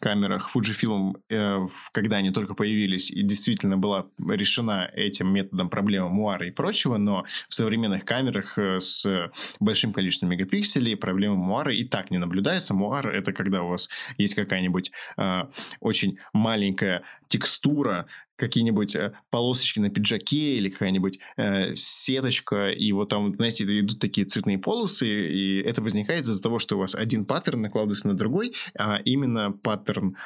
камерах 0.00 0.50
Fujifilm, 0.54 1.14
э, 1.30 1.66
когда 1.92 2.16
они 2.16 2.30
только 2.30 2.54
появились, 2.54 3.10
и 3.10 3.22
действительно 3.22 3.76
была 3.76 4.06
решена 4.18 4.90
этим 4.94 5.32
методом 5.32 5.68
проблема 5.68 6.08
муара 6.08 6.46
и 6.46 6.50
прочего, 6.50 6.96
но 6.96 7.24
в 7.48 7.54
современных 7.54 8.04
камерах 8.04 8.58
э, 8.58 8.80
с 8.80 9.30
большим 9.60 9.92
количеством 9.92 10.30
мегапикселей 10.30 10.96
проблема 10.96 11.36
муара 11.36 11.72
и 11.72 11.84
так 11.84 12.10
не 12.10 12.18
наблюдается. 12.18 12.74
Муар— 12.74 13.08
это 13.08 13.32
когда 13.32 13.62
у 13.62 13.68
вас 13.68 13.88
есть 14.16 14.34
какая-нибудь 14.34 14.90
э, 15.16 15.42
очень 15.80 16.18
маленькая 16.32 17.02
текстура, 17.28 18.06
какие-нибудь 18.40 18.96
э, 18.96 19.12
полосочки 19.30 19.78
на 19.78 19.90
пиджаке 19.90 20.54
или 20.56 20.70
какая-нибудь 20.70 21.20
э, 21.36 21.74
сеточка, 21.74 22.70
и 22.70 22.90
вот 22.92 23.10
там, 23.10 23.34
знаете, 23.36 23.64
идут 23.64 24.00
такие 24.00 24.26
цветные 24.26 24.58
полосы, 24.58 25.06
и 25.06 25.60
это 25.60 25.82
возникает 25.82 26.22
из-за 26.22 26.42
того, 26.42 26.58
что 26.58 26.76
у 26.76 26.80
вас 26.80 26.94
один 26.94 27.24
паттерн 27.26 27.60
накладывается 27.60 28.08
на 28.08 28.14
другой, 28.14 28.54
а 28.76 28.98
именно 29.04 29.52
паттерн 29.52 30.16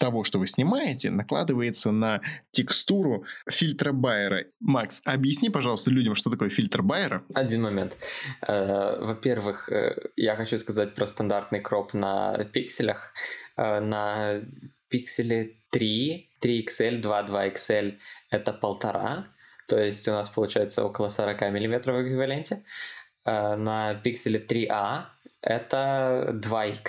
того, 0.00 0.24
что 0.24 0.38
вы 0.38 0.46
снимаете, 0.46 1.10
накладывается 1.10 1.90
на 1.90 2.22
текстуру 2.50 3.26
фильтра 3.46 3.92
Байера. 3.92 4.46
Макс, 4.58 5.02
объясни, 5.04 5.50
пожалуйста, 5.50 5.90
людям, 5.90 6.14
что 6.14 6.30
такое 6.30 6.48
фильтр 6.48 6.80
Байера. 6.80 7.20
Один 7.34 7.60
момент. 7.60 7.94
Э, 8.40 8.98
во-первых, 8.98 9.70
я 10.16 10.34
хочу 10.36 10.56
сказать 10.56 10.94
про 10.94 11.06
стандартный 11.06 11.60
кроп 11.60 11.92
на 11.92 12.44
пикселях. 12.54 13.12
На 13.58 14.40
пикселе 14.88 15.56
3, 15.70 16.25
3XL, 16.40 16.98
2, 16.98 17.22
2XL 17.22 17.98
это 18.30 18.52
полтора, 18.52 19.28
то 19.68 19.78
есть 19.78 20.06
у 20.08 20.12
нас 20.12 20.28
получается 20.28 20.84
около 20.84 21.08
40 21.08 21.40
мм 21.42 21.92
в 21.92 22.02
эквиваленте. 22.02 22.64
А 23.24 23.56
на 23.56 23.94
пикселе 23.94 24.38
3A 24.38 25.06
это 25.40 26.30
2X, 26.32 26.86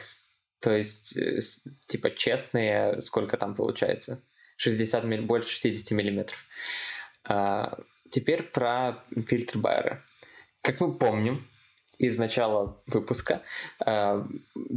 то 0.60 0.76
есть 0.76 1.18
э, 1.18 1.39
типа 1.88 2.12
честные, 2.12 3.02
сколько 3.02 3.38
там 3.38 3.56
получается? 3.56 4.22
60 4.58 5.04
милли, 5.04 5.22
больше 5.22 5.50
60 5.50 5.91
миллиметров. 5.91 6.45
А, 7.24 7.80
теперь 8.10 8.43
про 8.43 9.04
фильтр 9.28 9.58
Байера. 9.58 10.04
Как 10.62 10.80
мы 10.80 10.93
помним, 10.93 11.48
из 11.98 12.18
начала 12.18 12.82
выпуска, 12.86 13.41
э, 13.86 14.24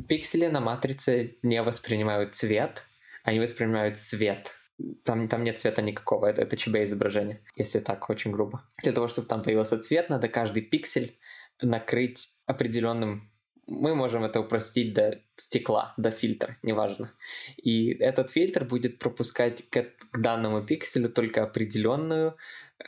пиксели 0.08 0.46
на 0.46 0.60
матрице 0.60 1.36
не 1.42 1.62
воспринимают 1.62 2.34
цвет, 2.34 2.84
они 3.24 3.40
воспринимают 3.40 3.98
цвет. 3.98 4.56
Там, 5.04 5.28
там 5.28 5.44
нет 5.44 5.58
цвета 5.58 5.82
никакого, 5.82 6.26
это, 6.26 6.42
это 6.42 6.56
ЧБ 6.56 6.76
изображение, 6.84 7.42
если 7.56 7.80
так 7.80 8.08
очень 8.10 8.32
грубо. 8.32 8.68
Для 8.82 8.92
того, 8.92 9.08
чтобы 9.08 9.28
там 9.28 9.42
появился 9.42 9.78
цвет, 9.78 10.10
надо 10.10 10.28
каждый 10.28 10.62
пиксель 10.62 11.18
накрыть 11.62 12.30
определенным 12.46 13.30
мы 13.70 13.94
можем 13.94 14.24
это 14.24 14.40
упростить 14.40 14.92
до 14.94 15.22
стекла, 15.36 15.94
до 15.96 16.10
фильтра, 16.10 16.58
неважно. 16.62 17.14
И 17.56 17.90
этот 17.90 18.30
фильтр 18.30 18.64
будет 18.64 18.98
пропускать 18.98 19.68
к, 19.70 19.84
к 20.10 20.20
данному 20.20 20.66
пикселю 20.66 21.08
только 21.08 21.44
определенную 21.44 22.36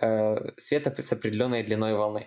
э, 0.00 0.50
света 0.56 0.94
с 1.00 1.12
определенной 1.12 1.62
длиной 1.62 1.94
волны. 1.94 2.26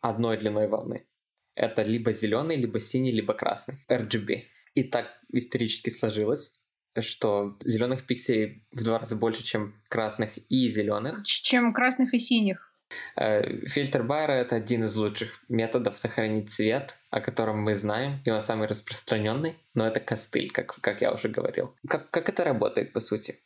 Одной 0.00 0.36
длиной 0.38 0.66
волны. 0.66 1.06
Это 1.54 1.82
либо 1.82 2.12
зеленый, 2.12 2.56
либо 2.56 2.80
синий, 2.80 3.12
либо 3.12 3.32
красный. 3.32 3.84
RGB. 3.88 4.42
И 4.74 4.82
так 4.82 5.06
исторически 5.32 5.90
сложилось, 5.90 6.54
что 7.02 7.56
зеленых 7.64 8.06
пикселей 8.06 8.66
в 8.72 8.82
два 8.84 8.98
раза 8.98 9.16
больше, 9.16 9.42
чем 9.42 9.74
красных 9.88 10.38
и 10.48 10.68
зеленых. 10.68 11.24
Чем 11.24 11.72
красных 11.72 12.14
и 12.14 12.18
синих. 12.18 12.68
Э, 13.16 13.66
фильтр 13.66 14.02
Байера— 14.02 14.32
это 14.44 14.56
один 14.56 14.84
из 14.84 14.96
лучших 14.96 15.42
методов 15.48 15.98
сохранить 15.98 16.50
цвет, 16.50 16.96
о 17.10 17.20
котором 17.20 17.62
мы 17.62 17.74
знаем, 17.74 18.20
и 18.24 18.30
он 18.30 18.40
самый 18.40 18.66
распространенный, 18.66 19.56
но 19.74 19.86
это 19.86 20.00
костыль, 20.00 20.50
как, 20.50 20.74
как 20.80 21.00
я 21.02 21.12
уже 21.12 21.28
говорил. 21.28 21.74
Как, 21.88 22.10
как 22.10 22.28
это 22.28 22.44
работает, 22.44 22.92
по 22.92 23.00
сути? 23.00 23.40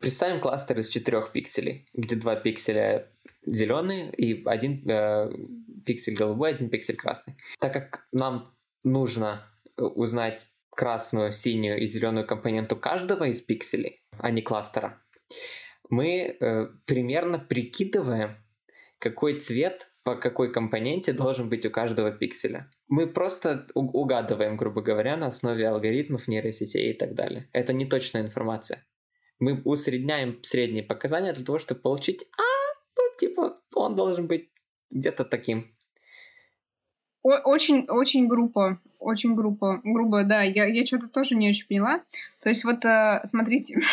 Представим 0.00 0.40
кластер 0.40 0.78
из 0.78 0.88
четырех 0.88 1.32
пикселей, 1.32 1.88
где 1.94 2.16
два 2.16 2.36
пикселя 2.36 3.10
зеленый 3.44 4.10
и 4.10 4.42
один 4.46 4.88
э, 4.88 5.30
пиксель 5.84 6.14
голубой, 6.14 6.50
один 6.50 6.70
пиксель 6.70 6.96
красный. 6.96 7.36
Так 7.58 7.72
как 7.72 8.06
нам 8.12 8.54
нужно 8.84 9.46
узнать 9.76 10.50
красную, 10.80 11.30
синюю 11.32 11.78
и 11.78 11.84
зеленую 11.84 12.26
компоненту 12.26 12.74
каждого 12.74 13.24
из 13.24 13.42
пикселей, 13.42 14.02
а 14.18 14.30
не 14.30 14.40
кластера, 14.40 14.98
мы 15.90 16.38
э, 16.40 16.68
примерно 16.86 17.38
прикидываем, 17.38 18.36
какой 18.98 19.38
цвет 19.38 19.90
по 20.04 20.16
какой 20.16 20.50
компоненте 20.50 21.12
должен 21.12 21.50
быть 21.50 21.66
у 21.66 21.70
каждого 21.70 22.10
пикселя. 22.10 22.70
Мы 22.88 23.06
просто 23.06 23.66
угадываем, 23.74 24.56
грубо 24.56 24.80
говоря, 24.80 25.18
на 25.18 25.26
основе 25.26 25.68
алгоритмов 25.68 26.28
нейросетей 26.28 26.92
и 26.92 26.94
так 26.94 27.14
далее. 27.14 27.50
Это 27.52 27.74
не 27.74 27.84
точная 27.84 28.22
информация. 28.22 28.82
Мы 29.38 29.60
усредняем 29.66 30.42
средние 30.42 30.82
показания 30.82 31.34
для 31.34 31.44
того, 31.44 31.58
чтобы 31.58 31.82
получить, 31.82 32.26
а, 32.38 32.74
ну, 32.96 33.02
типа, 33.18 33.60
он 33.74 33.96
должен 33.96 34.26
быть 34.26 34.48
где-то 34.90 35.26
таким. 35.26 35.76
Очень, 37.22 37.86
очень 37.90 38.28
группа, 38.28 38.80
очень 39.00 39.34
группа, 39.34 39.80
грубо, 39.82 40.24
да, 40.24 40.42
я, 40.42 40.66
я 40.66 40.86
что-то 40.86 41.08
тоже 41.08 41.34
не 41.34 41.48
очень 41.48 41.66
поняла. 41.66 42.00
То 42.42 42.48
есть 42.48 42.64
вот, 42.64 42.84
э, 42.84 43.20
смотрите, 43.24 43.80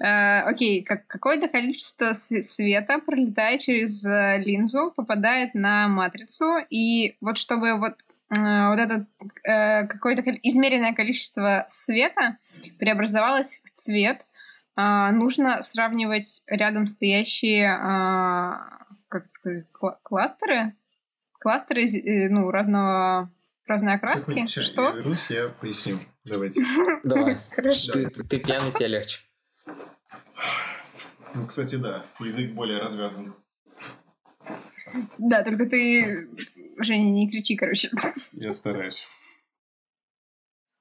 Э, 0.00 0.42
окей, 0.42 0.84
как, 0.84 1.08
какое-то 1.08 1.48
количество 1.48 2.12
света, 2.12 3.00
пролетая 3.04 3.58
через 3.58 4.04
э, 4.04 4.38
линзу, 4.38 4.92
попадает 4.94 5.54
на 5.54 5.88
матрицу, 5.88 6.58
и 6.70 7.16
вот 7.20 7.38
чтобы 7.38 7.78
вот 7.78 7.94
вот 8.30 8.78
это 8.78 9.06
какое-то 9.88 10.22
измеренное 10.42 10.92
количество 10.92 11.64
света 11.66 12.36
преобразовалось 12.78 13.58
в 13.64 13.70
цвет, 13.70 14.26
нужно 14.76 15.62
сравнивать 15.62 16.42
рядом 16.46 16.86
стоящие, 16.86 17.74
как 19.08 19.30
сказать, 19.30 19.64
кластеры, 20.02 20.74
кластеры, 21.40 21.88
ну, 22.28 22.50
разного 22.50 23.30
разной 23.68 23.94
окраски. 23.94 24.46
Сейчас, 24.46 24.66
Что? 24.66 24.82
Я 24.88 24.90
вернусь, 24.92 25.30
я 25.30 25.48
поясню. 25.48 25.98
Давайте. 26.24 26.64
Давай. 27.04 27.38
Хорошо. 27.50 27.92
Ты, 27.92 28.10
ты 28.10 28.38
пьяный, 28.38 28.72
тебе 28.72 28.88
легче. 28.88 29.20
Ну, 31.34 31.46
кстати, 31.46 31.76
да, 31.76 32.04
язык 32.20 32.52
более 32.52 32.78
развязан. 32.78 33.34
Да, 35.18 35.44
только 35.44 35.66
ты, 35.66 36.28
Женя, 36.78 37.10
не 37.10 37.30
кричи, 37.30 37.56
короче. 37.56 37.90
Я 38.32 38.52
стараюсь. 38.52 39.06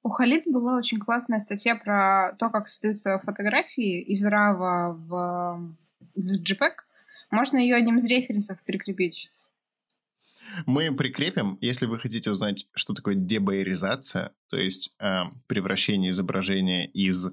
У 0.04 0.10
Халид 0.10 0.44
была 0.46 0.78
очень 0.78 1.00
классная 1.00 1.40
статья 1.40 1.76
про 1.76 2.34
то, 2.40 2.50
как 2.50 2.70
создаются 2.70 3.20
фотографии 3.20 4.02
из 4.02 4.26
RAW 4.26 4.94
в, 4.94 5.76
в 6.16 6.44
JPEG. 6.44 6.72
Можно 7.30 7.58
ее 7.58 7.76
одним 7.76 7.98
из 7.98 8.06
референсов 8.06 8.58
прикрепить. 8.64 9.30
Мы 10.66 10.88
им 10.88 10.98
прикрепим, 10.98 11.58
если 11.62 11.86
вы 11.86 12.00
хотите 12.00 12.32
узнать, 12.32 12.66
что 12.74 12.94
такое 12.94 13.16
дебайеризация, 13.16 14.32
то 14.50 14.58
есть 14.58 14.96
э, 15.00 15.22
превращение 15.48 16.12
изображения 16.12 16.88
из 16.88 17.28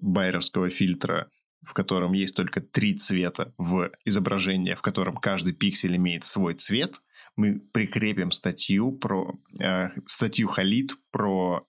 байеровского 0.00 0.70
фильтра 0.70 1.30
в 1.62 1.74
котором 1.74 2.12
есть 2.12 2.36
только 2.36 2.60
три 2.60 2.94
цвета 2.94 3.52
в 3.58 3.90
изображении, 4.04 4.74
в 4.74 4.80
котором 4.80 5.16
каждый 5.16 5.52
пиксель 5.52 5.96
имеет 5.96 6.24
свой 6.24 6.54
цвет, 6.54 7.00
мы 7.36 7.60
прикрепим 7.60 8.30
статью 8.30 8.92
про 8.92 9.34
э, 9.60 9.88
статью 10.06 10.48
Халид 10.48 10.94
про 11.10 11.64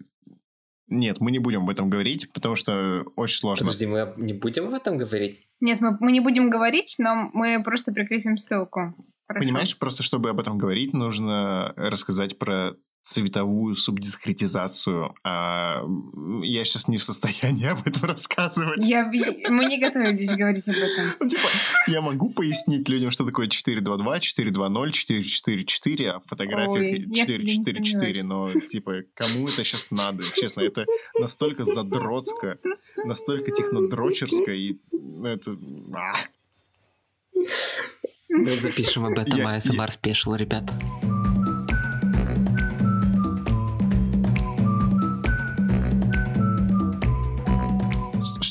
нет, 0.91 1.19
мы 1.19 1.31
не 1.31 1.37
будем 1.37 1.63
об 1.63 1.69
этом 1.69 1.89
говорить, 1.89 2.33
потому 2.33 2.55
что 2.55 3.05
очень 3.15 3.37
сложно. 3.37 3.65
Подожди, 3.65 3.85
мы 3.85 4.11
не 4.17 4.33
будем 4.33 4.67
об 4.67 4.73
этом 4.73 4.97
говорить? 4.97 5.47
Нет, 5.59 5.81
мы, 5.81 5.95
мы 5.99 6.11
не 6.11 6.19
будем 6.19 6.49
говорить, 6.49 6.95
но 6.97 7.29
мы 7.31 7.61
просто 7.63 7.91
прикрепим 7.91 8.37
ссылку. 8.37 8.95
Хорошо. 9.30 9.45
Понимаешь, 9.45 9.77
просто 9.77 10.01
чтобы 10.01 10.32
об 10.32 10.39
этом 10.39 10.57
говорить, 10.57 10.93
нужно 10.93 11.71
рассказать 11.77 12.39
про 12.39 12.75
цветовую 13.03 13.75
субдискретизацию. 13.75 15.13
А 15.23 15.84
я 16.41 16.65
сейчас 16.65 16.88
не 16.88 16.97
в 16.97 17.03
состоянии 17.03 17.67
об 17.71 17.86
этом 17.86 18.09
рассказывать. 18.09 18.84
Я, 18.88 19.05
мы 19.05 19.65
не 19.65 19.80
готовились 19.80 20.30
говорить 20.30 20.67
об 20.67 20.75
этом. 20.75 21.05
Ну, 21.19 21.27
типа, 21.27 21.47
я 21.88 22.01
могу 22.01 22.32
пояснить 22.32 22.89
людям, 22.89 23.11
что 23.11 23.23
такое 23.23 23.47
422, 23.47 24.19
420, 24.19 24.95
444, 24.95 26.11
а 26.11 26.19
в 26.19 26.25
фотографиях 26.25 27.13
444, 27.13 28.23
но, 28.23 28.51
типа, 28.61 29.03
кому 29.13 29.47
это 29.47 29.63
сейчас 29.63 29.91
надо? 29.91 30.23
Честно, 30.36 30.61
это 30.61 30.88
настолько 31.19 31.65
задротско, 31.65 32.57
настолько 33.05 33.51
технодрочерско, 33.51 34.51
и 34.51 34.80
это... 35.23 35.55
А. 38.32 38.38
Мы 38.38 38.57
запишем 38.57 39.05
об 39.05 39.17
этом 39.17 39.39
ASMR 39.39 39.91
спешл, 39.91 40.36
ребята. 40.36 40.73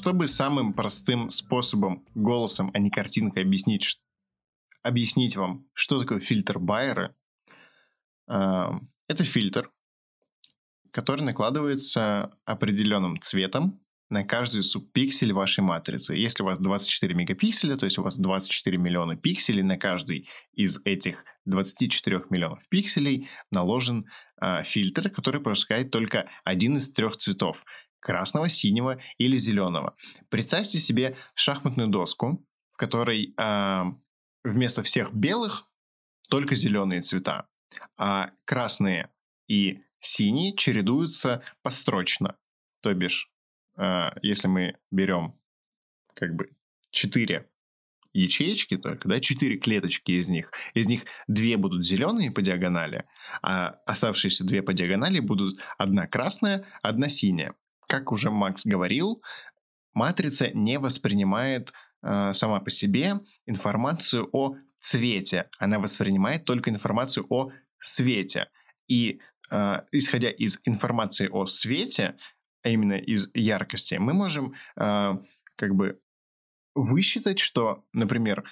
чтобы 0.09 0.26
самым 0.26 0.72
простым 0.72 1.29
способом, 1.29 2.03
голосом, 2.14 2.70
а 2.72 2.79
не 2.79 2.89
картинкой 2.89 3.43
объяснить, 3.43 4.01
объяснить 4.83 5.37
вам, 5.37 5.66
что 5.74 6.01
такое 6.01 6.20
фильтр 6.20 6.59
Байера, 6.59 7.14
э, 8.26 8.70
это 9.07 9.24
фильтр, 9.24 9.70
который 10.93 11.22
накладывается 11.22 12.31
определенным 12.47 13.20
цветом 13.20 13.83
на 14.11 14.25
каждый 14.25 14.63
субпиксель 14.63 15.33
вашей 15.33 15.61
матрицы. 15.61 16.15
Если 16.15 16.43
у 16.43 16.47
вас 16.47 16.59
24 16.59 17.15
мегапикселя, 17.15 17.77
то 17.77 17.85
есть 17.85 17.99
у 17.99 18.03
вас 18.03 18.19
24 18.19 18.79
миллиона 18.79 19.17
пикселей, 19.17 19.63
на 19.63 19.77
каждый 19.77 20.29
из 20.53 20.79
этих 20.85 21.25
24 21.45 22.25
миллионов 22.31 22.69
пикселей 22.69 23.29
наложен 23.51 24.07
э, 24.41 24.63
фильтр, 24.65 25.11
который 25.11 25.41
пропускает 25.41 25.91
только 25.91 26.29
один 26.45 26.79
из 26.79 26.91
трех 26.93 27.17
цветов 27.17 27.65
красного, 28.01 28.49
синего 28.49 29.01
или 29.19 29.37
зеленого. 29.37 29.95
Представьте 30.31 30.79
себе 30.79 31.17
шахматную 31.35 31.89
доску, 31.89 32.45
в 32.73 32.77
которой 32.77 33.35
э, 33.37 33.83
вместо 34.45 34.83
всех 34.83 35.13
белых 35.13 35.67
только 36.31 36.55
зеленые 36.55 37.03
цвета, 37.03 37.47
а 37.97 38.31
красные 38.45 39.11
и 39.49 39.83
синие 40.01 40.55
чередуются 40.55 41.43
построчно. 41.63 42.37
То 42.81 42.95
бишь, 42.95 43.31
если 44.22 44.49
мы 44.49 44.74
берем 44.91 45.35
как 46.14 46.35
бы 46.35 46.51
четыре 46.91 47.49
ячеечки 48.12 48.76
только, 48.76 49.09
да, 49.09 49.20
четыре 49.20 49.57
клеточки 49.57 50.12
из 50.12 50.29
них. 50.29 50.51
Из 50.74 50.87
них 50.87 51.03
две 51.29 51.57
будут 51.57 51.87
зеленые 51.87 52.33
по 52.33 52.43
диагонали, 52.43 53.05
а 53.43 53.79
оставшиеся 53.87 54.45
две 54.45 54.62
по 54.62 54.72
диагонали 54.72 55.20
будут 55.20 55.61
одна 55.79 56.07
красная, 56.07 56.66
одна 56.83 57.09
синяя 57.09 57.55
как 57.89 58.12
уже 58.12 58.31
Макс 58.31 58.64
говорил, 58.64 59.22
матрица 59.95 60.51
не 60.51 60.79
воспринимает 60.79 61.72
э, 62.03 62.33
сама 62.35 62.61
по 62.61 62.70
себе 62.70 63.14
информацию 63.47 64.29
о 64.33 64.57
цвете. 64.79 65.49
Она 65.59 65.81
воспринимает 65.81 66.45
только 66.45 66.70
информацию 66.70 67.26
о 67.31 67.51
свете. 67.81 68.49
И 68.87 69.20
э, 69.51 69.81
исходя 69.91 70.31
из 70.31 70.61
информации 70.64 71.29
о 71.29 71.47
свете, 71.47 72.16
а 72.63 72.69
именно 72.69 72.95
из 72.95 73.31
яркости, 73.35 73.95
мы 73.95 74.13
можем 74.13 74.55
э, 74.77 75.19
как 75.57 75.75
бы 75.75 76.01
высчитать, 76.75 77.39
что, 77.39 77.85
например, 77.93 78.45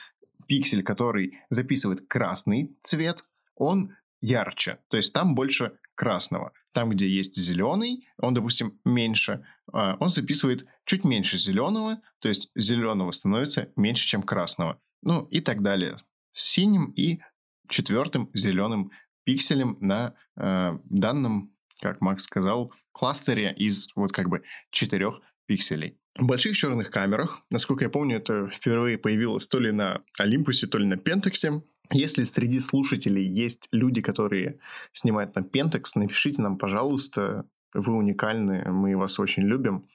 пиксель, 0.46 0.82
который 0.82 1.38
записывает 1.50 2.06
красный 2.08 2.76
цвет, 2.82 3.24
он 3.54 3.94
ярче, 4.20 4.78
то 4.88 4.96
есть 4.96 5.12
там 5.12 5.34
больше 5.34 5.78
красного. 5.94 6.52
Там, 6.72 6.90
где 6.90 7.08
есть 7.08 7.36
зеленый, 7.36 8.06
он, 8.18 8.34
допустим, 8.34 8.78
меньше, 8.84 9.44
а, 9.72 9.96
он 9.98 10.08
записывает 10.08 10.66
чуть 10.84 11.04
меньше 11.04 11.38
зеленого, 11.38 12.02
то 12.18 12.28
есть 12.28 12.50
зеленого 12.54 13.12
становится 13.12 13.70
меньше, 13.76 14.06
чем 14.06 14.22
красного. 14.22 14.80
Ну 15.02 15.22
и 15.30 15.40
так 15.40 15.62
далее. 15.62 15.96
С 16.32 16.42
синим 16.42 16.92
и 16.96 17.20
четвертым 17.68 18.30
зеленым 18.34 18.90
пикселем 19.24 19.78
на 19.80 20.14
э, 20.36 20.78
данном, 20.84 21.55
как 21.80 22.00
Макс 22.00 22.22
сказал, 22.24 22.72
кластере 22.92 23.54
из 23.56 23.88
вот 23.94 24.12
как 24.12 24.28
бы 24.28 24.42
четырех 24.70 25.20
пикселей. 25.46 25.98
В 26.18 26.24
больших 26.24 26.56
черных 26.56 26.90
камерах, 26.90 27.42
насколько 27.50 27.84
я 27.84 27.90
помню, 27.90 28.16
это 28.16 28.48
впервые 28.48 28.96
появилось 28.96 29.46
то 29.46 29.58
ли 29.58 29.70
на 29.70 30.02
Олимпусе, 30.18 30.66
то 30.66 30.78
ли 30.78 30.86
на 30.86 30.96
Пентаксе. 30.96 31.62
Если 31.92 32.24
среди 32.24 32.58
слушателей 32.58 33.24
есть 33.24 33.68
люди, 33.70 34.00
которые 34.00 34.58
снимают 34.92 35.36
на 35.36 35.40
Pentax, 35.40 35.92
напишите 35.94 36.42
нам, 36.42 36.58
пожалуйста, 36.58 37.44
вы 37.74 37.94
уникальны, 37.94 38.64
мы 38.72 38.96
вас 38.96 39.18
очень 39.18 39.44
любим. 39.44 39.86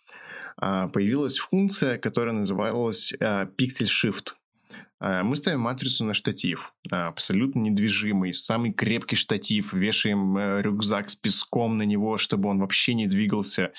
А, 0.57 0.87
появилась 0.87 1.37
функция, 1.37 1.97
которая 1.97 2.33
называлась 2.33 3.13
а, 3.19 3.45
Pixel 3.45 3.87
Shift. 3.87 4.33
А, 5.01 5.23
мы 5.23 5.35
ставим 5.35 5.61
матрицу 5.61 6.03
на 6.03 6.13
штатив, 6.13 6.75
абсолютно 6.91 7.59
недвижимый, 7.59 8.33
самый 8.33 8.71
крепкий 8.71 9.15
штатив, 9.15 9.73
вешаем 9.73 10.37
э, 10.37 10.61
рюкзак 10.61 11.09
с 11.09 11.15
песком 11.15 11.77
на 11.77 11.83
него, 11.83 12.17
чтобы 12.17 12.49
он 12.49 12.59
вообще 12.59 12.93
не 12.93 13.07
двигался. 13.07 13.73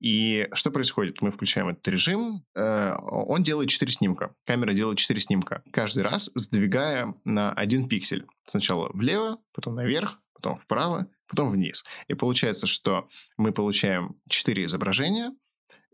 И 0.00 0.46
что 0.52 0.70
происходит? 0.70 1.22
Мы 1.22 1.30
включаем 1.30 1.68
этот 1.68 1.88
режим, 1.88 2.44
э, 2.54 2.94
он 3.00 3.42
делает 3.42 3.70
4 3.70 3.90
снимка. 3.90 4.34
Камера 4.44 4.74
делает 4.74 4.98
4 4.98 5.18
снимка. 5.18 5.62
Каждый 5.72 6.02
раз 6.02 6.30
сдвигая 6.34 7.14
на 7.24 7.52
один 7.52 7.88
пиксель. 7.88 8.26
Сначала 8.44 8.90
влево, 8.92 9.38
потом 9.54 9.76
наверх, 9.76 10.20
потом 10.34 10.56
вправо, 10.58 11.06
потом 11.26 11.48
вниз. 11.50 11.86
И 12.08 12.12
получается, 12.12 12.66
что 12.66 13.08
мы 13.38 13.52
получаем 13.52 14.20
4 14.28 14.66
изображения, 14.66 15.32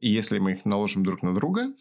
и 0.01 0.11
если 0.11 0.41
мы 0.41 0.55
их 0.55 0.65
наложим 0.65 1.05
друг 1.05 1.23
на 1.23 1.33
друга, 1.33 1.73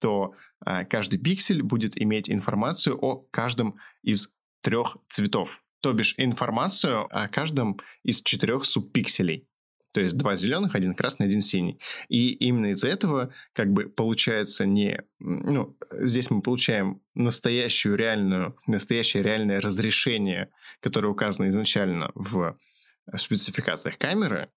то 0.00 0.34
э, 0.55 0.55
каждый 0.90 1.18
пиксель 1.18 1.62
будет 1.62 2.00
иметь 2.00 2.30
информацию 2.30 2.96
о 2.96 3.26
каждом 3.30 3.78
из 4.02 4.36
трех 4.62 4.96
цветов. 5.08 5.62
То 5.80 5.92
бишь 5.92 6.14
информацию 6.16 7.06
о 7.10 7.28
каждом 7.28 7.78
из 8.02 8.20
четырех 8.22 8.64
субпикселей. 8.64 9.48
То 9.92 10.00
есть 10.00 10.16
два 10.18 10.36
зеленых, 10.36 10.74
один 10.74 10.94
красный, 10.94 11.26
один 11.26 11.40
синий. 11.40 11.80
И 12.08 12.32
именно 12.32 12.72
из-за 12.72 12.88
этого 12.88 13.32
как 13.54 13.72
бы 13.72 13.88
получается 13.88 14.66
не... 14.66 15.00
Ну, 15.20 15.78
здесь 15.92 16.28
мы 16.30 16.42
получаем 16.42 17.00
настоящую 17.14 17.96
реальную, 17.96 18.58
настоящее 18.66 19.22
реальное 19.22 19.60
разрешение, 19.60 20.50
которое 20.80 21.08
указано 21.08 21.48
изначально 21.48 22.10
в 22.14 22.58
спецификациях 23.16 23.96
камеры, 23.96 24.50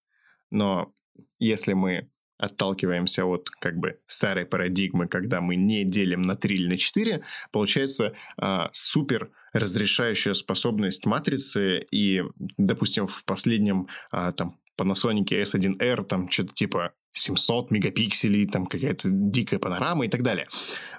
но 0.50 0.94
если 1.38 1.74
мы 1.74 2.10
отталкиваемся 2.40 3.26
от 3.26 3.50
как 3.50 3.78
бы 3.78 4.00
старой 4.08 4.46
парадигмы, 4.46 5.08
когда 5.08 5.42
мы 5.42 5.56
не 5.56 5.84
делим 5.84 6.22
на 6.22 6.36
3 6.36 6.56
или 6.56 6.68
на 6.68 6.78
4, 6.78 7.22
получается 7.52 8.14
а, 8.38 8.70
супер 8.72 9.30
разрешающая 9.54 10.34
способность 10.34 11.06
матрицы, 11.06 11.80
и, 11.92 12.24
допустим, 12.58 13.08
в 13.08 13.26
последнем 13.26 13.88
а, 14.12 14.32
там 14.32 14.56
Panasonic 14.78 15.28
S1R, 15.28 16.04
там 16.04 16.30
что-то 16.30 16.54
типа 16.54 16.94
700 17.12 17.72
мегапикселей, 17.72 18.48
там 18.48 18.66
какая-то 18.66 19.10
дикая 19.12 19.60
панорама 19.60 20.06
и 20.06 20.10
так 20.10 20.24
далее. 20.24 20.48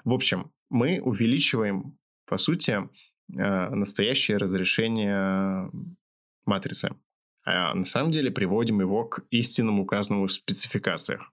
В 0.03 0.13
общем, 0.13 0.51
мы 0.69 1.01
увеличиваем, 1.01 1.97
по 2.27 2.37
сути, 2.37 2.71
э, 2.71 3.69
настоящее 3.69 4.37
разрешение 4.37 5.71
матрицы. 6.45 6.95
А 7.43 7.73
на 7.73 7.85
самом 7.85 8.11
деле 8.11 8.31
приводим 8.31 8.81
его 8.81 9.05
к 9.05 9.23
истинному 9.31 9.83
указанному 9.83 10.27
в 10.27 10.31
спецификациях. 10.31 11.31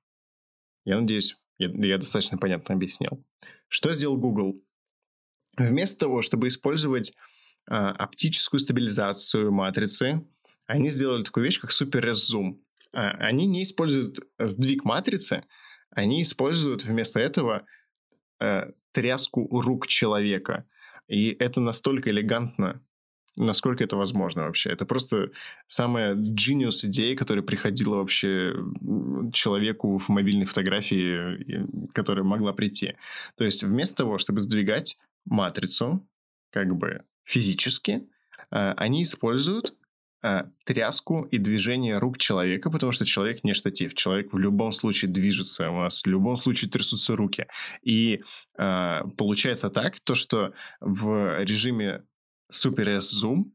Я 0.85 1.01
надеюсь, 1.01 1.37
я, 1.59 1.69
я 1.69 1.99
достаточно 1.99 2.39
понятно 2.39 2.75
объяснил. 2.75 3.25
Что 3.69 3.93
сделал 3.93 4.17
Google? 4.17 4.63
Вместо 5.57 5.99
того, 5.99 6.23
чтобы 6.23 6.49
использовать 6.49 7.15
а, 7.67 7.91
оптическую 7.91 8.61
стабилизацию 8.61 9.53
матрицы, 9.53 10.25
они 10.67 10.89
сделали 10.89 11.25
такую 11.25 11.45
вещь, 11.45 11.61
как 11.61 11.71
Zoom. 11.71 12.59
А, 12.93 13.11
они 13.11 13.47
не 13.47 13.63
используют 13.63 14.21
сдвиг 14.39 14.85
матрицы, 14.85 15.45
они 15.91 16.23
используют 16.23 16.85
вместо 16.85 17.19
этого 17.19 17.67
э, 18.41 18.71
тряску 18.93 19.49
рук 19.61 19.87
человека. 19.87 20.67
И 21.09 21.31
это 21.31 21.61
настолько 21.61 22.11
элегантно, 22.11 22.85
насколько 23.39 23.85
это 23.85 23.97
возможно 23.97 24.43
вообще. 24.43 24.71
Это 24.71 24.85
просто 24.85 25.31
самая 25.67 26.15
genius 26.15 26.85
идея, 26.85 27.17
которая 27.17 27.45
приходила 27.45 27.97
вообще 27.97 28.55
человеку 29.33 29.99
в 29.99 30.09
мобильной 30.09 30.47
фотографии, 30.47 31.67
которая 31.93 32.25
могла 32.25 32.53
прийти. 32.53 32.97
То 33.37 33.45
есть 33.45 33.63
вместо 33.63 33.97
того, 33.97 34.19
чтобы 34.19 34.41
сдвигать 34.41 34.99
матрицу, 35.25 36.07
как 36.51 36.75
бы 36.77 37.03
физически, 37.25 38.09
э, 38.51 38.73
они 38.77 39.03
используют 39.03 39.75
э, 40.23 40.45
тряску 40.65 41.25
и 41.31 41.39
движение 41.39 41.99
рук 41.99 42.19
человека, 42.19 42.71
потому 42.71 42.93
что 42.93 43.05
человек 43.05 43.45
не 43.45 43.55
штатив. 43.55 43.95
Человек 43.95 44.33
в 44.33 44.39
любом 44.39 44.73
случае 44.73 45.11
движется, 45.11 45.71
у 45.71 45.75
вас 45.75 46.03
в 46.03 46.07
любом 46.07 46.37
случае 46.37 46.71
трясутся 46.71 47.17
руки. 47.17 47.47
И 47.83 48.23
э, 48.59 49.01
получается 49.17 49.71
так, 49.71 50.01
то, 50.01 50.15
что 50.15 50.53
в 50.81 51.43
режиме 51.43 52.05
Super 52.53 52.97
S 52.97 53.13
Zoom 53.23 53.53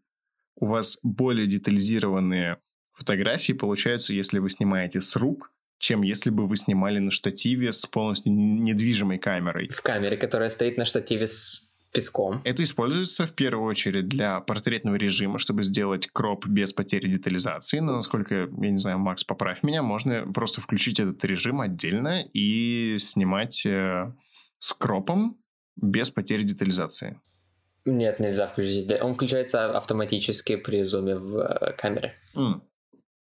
у 0.55 0.67
вас 0.67 0.99
более 1.03 1.47
детализированные 1.47 2.57
фотографии 2.93 3.53
получаются, 3.53 4.13
если 4.13 4.39
вы 4.39 4.49
снимаете 4.49 5.01
с 5.01 5.15
рук, 5.15 5.51
чем 5.79 6.03
если 6.03 6.29
бы 6.29 6.47
вы 6.47 6.55
снимали 6.55 6.99
на 6.99 7.11
штативе 7.11 7.71
с 7.71 7.85
полностью 7.85 8.31
недвижимой 8.31 9.17
камерой. 9.17 9.69
В 9.69 9.81
камере, 9.81 10.15
которая 10.15 10.49
стоит 10.49 10.77
на 10.77 10.85
штативе 10.85 11.27
с 11.27 11.67
песком. 11.91 12.41
Это 12.43 12.63
используется 12.63 13.27
в 13.27 13.33
первую 13.33 13.67
очередь 13.67 14.07
для 14.07 14.39
портретного 14.39 14.95
режима, 14.95 15.37
чтобы 15.39 15.63
сделать 15.63 16.07
кроп 16.11 16.47
без 16.47 16.73
потери 16.73 17.07
детализации. 17.07 17.79
Но, 17.79 17.95
насколько, 17.95 18.35
я 18.35 18.71
не 18.71 18.77
знаю, 18.77 18.99
Макс, 18.99 19.23
поправь 19.23 19.63
меня, 19.63 19.83
можно 19.83 20.25
просто 20.33 20.59
включить 20.59 20.99
этот 20.99 21.23
режим 21.23 21.61
отдельно 21.61 22.23
и 22.33 22.97
снимать 22.99 23.65
э, 23.65 24.11
с 24.57 24.73
кропом 24.73 25.37
без 25.75 26.09
потери 26.09 26.43
детализации. 26.43 27.19
Нет, 27.85 28.19
нельзя 28.19 28.47
включить. 28.47 28.91
Он 29.01 29.13
включается 29.13 29.75
автоматически 29.77 30.55
при 30.55 30.83
зуме 30.83 31.15
в 31.15 31.37
э, 31.37 31.73
камере. 31.73 32.15
Mm. 32.35 32.61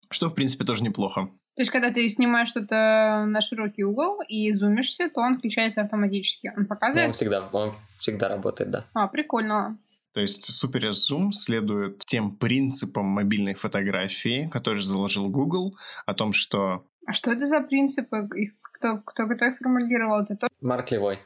Что, 0.09 0.29
в 0.29 0.35
принципе, 0.35 0.65
тоже 0.65 0.83
неплохо. 0.83 1.29
То 1.55 1.61
есть, 1.61 1.71
когда 1.71 1.91
ты 1.91 2.07
снимаешь 2.09 2.49
что-то 2.49 3.25
на 3.27 3.41
широкий 3.41 3.83
угол 3.83 4.21
и 4.27 4.53
зумишься, 4.53 5.09
то 5.09 5.21
он 5.21 5.37
включается 5.37 5.81
автоматически. 5.81 6.53
Он 6.55 6.65
показывает... 6.65 7.07
Он 7.07 7.13
всегда, 7.13 7.49
он 7.51 7.73
всегда 7.97 8.29
работает, 8.29 8.71
да. 8.71 8.85
А, 8.93 9.07
прикольно. 9.07 9.77
То 10.13 10.21
есть 10.21 10.49
Super 10.49 10.91
Zoom 10.91 11.31
следует 11.31 12.05
тем 12.05 12.35
принципам 12.35 13.05
мобильной 13.05 13.55
фотографии, 13.55 14.49
которые 14.51 14.81
заложил 14.81 15.29
Google, 15.29 15.75
о 16.05 16.13
том, 16.13 16.33
что... 16.33 16.85
А 17.05 17.13
что 17.13 17.31
это 17.31 17.45
за 17.45 17.59
принципы? 17.61 18.27
Их 18.35 18.53
кто, 18.61 18.99
кто, 18.99 19.27
кто 19.27 19.45
их 19.45 19.57
формулировал? 19.57 20.23
Это 20.23 20.37
тот... 20.37 20.49
Марк 20.61 20.91
Левой. 20.91 21.19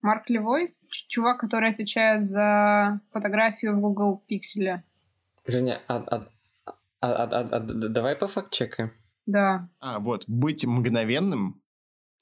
Марк 0.00 0.30
Левой? 0.30 0.75
Чувак, 0.88 1.40
который 1.40 1.70
отвечает 1.70 2.26
за 2.26 3.00
фотографию 3.12 3.76
в 3.76 3.80
Google 3.80 4.22
Pixel. 4.28 4.80
Женя, 5.46 5.80
а, 5.88 5.96
а, 5.96 6.26
а, 7.00 7.12
а, 7.12 7.24
а, 7.24 7.40
а 7.40 7.60
давай 7.60 8.16
по 8.16 8.28
факт-чекаем. 8.28 8.92
Да. 9.26 9.68
А, 9.80 9.98
вот, 9.98 10.24
быть 10.26 10.64
мгновенным, 10.64 11.60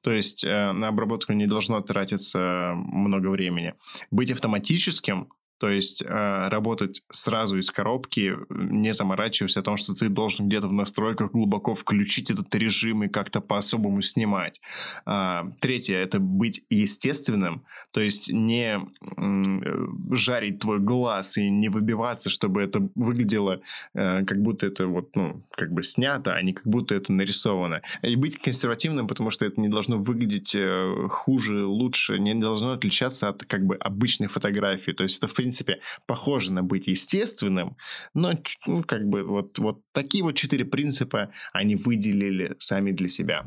то 0.03 0.11
есть 0.11 0.45
э, 0.45 0.73
на 0.73 0.89
обработку 0.89 1.33
не 1.33 1.47
должно 1.47 1.81
тратиться 1.81 2.73
много 2.75 3.29
времени. 3.29 3.75
Быть 4.11 4.31
автоматическим, 4.31 5.33
то 5.59 5.69
есть 5.69 6.03
э, 6.03 6.49
работать 6.49 7.03
сразу 7.11 7.59
из 7.59 7.71
коробки, 7.71 8.37
не 8.51 8.93
заморачиваясь 8.93 9.57
о 9.57 9.63
том, 9.63 9.77
что 9.77 9.95
ты 9.95 10.09
должен 10.09 10.49
где-то 10.49 10.69
в 10.69 10.73
настройках 10.73 11.33
глубоко 11.33 11.75
включить 11.75 12.31
этот 12.31 12.55
режим 12.55 13.05
и 13.05 13.09
как-то 13.09 13.41
по-особому 13.41 14.03
снимать. 14.03 14.61
А, 15.07 15.47
третье 15.61 15.97
это 15.97 16.19
быть 16.19 16.63
естественным, 16.71 17.65
то 17.93 18.01
есть 18.01 18.33
не 18.33 18.79
э, 18.79 20.17
жарить 20.17 20.59
твой 20.61 20.81
глаз 20.81 21.37
и 21.37 21.49
не 21.51 21.69
выбиваться, 21.69 22.31
чтобы 22.31 22.63
это 22.63 22.89
выглядело 22.95 23.61
э, 23.95 24.25
как 24.25 24.39
будто 24.43 24.67
это 24.67 24.87
вот 24.87 25.15
ну 25.15 25.43
как 25.51 25.73
бы 25.73 25.83
снято, 25.83 26.35
а 26.35 26.43
не 26.43 26.53
как 26.53 26.67
будто 26.67 26.95
это 26.95 27.13
нарисовано. 27.13 27.83
И 28.03 28.17
быть 28.17 28.39
консервативным, 28.39 29.07
потому 29.07 29.31
что 29.31 29.45
это 29.45 29.61
не 29.61 29.69
должно 29.69 29.99
выглядеть 29.99 30.55
э, 30.55 31.09
хуже, 31.09 31.65
лучше, 31.65 32.19
не 32.19 32.35
должно 32.35 32.73
отличаться 32.73 33.29
от 33.29 33.45
как 33.45 33.65
бы 33.65 33.77
обычной 33.77 34.29
фотографии. 34.29 34.93
То 34.93 35.05
есть 35.05 35.19
это 35.19 35.29
в 35.29 35.35
принципе, 35.45 35.81
похоже 36.07 36.53
на 36.53 36.63
быть 36.63 36.87
естественным, 36.87 37.77
но 38.15 38.33
ну, 38.67 38.83
как 38.83 39.05
бы 39.05 39.23
вот, 39.25 39.59
вот 39.59 39.83
такие 39.93 40.25
вот 40.25 40.37
четыре 40.37 40.65
принципа 40.65 41.31
они 41.53 41.77
выделили 41.77 42.55
сами 42.59 42.93
для 42.93 43.09
себя. 43.09 43.45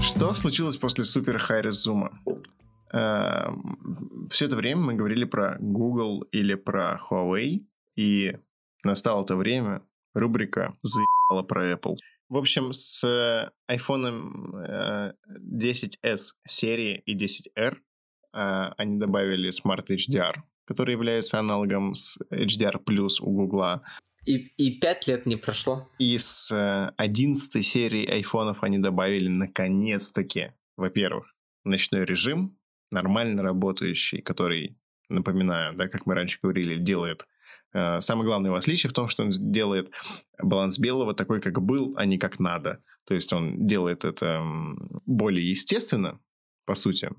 Что 0.00 0.32
случилось 0.36 0.76
после 0.76 1.02
супер 1.02 1.38
хайрес 1.38 1.74
зума? 1.74 2.12
Эм, 2.92 4.28
Все 4.30 4.46
это 4.46 4.54
время 4.54 4.80
мы 4.80 4.94
говорили 4.94 5.24
про 5.24 5.56
Google 5.58 6.22
или 6.30 6.54
про 6.54 7.00
Huawei, 7.10 7.66
и 7.96 8.36
настало 8.84 9.26
то 9.26 9.34
время, 9.34 9.82
рубрика 10.14 10.76
«Заебала 10.82 11.42
про 11.42 11.72
Apple». 11.72 11.96
В 12.28 12.36
общем, 12.36 12.72
с 12.72 13.04
iPhone 13.70 15.14
10s 15.28 16.32
серии 16.46 17.02
и 17.06 17.16
10R 17.16 17.76
они 18.32 18.98
добавили 18.98 19.50
Smart 19.50 19.86
HDR, 19.86 20.34
который 20.66 20.92
является 20.92 21.38
аналогом 21.38 21.94
с 21.94 22.18
HDR 22.30 22.82
Plus 22.84 23.20
у 23.20 23.30
Гугла. 23.30 23.82
И, 24.24 24.38
и 24.56 24.78
5 24.80 25.06
лет 25.06 25.26
не 25.26 25.36
прошло. 25.36 25.88
И 25.98 26.18
с 26.18 26.50
11 26.96 27.64
серии 27.64 28.04
айфонов 28.06 28.64
они 28.64 28.78
добавили 28.78 29.28
наконец-таки, 29.28 30.52
во-первых, 30.76 31.32
ночной 31.64 32.04
режим, 32.04 32.58
нормально 32.90 33.42
работающий, 33.44 34.20
который, 34.20 34.76
напоминаю, 35.08 35.76
да, 35.76 35.88
как 35.88 36.06
мы 36.06 36.14
раньше 36.14 36.40
говорили, 36.42 36.76
делает 36.76 37.26
Э, 37.26 37.35
самое 37.72 38.24
главное 38.24 38.48
его 38.50 38.56
отличие 38.56 38.90
в 38.90 38.94
том, 38.94 39.08
что 39.08 39.22
он 39.22 39.30
делает 39.30 39.92
баланс 40.42 40.78
белого 40.78 41.14
такой, 41.14 41.40
как 41.40 41.60
был, 41.60 41.94
а 41.96 42.04
не 42.06 42.18
как 42.18 42.38
надо. 42.38 42.82
То 43.06 43.14
есть 43.14 43.32
он 43.32 43.66
делает 43.66 44.04
это 44.04 44.42
более 45.04 45.48
естественно, 45.48 46.20
по 46.64 46.74
сути, 46.74 47.10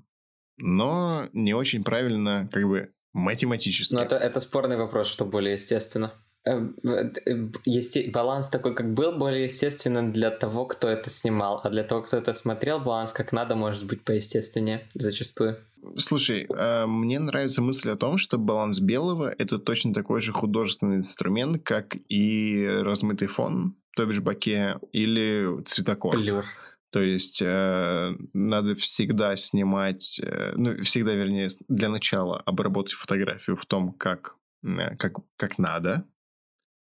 но 0.56 1.28
не 1.32 1.54
очень 1.54 1.84
правильно, 1.84 2.48
как 2.52 2.64
бы 2.64 2.92
математически. 3.12 3.94
Но 3.94 4.02
это, 4.02 4.16
это 4.16 4.40
спорный 4.40 4.76
вопрос, 4.76 5.08
что 5.08 5.24
более 5.24 5.54
естественно. 5.54 6.12
Э, 6.44 6.68
э, 6.84 7.48
есте... 7.64 8.10
Баланс 8.10 8.48
такой, 8.48 8.74
как 8.74 8.94
был, 8.94 9.12
более 9.12 9.44
естественным 9.44 10.12
для 10.12 10.30
того, 10.30 10.66
кто 10.66 10.88
это 10.88 11.10
снимал, 11.10 11.60
а 11.62 11.70
для 11.70 11.82
того, 11.82 12.02
кто 12.02 12.16
это 12.16 12.32
смотрел, 12.32 12.80
баланс 12.80 13.12
как 13.12 13.32
надо 13.32 13.56
может 13.56 13.86
быть 13.86 14.04
поестественнее 14.04 14.86
зачастую. 14.94 15.58
Слушай, 15.96 16.46
а, 16.50 16.86
мне 16.86 17.18
нравится 17.18 17.62
мысль 17.62 17.90
о 17.90 17.96
том, 17.96 18.18
что 18.18 18.38
баланс 18.38 18.80
белого— 18.80 19.34
это 19.38 19.58
точно 19.58 19.94
такой 19.94 20.20
же 20.20 20.32
художественный 20.32 20.96
инструмент, 20.96 21.62
как 21.64 21.96
и 22.08 22.66
размытый 22.82 23.28
фон, 23.28 23.76
то 23.96 24.04
бишь 24.06 24.20
боке, 24.20 24.78
или 24.92 25.62
цветокор. 25.64 26.16
Блюр. 26.16 26.44
То 26.90 27.02
есть 27.02 27.42
э, 27.42 28.12
надо 28.32 28.74
всегда 28.74 29.36
снимать, 29.36 30.18
э, 30.22 30.54
ну, 30.56 30.80
всегда, 30.82 31.14
вернее, 31.14 31.48
для 31.68 31.90
начала 31.90 32.38
обработать 32.38 32.94
фотографию 32.94 33.56
в 33.56 33.66
том, 33.66 33.92
как, 33.92 34.36
э, 34.64 34.96
как, 34.96 35.18
как 35.36 35.58
надо, 35.58 36.06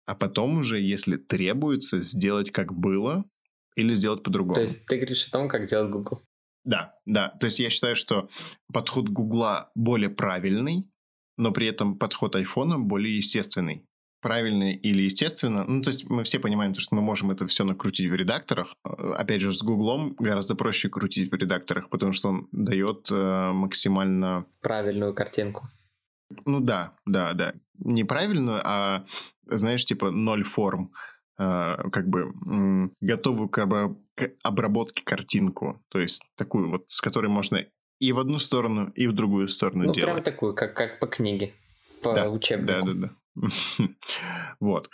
а 0.06 0.16
потом 0.16 0.60
уже, 0.60 0.80
если 0.80 1.18
требуется, 1.18 2.04
сделать 2.04 2.52
как 2.52 2.74
было 2.74 3.26
или 3.76 3.94
сделать 3.94 4.24
по-другому. 4.24 4.56
То 4.56 4.62
есть 4.62 4.86
ты 4.86 4.98
говоришь 4.98 5.28
о 5.28 5.32
том, 5.32 5.48
как 5.48 5.68
делать 5.68 5.92
Google? 5.92 6.22
Да, 6.64 6.96
да. 7.06 7.30
То 7.40 7.48
есть 7.48 7.60
я 7.60 7.70
считаю, 7.70 7.96
что 7.96 8.28
подход 8.72 9.10
Гугла 9.10 9.72
более 9.76 10.10
правильный, 10.10 10.88
но 11.38 11.52
при 11.52 11.68
этом 11.68 11.98
подход 11.98 12.36
айфона 12.36 12.78
более 12.78 13.16
естественный. 13.16 13.86
Правильный 14.22 14.76
или 14.76 15.02
естественно. 15.02 15.66
Ну, 15.68 15.82
то 15.82 15.90
есть 15.90 16.08
мы 16.08 16.24
все 16.24 16.38
понимаем, 16.38 16.76
что 16.76 16.94
мы 16.94 17.02
можем 17.02 17.32
это 17.32 17.48
все 17.48 17.64
накрутить 17.64 18.12
в 18.12 18.14
редакторах. 18.14 18.76
Опять 18.84 19.42
же, 19.42 19.52
с 19.52 19.64
Гуглом 19.64 20.14
гораздо 20.20 20.54
проще 20.54 20.90
крутить 20.90 21.32
в 21.32 21.36
редакторах, 21.36 21.90
потому 21.90 22.14
что 22.14 22.30
он 22.30 22.48
дает 22.52 23.10
э, 23.10 23.52
максимально... 23.52 24.46
Правильную 24.62 25.16
картинку. 25.16 25.68
Ну 26.46 26.60
да, 26.60 26.94
да, 27.06 27.34
да. 27.34 27.54
Не 27.80 28.04
правильную, 28.04 28.62
а, 28.64 29.04
знаешь, 29.46 29.86
типа 29.86 30.12
ноль 30.12 30.44
форм. 30.44 30.92
Э, 31.42 31.90
как 31.92 32.08
бы 32.08 32.32
готовую 33.00 33.50
к, 33.50 33.58
обра- 33.58 33.96
к 34.16 34.32
обработке 34.44 35.04
картинку. 35.04 35.84
То 35.90 36.00
есть 36.00 36.22
такую 36.36 36.70
вот, 36.70 36.86
с 36.90 37.02
которой 37.02 37.28
можно 37.28 37.66
и 38.00 38.12
в 38.12 38.20
одну 38.20 38.38
сторону, 38.38 38.92
и 38.96 39.08
в 39.08 39.14
другую 39.14 39.48
сторону 39.48 39.86
ну, 39.86 39.94
делать. 39.94 40.12
прям 40.12 40.24
такую, 40.24 40.54
как, 40.54 40.76
как 40.76 41.00
по 41.00 41.08
книге, 41.08 41.54
по 42.04 42.14
да, 42.14 42.30
учебнику. 42.30 42.68
Да, 42.68 42.82
да, 42.94 42.94
да. 42.94 43.88
вот. 44.60 44.90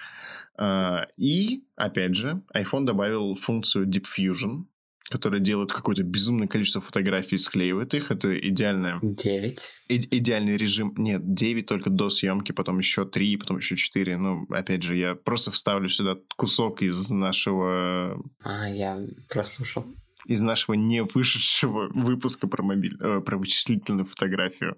А, 0.57 1.07
и, 1.17 1.65
опять 1.75 2.15
же, 2.15 2.41
iPhone 2.55 2.85
добавил 2.85 3.35
функцию 3.35 3.85
Deep 3.87 4.05
Fusion, 4.05 4.65
которая 5.09 5.39
делает 5.39 5.71
какое-то 5.71 6.03
безумное 6.03 6.47
количество 6.47 6.81
фотографий 6.81 7.35
и 7.35 7.37
склеивает 7.39 7.93
их. 7.93 8.11
Это 8.11 8.37
идеальная... 8.37 8.99
9. 9.01 9.73
И- 9.87 10.17
идеальный 10.17 10.57
режим. 10.57 10.93
Нет, 10.97 11.33
9 11.33 11.65
только 11.65 11.89
до 11.89 12.09
съемки, 12.09 12.51
потом 12.51 12.79
еще 12.79 13.05
3, 13.05 13.37
потом 13.37 13.57
еще 13.57 13.77
4. 13.77 14.17
Ну, 14.17 14.45
опять 14.49 14.83
же, 14.83 14.97
я 14.97 15.15
просто 15.15 15.51
вставлю 15.51 15.89
сюда 15.89 16.17
кусок 16.35 16.81
из 16.81 17.09
нашего... 17.09 18.21
А, 18.43 18.69
я 18.69 18.99
прослушал. 19.29 19.85
Из 20.25 20.41
нашего 20.41 20.75
не 20.75 21.03
вышедшего 21.03 21.89
выпуска 21.93 22.47
про, 22.47 22.63
мобиль... 22.63 22.97
э, 22.99 23.21
про 23.21 23.37
вычислительную 23.37 24.05
фотографию. 24.05 24.77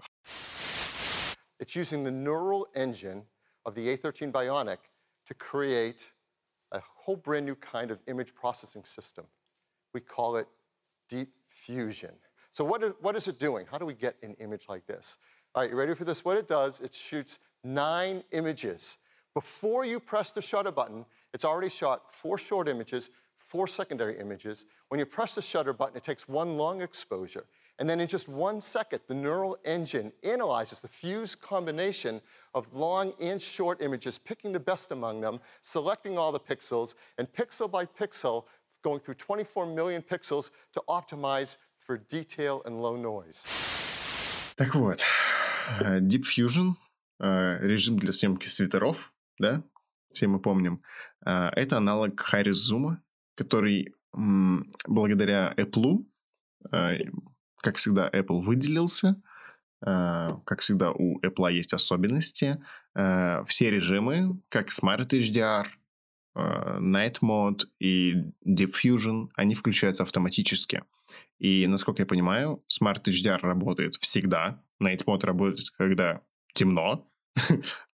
It's 1.59 1.75
using 1.75 2.03
the 2.03 2.11
neural 2.11 2.67
engine 2.75 3.23
of 3.65 3.73
the 3.73 3.88
A13 3.88 4.32
Bionic 4.32 4.80
to 5.27 5.34
create 5.34 6.11
a 6.71 6.80
whole 6.80 7.15
brand 7.17 7.45
new 7.45 7.55
kind 7.55 7.89
of 7.89 7.97
image 8.07 8.34
processing 8.36 8.86
system. 8.86 9.25
We 9.93 10.01
call 10.01 10.37
it 10.37 10.47
deep 11.07 11.29
fusion. 11.47 12.11
So 12.51 12.63
what 12.63 12.83
is, 12.83 12.93
what 13.01 13.15
is 13.15 13.27
it 13.27 13.39
doing? 13.39 13.65
How 13.69 13.77
do 13.77 13.85
we 13.85 13.93
get 13.93 14.15
an 14.23 14.35
image 14.39 14.65
like 14.69 14.85
this? 14.85 15.17
All 15.55 15.63
right, 15.63 15.71
you 15.71 15.77
ready 15.77 15.93
for 15.95 16.05
this? 16.05 16.23
What 16.23 16.37
it 16.37 16.47
does, 16.47 16.79
it 16.79 16.93
shoots 16.93 17.39
nine 17.63 18.23
images. 18.31 18.97
Before 19.33 19.85
you 19.85 19.99
press 19.99 20.31
the 20.31 20.41
shutter 20.41 20.71
button, 20.71 21.05
it's 21.33 21.45
already 21.45 21.69
shot 21.69 22.13
four 22.13 22.37
short 22.37 22.67
images, 22.67 23.09
four 23.35 23.67
secondary 23.67 24.19
images. 24.19 24.65
When 24.89 24.99
you 24.99 25.05
press 25.05 25.35
the 25.35 25.41
shutter 25.41 25.73
button, 25.73 25.97
it 25.97 26.03
takes 26.03 26.27
one 26.27 26.57
long 26.57 26.81
exposure. 26.81 27.45
And 27.79 27.89
then 27.89 28.01
in 28.01 28.07
just 28.07 28.27
one 28.27 28.59
second, 28.59 28.99
the 29.07 29.15
neural 29.15 29.57
engine 29.63 30.11
analyzes 30.23 30.81
the 30.81 30.87
fused 30.89 31.39
combination 31.39 32.19
of 32.53 32.71
long 32.73 33.13
and 33.21 33.41
short 33.41 33.81
images, 33.81 34.19
picking 34.19 34.51
the 34.51 34.59
best 34.59 34.91
among 34.91 35.21
them, 35.21 35.39
selecting 35.61 36.17
all 36.17 36.33
the 36.33 36.39
pixels, 36.39 36.95
and 37.17 37.31
pixel 37.31 37.71
by 37.71 37.85
pixel, 37.85 38.43
going 38.84 38.99
through 38.99 39.15
24 39.15 39.65
million 39.67 40.01
pixels 40.01 40.51
to 40.73 40.82
optimize 40.88 41.57
for 41.77 41.97
detail 41.97 42.61
and 42.65 42.82
low 42.82 42.95
noise. 42.95 43.45
Так 44.55 44.75
вот, 44.75 45.01
Deep 45.82 46.23
Fusion, 46.23 46.75
режим 47.19 47.97
для 47.97 48.11
съемки 48.11 48.47
свитеров, 48.47 49.13
да, 49.38 49.63
все 50.13 50.27
мы 50.27 50.39
помним, 50.39 50.82
это 51.21 51.77
аналог 51.77 52.21
Harris 52.34 52.69
Zoom, 52.69 52.97
который 53.36 53.93
благодаря 54.88 55.53
Apple, 55.55 56.05
как 57.61 57.77
всегда, 57.77 58.09
Apple 58.09 58.41
выделился, 58.41 59.21
как 59.82 60.59
всегда, 60.61 60.91
у 60.91 61.19
Apple 61.21 61.51
есть 61.53 61.73
особенности. 61.73 62.57
Все 63.45 63.69
режимы, 63.69 64.41
как 64.49 64.69
Smart 64.69 65.07
HDR, 65.07 65.67
Night 66.36 67.17
Mode 67.21 67.65
и 67.80 68.13
Deep 68.47 68.73
Fusion, 68.84 69.30
они 69.36 69.55
включаются 69.55 70.03
автоматически. 70.03 70.84
И, 71.39 71.67
насколько 71.67 72.01
я 72.01 72.05
понимаю, 72.05 72.63
Smart 72.67 73.03
HDR 73.03 73.39
работает 73.41 73.95
всегда. 73.95 74.61
Night 74.82 75.05
Mode 75.05 75.25
работает, 75.25 75.69
когда 75.77 76.21
темно. 76.53 77.09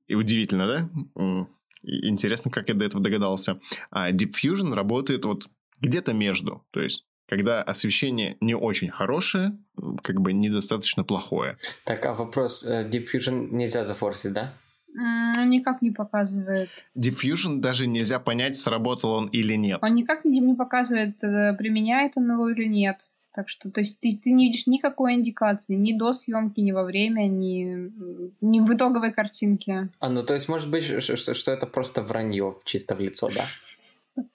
И 0.08 0.16
удивительно, 0.16 0.68
да? 0.68 1.44
Интересно, 1.84 2.52
как 2.52 2.70
я 2.70 2.76
до 2.76 2.86
этого 2.86 3.02
догадался. 3.02 3.60
А 3.90 4.12
Deep 4.12 4.34
Fusion 4.44 4.74
работает 4.74 5.26
вот 5.26 5.48
где-то 5.80 6.14
между. 6.14 6.66
То 6.72 6.82
есть, 6.82 7.06
когда 7.28 7.64
освещение 7.64 8.38
не 8.42 8.54
очень 8.56 8.90
хорошее, 8.90 9.58
как 10.04 10.22
бы 10.22 10.34
недостаточно 10.34 11.04
плохое. 11.04 11.58
Так, 11.86 12.06
а 12.06 12.14
вопрос, 12.14 12.64
Deep 12.70 13.08
Fusion 13.12 13.50
нельзя 13.52 13.86
зафорсить, 13.86 14.34
да? 14.34 14.54
Никак 14.94 15.82
не 15.82 15.92
показывает. 15.92 16.70
Diffusion 16.98 17.60
даже 17.60 17.88
нельзя 17.88 18.20
понять, 18.20 18.58
сработал 18.58 19.12
он 19.12 19.28
или 19.28 19.56
нет. 19.56 19.80
Он 19.82 19.94
никак 19.94 20.26
не 20.26 20.56
показывает, 20.56 21.18
применяет 21.20 22.14
он 22.18 22.32
его 22.32 22.50
или 22.50 22.66
нет. 22.66 23.10
Так 23.34 23.48
что, 23.48 23.72
то 23.72 23.80
есть 23.80 24.02
ты, 24.02 24.20
ты 24.22 24.34
не 24.34 24.48
видишь 24.48 24.68
никакой 24.68 25.14
индикации 25.14 25.76
ни 25.76 25.94
до 25.94 26.12
съемки, 26.12 26.60
ни 26.60 26.74
во 26.74 26.84
время, 26.84 27.28
ни, 27.28 27.90
ни 28.42 28.60
в 28.60 28.74
итоговой 28.74 29.14
картинке. 29.14 29.90
А, 30.00 30.10
ну 30.10 30.22
то 30.22 30.34
есть 30.34 30.50
может 30.50 30.70
быть, 30.70 30.84
что, 30.84 31.34
что 31.34 31.52
это 31.52 31.66
просто 31.66 32.02
вранье 32.02 32.54
чисто 32.66 32.94
в 32.94 33.00
лицо, 33.00 33.30
да? 33.34 34.26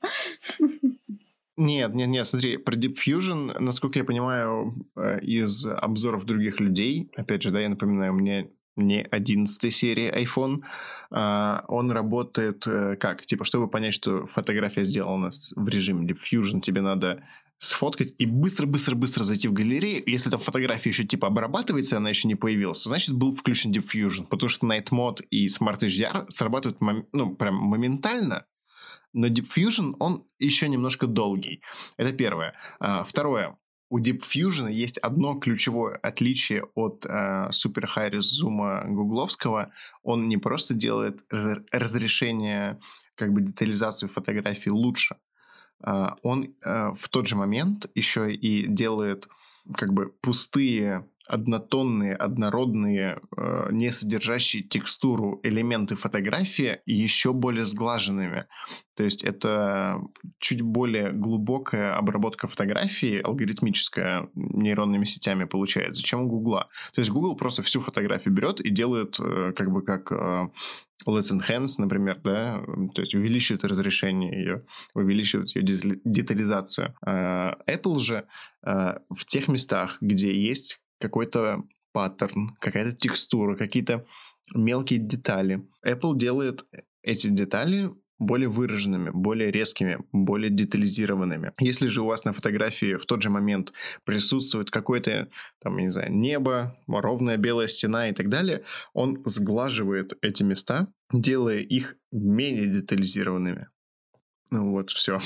Нет, 1.58 1.94
нет, 1.94 2.08
нет, 2.08 2.26
смотри, 2.26 2.56
про 2.56 2.74
Deep 2.74 2.94
Fusion, 2.94 3.58
насколько 3.60 3.98
я 3.98 4.04
понимаю, 4.04 4.74
из 5.20 5.66
обзоров 5.66 6.24
других 6.24 6.60
людей, 6.60 7.10
опять 7.16 7.42
же, 7.42 7.50
да, 7.50 7.60
я 7.60 7.68
напоминаю, 7.68 8.14
мне 8.14 8.48
не 8.76 9.02
11 9.02 9.74
серии 9.74 10.12
iPhone, 10.12 10.62
он 11.10 11.90
работает 11.90 12.64
как? 13.00 13.24
Типа, 13.26 13.44
чтобы 13.44 13.68
понять, 13.68 13.94
что 13.94 14.26
фотография 14.26 14.84
сделана 14.84 15.30
в 15.54 15.68
режиме 15.68 16.06
Deep 16.06 16.18
Fusion, 16.18 16.60
тебе 16.60 16.80
надо 16.80 17.24
сфоткать 17.58 18.12
и 18.18 18.26
быстро-быстро-быстро 18.26 19.24
зайти 19.24 19.48
в 19.48 19.54
галерею. 19.54 20.02
Если 20.06 20.28
там 20.28 20.38
фотография 20.38 20.90
еще 20.90 21.04
типа 21.04 21.28
обрабатывается, 21.28 21.96
она 21.96 22.10
еще 22.10 22.28
не 22.28 22.34
появилась, 22.34 22.80
то 22.80 22.90
значит 22.90 23.14
был 23.14 23.34
включен 23.34 23.72
Deep 23.72 23.86
Fusion, 23.90 24.26
потому 24.28 24.48
что 24.50 24.66
Night 24.66 24.90
Mode 24.90 25.24
и 25.30 25.46
Smart 25.46 25.80
HDR 25.80 26.26
срабатывают 26.28 26.82
мом- 26.82 27.06
ну, 27.12 27.34
прям 27.34 27.54
моментально, 27.54 28.44
но 29.14 29.28
Deep 29.28 29.46
Fusion, 29.56 29.94
он 29.98 30.26
еще 30.38 30.68
немножко 30.68 31.06
долгий. 31.06 31.62
Это 31.96 32.12
первое. 32.12 32.52
А, 32.78 33.04
второе. 33.04 33.56
У 33.88 34.00
Deep 34.00 34.20
Fusion 34.22 34.70
есть 34.70 34.98
одно 34.98 35.34
ключевое 35.34 35.96
отличие 35.96 36.64
от 36.74 37.06
э, 37.06 37.50
Super 37.50 37.86
High 37.96 38.10
Res 38.10 38.42
Zoom 38.42 38.86
гугловского. 38.88 39.70
Он 40.02 40.28
не 40.28 40.36
просто 40.36 40.74
делает 40.74 41.24
раз- 41.30 41.60
разрешение, 41.70 42.78
как 43.14 43.32
бы 43.32 43.40
детализацию 43.40 44.08
фотографии 44.08 44.70
лучше, 44.70 45.16
а, 45.80 46.16
он 46.22 46.54
а, 46.64 46.92
в 46.92 47.08
тот 47.08 47.26
же 47.26 47.36
момент 47.36 47.86
еще 47.94 48.32
и 48.32 48.66
делает 48.66 49.28
как 49.74 49.92
бы 49.92 50.10
пустые 50.20 51.08
однотонные, 51.26 52.14
однородные, 52.14 53.20
э, 53.36 53.68
не 53.72 53.90
содержащие 53.90 54.62
текстуру 54.62 55.40
элементы 55.42 55.96
фотографии 55.96 56.78
еще 56.86 57.32
более 57.32 57.64
сглаженными. 57.64 58.46
То 58.94 59.04
есть 59.04 59.22
это 59.22 60.00
чуть 60.38 60.62
более 60.62 61.12
глубокая 61.12 61.96
обработка 61.96 62.46
фотографии, 62.46 63.20
алгоритмическая, 63.20 64.28
нейронными 64.34 65.04
сетями 65.04 65.44
получается, 65.44 66.02
чем 66.02 66.22
у 66.22 66.28
Гугла. 66.28 66.68
То 66.94 67.00
есть 67.00 67.10
Google 67.10 67.36
просто 67.36 67.62
всю 67.62 67.80
фотографию 67.80 68.32
берет 68.32 68.60
и 68.60 68.70
делает 68.70 69.18
э, 69.20 69.52
как 69.54 69.70
бы 69.70 69.82
как 69.82 70.12
э, 70.12 70.48
Let's 71.06 71.30
Enhance, 71.30 71.74
например, 71.78 72.20
да, 72.24 72.62
то 72.94 73.02
есть 73.02 73.14
увеличивает 73.14 73.64
разрешение 73.64 74.32
ее, 74.32 74.64
увеличивает 74.94 75.54
ее 75.54 75.98
детализацию. 76.04 76.94
А 77.04 77.58
Apple 77.68 77.98
же 78.00 78.26
в 78.62 79.24
тех 79.26 79.46
местах, 79.46 79.98
где 80.00 80.34
есть 80.34 80.80
какой-то 80.98 81.64
паттерн, 81.92 82.56
какая-то 82.60 82.96
текстура, 82.96 83.56
какие-то 83.56 84.04
мелкие 84.54 84.98
детали. 84.98 85.66
Apple 85.84 86.16
делает 86.16 86.64
эти 87.02 87.28
детали 87.28 87.90
более 88.18 88.48
выраженными, 88.48 89.10
более 89.10 89.50
резкими, 89.50 89.98
более 90.12 90.50
детализированными. 90.50 91.52
Если 91.58 91.88
же 91.88 92.02
у 92.02 92.06
вас 92.06 92.24
на 92.24 92.32
фотографии 92.32 92.94
в 92.96 93.04
тот 93.04 93.22
же 93.22 93.30
момент 93.30 93.72
присутствует 94.04 94.70
какое-то, 94.70 95.28
там, 95.60 95.76
не 95.76 95.90
знаю, 95.90 96.12
небо, 96.12 96.76
ровная 96.86 97.36
белая 97.36 97.68
стена 97.68 98.08
и 98.08 98.12
так 98.12 98.28
далее, 98.28 98.64
он 98.94 99.22
сглаживает 99.26 100.16
эти 100.22 100.42
места, 100.42 100.88
делая 101.12 101.58
их 101.58 101.96
менее 102.10 102.66
детализированными. 102.66 103.68
Ну 104.50 104.70
вот, 104.70 104.90
все. 104.90 105.20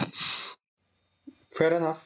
Fair 1.56 1.78
enough. 1.78 1.96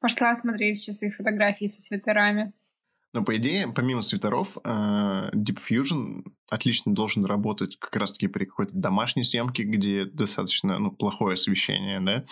Пошла 0.00 0.34
смотреть 0.36 0.78
все 0.78 0.92
свои 0.92 1.10
фотографии 1.10 1.66
со 1.66 1.80
свитерами. 1.80 2.52
Но, 3.14 3.24
по 3.24 3.36
идее, 3.36 3.66
помимо 3.74 4.02
свитеров, 4.02 4.58
э, 4.58 4.68
Deep 5.34 5.58
Fusion 5.68 6.24
отлично 6.50 6.94
должен 6.94 7.24
работать 7.24 7.78
как 7.78 7.96
раз-таки 7.96 8.28
при 8.28 8.44
какой-то 8.44 8.72
домашней 8.74 9.24
съемке, 9.24 9.64
где 9.64 10.04
достаточно 10.04 10.78
ну, 10.78 10.90
плохое 10.90 11.34
освещение, 11.34 12.00
да, 12.00 12.24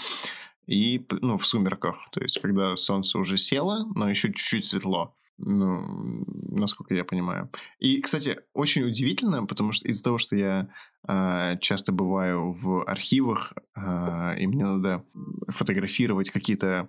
и 0.66 1.06
ну, 1.22 1.38
в 1.38 1.46
сумерках, 1.46 2.08
то 2.10 2.20
есть 2.20 2.40
когда 2.40 2.76
солнце 2.76 3.18
уже 3.18 3.38
село, 3.38 3.86
но 3.94 4.08
еще 4.08 4.28
чуть-чуть 4.28 4.66
светло, 4.66 5.14
ну, 5.38 6.24
насколько 6.50 6.94
я 6.94 7.04
понимаю. 7.04 7.50
И, 7.78 8.00
кстати, 8.00 8.40
очень 8.52 8.82
удивительно, 8.82 9.46
потому 9.46 9.72
что 9.72 9.88
из-за 9.88 10.02
того, 10.02 10.18
что 10.18 10.34
я 10.34 10.68
э, 11.08 11.56
часто 11.60 11.92
бываю 11.92 12.52
в 12.52 12.84
архивах, 12.84 13.52
э, 13.76 14.34
и 14.38 14.46
мне 14.46 14.64
надо 14.64 15.04
фотографировать 15.48 16.30
какие-то 16.30 16.88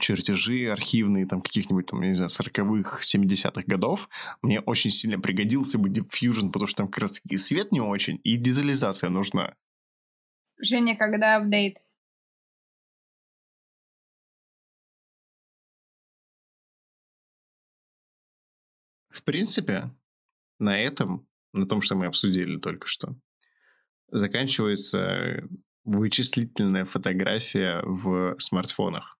чертежи 0.00 0.66
архивные, 0.66 1.26
там, 1.26 1.42
каких-нибудь, 1.42 1.86
там, 1.86 2.02
я 2.02 2.08
не 2.10 2.14
знаю, 2.14 2.30
40-х, 2.30 3.00
70-х 3.00 3.62
годов, 3.66 4.08
мне 4.42 4.60
очень 4.60 4.90
сильно 4.90 5.18
пригодился 5.18 5.78
бы 5.78 5.88
Deep 5.88 6.08
Fusion, 6.10 6.48
потому 6.48 6.66
что 6.66 6.78
там 6.78 6.88
как 6.88 7.02
раз-таки 7.02 7.36
свет 7.36 7.72
не 7.72 7.80
очень, 7.80 8.20
и 8.24 8.36
детализация 8.36 9.10
нужна. 9.10 9.54
Женя, 10.58 10.96
когда 10.96 11.36
апдейт? 11.36 11.78
В 19.10 19.22
принципе, 19.22 19.90
на 20.58 20.78
этом, 20.78 21.26
на 21.52 21.66
том, 21.66 21.80
что 21.80 21.94
мы 21.94 22.06
обсудили 22.06 22.58
только 22.58 22.86
что, 22.86 23.16
заканчивается 24.08 25.48
вычислительная 25.84 26.84
фотография 26.84 27.80
в 27.82 28.36
смартфонах 28.40 29.15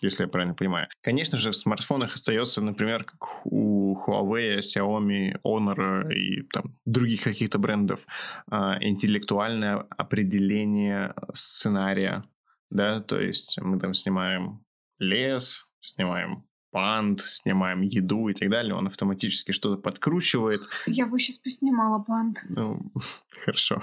если 0.00 0.24
я 0.24 0.28
правильно 0.28 0.54
понимаю. 0.54 0.88
Конечно 1.02 1.38
же, 1.38 1.50
в 1.50 1.56
смартфонах 1.56 2.14
остается, 2.14 2.60
например, 2.60 3.04
как 3.04 3.46
у 3.46 3.96
Huawei, 3.96 4.58
Xiaomi, 4.58 5.40
Honor 5.44 6.12
и 6.12 6.42
там, 6.52 6.76
других 6.84 7.22
каких-то 7.22 7.58
брендов, 7.58 8.06
а, 8.50 8.78
интеллектуальное 8.80 9.86
определение 9.96 11.14
сценария, 11.32 12.24
да, 12.70 13.00
то 13.00 13.20
есть 13.20 13.58
мы 13.60 13.78
там 13.78 13.94
снимаем 13.94 14.64
лес, 14.98 15.70
снимаем 15.80 16.47
панд, 16.70 17.20
снимаем 17.20 17.80
еду 17.80 18.28
и 18.28 18.34
так 18.34 18.50
далее, 18.50 18.74
он 18.74 18.86
автоматически 18.86 19.52
что-то 19.52 19.80
подкручивает. 19.80 20.62
Я 20.86 21.06
бы 21.06 21.18
сейчас 21.18 21.38
поснимала 21.38 22.02
панд. 22.02 22.38
Ну, 22.48 22.80
хорошо. 23.44 23.80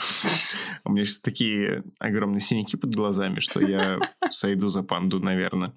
У 0.84 0.92
меня 0.92 1.06
сейчас 1.06 1.20
такие 1.20 1.84
огромные 2.00 2.42
синяки 2.42 2.78
под 2.78 2.96
глазами, 2.96 3.40
что 3.40 3.60
я 3.60 4.00
сойду 4.30 4.68
за 4.68 4.84
панду, 4.84 5.20
наверное. 5.20 5.74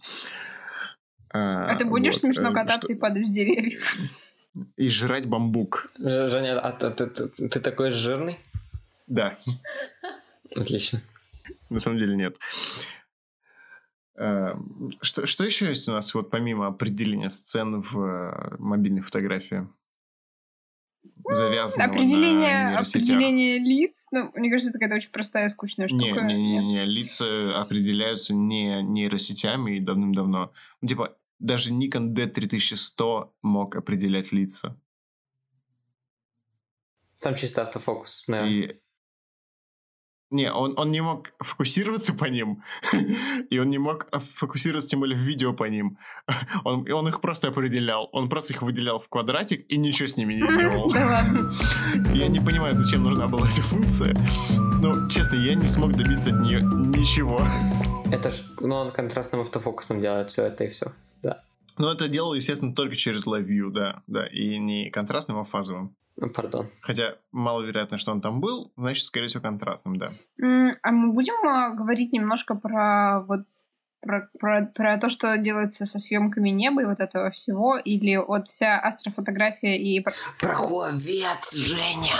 А, 1.30 1.66
а 1.66 1.76
ты 1.76 1.84
будешь 1.84 2.14
вот, 2.14 2.22
смешно 2.22 2.50
э, 2.50 2.54
кататься 2.54 2.86
что... 2.86 2.92
и 2.92 2.96
падать 2.96 3.26
с 3.26 3.28
деревьев? 3.28 3.82
И 4.76 4.88
жрать 4.88 5.26
бамбук. 5.26 5.90
Женя, 5.98 6.58
а 6.58 6.72
ты, 6.72 6.90
ты, 6.90 7.28
ты 7.48 7.60
такой 7.60 7.90
жирный? 7.90 8.38
Да. 9.06 9.38
Отлично. 10.54 11.02
На 11.70 11.80
самом 11.80 11.98
деле 11.98 12.16
нет. 12.16 12.36
Эм, 14.18 14.92
что, 15.00 15.26
что 15.26 15.44
еще 15.44 15.68
есть 15.68 15.88
у 15.88 15.92
нас, 15.92 16.12
вот 16.12 16.30
помимо 16.30 16.66
определения 16.66 17.28
сцен 17.28 17.80
в 17.80 18.00
э, 18.00 18.56
мобильной 18.58 19.00
фотографии? 19.00 19.68
Завязанного 21.30 21.90
определение, 21.90 22.70
на 22.70 22.78
определение 22.80 23.58
лиц, 23.58 24.06
ну, 24.10 24.32
мне 24.34 24.50
кажется, 24.50 24.70
это 24.70 24.78
какая-то 24.78 24.96
очень 24.96 25.10
простая 25.10 25.48
скучная 25.50 25.86
штука. 25.86 26.22
Не, 26.22 26.34
не, 26.34 26.58
не, 26.58 26.66
не, 26.66 26.84
лица 26.84 27.60
определяются 27.60 28.34
не 28.34 28.82
нейросетями 28.82 29.76
и 29.76 29.80
давным-давно. 29.80 30.52
Ну, 30.80 30.88
типа, 30.88 31.16
даже 31.38 31.72
Nikon 31.72 32.12
D3100 32.12 33.30
мог 33.42 33.76
определять 33.76 34.32
лица. 34.32 34.76
Там 37.22 37.36
чисто 37.36 37.62
автофокус, 37.62 38.24
наверное. 38.26 38.52
И 38.52 38.80
не, 40.30 40.52
он, 40.52 40.74
он 40.76 40.90
не 40.90 41.00
мог 41.00 41.32
фокусироваться 41.40 42.12
по 42.12 42.26
ним, 42.26 42.62
и 43.50 43.58
он 43.58 43.70
не 43.70 43.78
мог 43.78 44.08
фокусироваться, 44.34 44.90
тем 44.90 45.00
более 45.00 45.16
в 45.18 45.22
видео 45.22 45.52
по 45.52 45.64
ним. 45.64 45.98
Он, 46.64 46.90
он 46.92 47.08
их 47.08 47.20
просто 47.20 47.48
определял. 47.48 48.08
Он 48.12 48.28
просто 48.28 48.52
их 48.52 48.62
выделял 48.62 48.98
в 48.98 49.08
квадратик 49.08 49.64
и 49.70 49.76
ничего 49.76 50.08
с 50.08 50.16
ними 50.16 50.34
не 50.34 50.56
делал. 50.56 50.92
Я 52.14 52.28
не 52.28 52.40
понимаю, 52.40 52.74
зачем 52.74 53.02
нужна 53.02 53.26
была 53.26 53.48
эта 53.48 53.62
функция. 53.62 54.14
Но, 54.82 55.08
честно, 55.08 55.36
я 55.36 55.54
не 55.54 55.66
смог 55.66 55.92
добиться 55.92 56.28
от 56.28 56.40
нее 56.40 56.60
ничего. 56.60 57.40
Это 58.12 58.30
ж, 58.30 58.42
ну, 58.60 58.76
он 58.76 58.92
контрастным 58.92 59.40
автофокусом 59.40 59.98
делает 59.98 60.30
все 60.30 60.44
это 60.44 60.64
и 60.64 60.68
все, 60.68 60.92
да. 61.22 61.42
Но 61.78 61.90
это 61.92 62.08
делал, 62.08 62.34
естественно, 62.34 62.74
только 62.74 62.94
через 62.94 63.26
Live 63.26 63.46
View, 63.46 63.70
да, 63.70 64.02
да, 64.06 64.26
и 64.26 64.58
не 64.58 64.90
контрастным, 64.90 65.38
а 65.38 65.44
фазовым. 65.44 65.96
Ну, 66.20 66.30
пардон. 66.30 66.68
Хотя 66.80 67.16
маловероятно, 67.30 67.96
что 67.96 68.10
он 68.10 68.20
там 68.20 68.40
был, 68.40 68.72
значит, 68.76 69.04
скорее 69.04 69.28
всего, 69.28 69.42
контрастным, 69.42 69.96
да. 69.96 70.10
А 70.82 70.90
мы 70.90 71.12
будем 71.12 71.34
а, 71.46 71.74
говорить 71.74 72.12
немножко 72.12 72.54
про 72.56 73.24
вот 73.26 73.42
про, 74.00 74.28
про, 74.38 74.66
про 74.66 74.98
то, 74.98 75.08
что 75.08 75.36
делается 75.38 75.84
со 75.84 75.98
съемками 75.98 76.50
неба 76.50 76.82
и 76.82 76.86
вот 76.86 77.00
этого 77.00 77.30
всего, 77.30 77.76
или 77.76 78.16
вот 78.16 78.46
вся 78.46 78.78
астрофотография 78.78 79.76
и... 79.76 80.00
Про 80.40 80.54
Huawei, 80.54 81.24
Женя! 81.52 82.16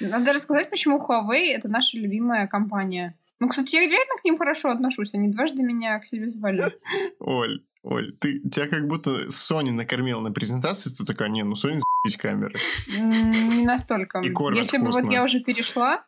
Надо 0.00 0.32
рассказать, 0.32 0.70
почему 0.70 0.98
Huawei— 0.98 1.52
это 1.56 1.68
наша 1.68 1.98
любимая 1.98 2.46
компания. 2.46 3.18
Ну, 3.40 3.48
кстати, 3.48 3.74
я 3.76 3.82
реально 3.82 4.16
к 4.20 4.24
ним 4.24 4.38
хорошо 4.38 4.70
отношусь. 4.70 5.12
Они 5.14 5.28
дважды 5.28 5.62
меня 5.62 5.98
к 5.98 6.04
себе 6.04 6.28
звали. 6.28 6.72
Оль, 7.18 7.62
Оль, 7.84 8.16
ты 8.16 8.40
тебя 8.40 8.66
как 8.66 8.88
будто 8.88 9.26
Sony 9.26 9.70
накормила 9.70 10.20
на 10.20 10.32
презентации, 10.32 10.88
ты 10.88 11.04
такая, 11.04 11.28
не, 11.28 11.44
ну 11.44 11.52
Sony 11.52 11.80
за***ись 11.80 12.16
камеры. 12.16 12.54
Не 12.88 13.64
настолько. 13.64 14.20
И 14.20 14.32
Если 14.56 14.78
бы 14.78 14.90
вот 14.90 15.04
я 15.10 15.22
уже 15.22 15.40
перешла 15.40 16.06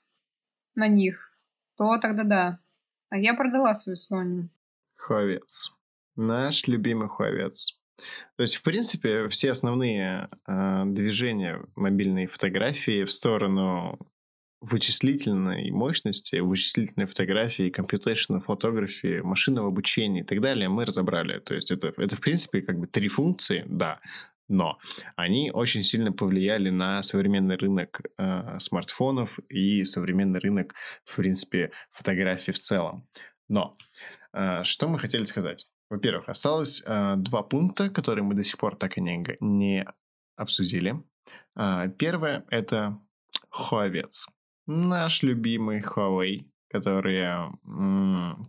на 0.74 0.88
них, 0.88 1.38
то 1.76 1.98
тогда 1.98 2.24
да. 2.24 2.58
А 3.10 3.18
я 3.18 3.34
продала 3.34 3.74
свою 3.74 3.98
Sony. 3.98 4.48
Хуавец. 4.96 5.70
Наш 6.16 6.66
любимый 6.66 7.08
хуавец. 7.08 7.78
То 8.36 8.42
есть, 8.42 8.56
в 8.56 8.62
принципе, 8.62 9.28
все 9.28 9.50
основные 9.50 10.30
э, 10.46 10.82
движения 10.86 11.62
мобильной 11.74 12.26
фотографии 12.26 13.04
в 13.04 13.10
сторону 13.10 13.98
вычислительной 14.60 15.70
мощности, 15.70 16.36
вычислительной 16.36 17.06
фотографии, 17.06 17.70
computational 17.70 18.40
фотографии, 18.40 19.20
машинного 19.20 19.68
обучения 19.68 20.20
и 20.20 20.24
так 20.24 20.40
далее 20.40 20.68
мы 20.68 20.84
разобрали. 20.84 21.38
То 21.40 21.54
есть 21.54 21.70
это, 21.70 21.92
это 21.96 22.16
в 22.16 22.20
принципе 22.20 22.62
как 22.62 22.78
бы 22.78 22.86
три 22.86 23.08
функции, 23.08 23.64
да, 23.68 24.00
но 24.48 24.78
они 25.16 25.50
очень 25.50 25.82
сильно 25.82 26.12
повлияли 26.12 26.70
на 26.70 27.02
современный 27.02 27.56
рынок 27.56 28.00
э, 28.16 28.58
смартфонов 28.60 29.38
и 29.48 29.84
современный 29.84 30.38
рынок, 30.40 30.74
в 31.04 31.16
принципе, 31.16 31.72
фотографий 31.90 32.52
в 32.52 32.58
целом. 32.58 33.08
Но 33.48 33.76
э, 34.32 34.62
что 34.62 34.88
мы 34.88 34.98
хотели 34.98 35.24
сказать? 35.24 35.68
Во-первых, 35.90 36.28
осталось 36.28 36.82
э, 36.86 37.14
два 37.16 37.42
пункта, 37.42 37.90
которые 37.90 38.24
мы 38.24 38.34
до 38.34 38.44
сих 38.44 38.58
пор 38.58 38.76
так 38.76 38.98
и 38.98 39.00
не, 39.00 39.24
не 39.40 39.86
обсудили. 40.36 41.02
Э, 41.56 41.90
первое— 41.98 42.44
это 42.50 43.00
Хуавец. 43.50 44.26
Наш 44.66 45.22
любимый 45.22 45.80
Huawei. 45.80 46.44
которые, 46.68 47.52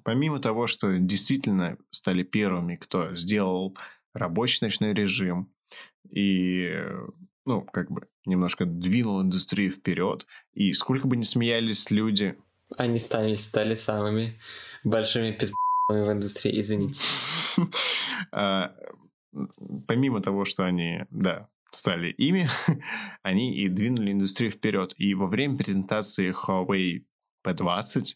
помимо 0.04 0.40
того, 0.40 0.68
что 0.68 0.98
действительно 0.98 1.78
стали 1.92 2.24
первыми, 2.24 2.76
кто 2.76 3.14
сделал 3.14 3.78
рабочий 4.14 4.60
ночной 4.62 4.94
режим 4.94 5.52
и, 6.10 6.74
ну, 7.46 7.62
как 7.62 7.92
бы 7.92 8.08
немножко 8.26 8.66
двинул 8.66 9.22
индустрию 9.22 9.72
вперед, 9.72 10.26
и 10.54 10.74
сколько 10.74 11.08
бы 11.08 11.16
ни 11.16 11.22
смеялись 11.22 11.92
люди... 11.92 12.36
Они 12.76 13.00
стали, 13.00 13.36
стали 13.36 13.76
самыми 13.76 14.40
большими 14.84 15.32
пиздами 15.32 15.56
в 15.90 16.12
индустрии, 16.12 16.60
извините. 16.60 17.02
А, 18.32 18.76
помимо 19.88 20.22
того, 20.22 20.44
что 20.44 20.66
они, 20.66 21.06
да, 21.12 21.48
стали 21.78 22.12
ими, 22.12 22.50
они 23.24 23.56
и 23.56 23.70
двинули 23.70 24.12
индустрию 24.12 24.52
вперед. 24.52 24.94
И 24.98 25.14
во 25.14 25.28
время 25.28 25.58
презентации 25.58 26.34
Huawei 26.34 27.04
P20 27.46 28.16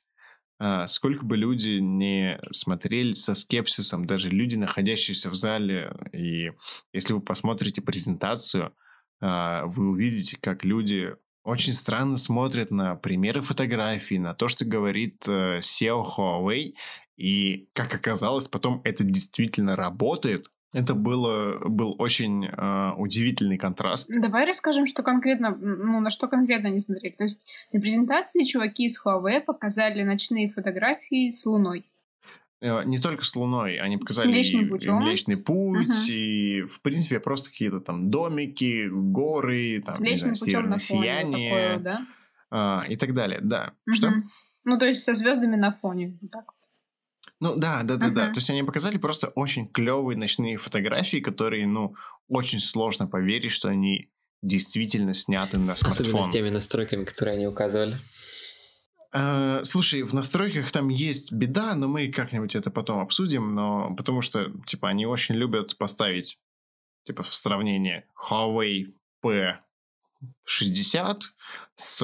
а, 0.64 0.86
сколько 0.86 1.26
бы 1.26 1.38
люди 1.38 1.80
не 1.80 2.40
смотрели 2.52 3.14
со 3.14 3.34
скепсисом, 3.34 4.06
даже 4.06 4.30
люди, 4.30 4.56
находящиеся 4.56 5.32
в 5.32 5.34
зале, 5.34 5.92
и 6.14 6.52
если 6.94 7.14
вы 7.14 7.22
посмотрите 7.22 7.82
презентацию, 7.82 8.72
а, 9.20 9.66
вы 9.66 9.90
увидите, 9.90 10.38
как 10.40 10.64
люди 10.64 11.16
очень 11.44 11.74
странно 11.74 12.18
смотрят 12.18 12.70
на 12.70 12.94
примеры 12.94 13.42
фотографий, 13.42 14.20
на 14.20 14.36
то, 14.36 14.48
что 14.48 14.64
говорит 14.64 15.28
э, 15.28 15.58
SEO 15.58 16.06
Huawei, 16.06 16.76
и, 17.18 17.68
как 17.74 17.96
оказалось, 17.96 18.48
потом 18.48 18.82
это 18.84 19.04
действительно 19.04 19.76
работает, 19.76 20.46
это 20.74 20.94
было, 20.94 21.60
был 21.68 21.96
очень 21.98 22.46
э, 22.46 22.92
удивительный 22.98 23.58
контраст. 23.58 24.10
Давай 24.10 24.46
расскажем, 24.46 24.86
что 24.88 25.04
конкретно, 25.04 25.56
ну, 25.60 26.00
на 26.00 26.12
что 26.12 26.28
конкретно 26.28 26.70
они 26.70 26.80
смотрели. 26.80 27.14
То 27.14 27.24
есть 27.24 27.46
на 27.74 27.82
презентации 27.82 28.46
чуваки 28.46 28.86
из 28.86 28.98
Huawei 29.04 29.42
показали 29.42 30.04
ночные 30.04 30.50
фотографии 30.50 31.30
с 31.30 31.46
Луной. 31.46 31.86
Э, 32.62 32.84
не 32.86 33.00
только 33.00 33.26
с 33.26 33.36
Луной, 33.36 33.80
они 33.80 33.98
показали 33.98 34.30
Млечный 34.30 34.66
путь, 34.66 34.86
и 34.86 34.90
Млечный 34.90 35.38
путь, 35.38 35.90
угу. 35.90 36.12
и, 36.12 36.62
в 36.62 36.82
принципе, 36.82 37.20
просто 37.20 37.50
какие-то 37.50 37.82
там 37.82 38.10
домики, 38.10 38.88
горы, 38.90 39.84
там, 39.86 40.02
не 40.02 40.18
знаю, 40.18 40.36
северное 40.36 40.80
сияние, 40.80 41.52
такое, 41.52 41.80
да? 41.80 42.08
а, 42.50 42.86
и 42.88 42.96
так 42.96 43.14
далее, 43.14 43.40
да. 43.42 43.74
Угу. 43.88 43.96
Что? 43.96 44.12
Ну, 44.64 44.78
то 44.78 44.86
есть 44.86 45.04
со 45.04 45.16
звездами 45.16 45.56
на 45.56 45.72
фоне, 45.72 46.18
вот 46.22 46.32
так. 46.32 46.54
Ну 47.42 47.56
да, 47.56 47.82
да, 47.82 47.98
да, 47.98 48.08
uh-huh. 48.08 48.12
да. 48.12 48.28
То 48.28 48.38
есть 48.38 48.50
они 48.52 48.62
показали 48.62 48.98
просто 48.98 49.28
очень 49.30 49.68
клевые 49.68 50.16
ночные 50.16 50.58
фотографии, 50.58 51.18
которые, 51.18 51.66
ну, 51.68 51.96
очень 52.30 52.60
сложно 52.60 53.08
поверить, 53.08 53.52
что 53.52 53.68
они 53.68 54.12
действительно 54.44 55.16
сняты 55.16 55.58
на 55.58 55.76
смартфон. 55.76 56.06
Особенно 56.06 56.24
с 56.24 56.30
теми 56.30 56.50
настройками, 56.50 57.04
которые 57.04 57.36
они 57.36 57.48
указывали. 57.48 58.00
Uh, 59.14 59.64
слушай, 59.66 60.04
в 60.04 60.14
настройках 60.14 60.72
там 60.72 60.88
есть 60.88 61.34
беда, 61.34 61.76
но 61.76 61.88
мы 61.88 62.12
как-нибудь 62.12 62.56
это 62.56 62.70
потом 62.70 63.00
обсудим, 63.00 63.56
но 63.56 63.94
потому 63.96 64.22
что, 64.22 64.52
типа, 64.66 64.88
они 64.88 65.06
очень 65.06 65.36
любят 65.36 65.78
поставить, 65.78 66.40
типа, 67.06 67.24
в 67.24 67.34
сравнение 67.34 68.06
Huawei 68.30 68.94
P60 69.26 71.22
с 71.76 72.02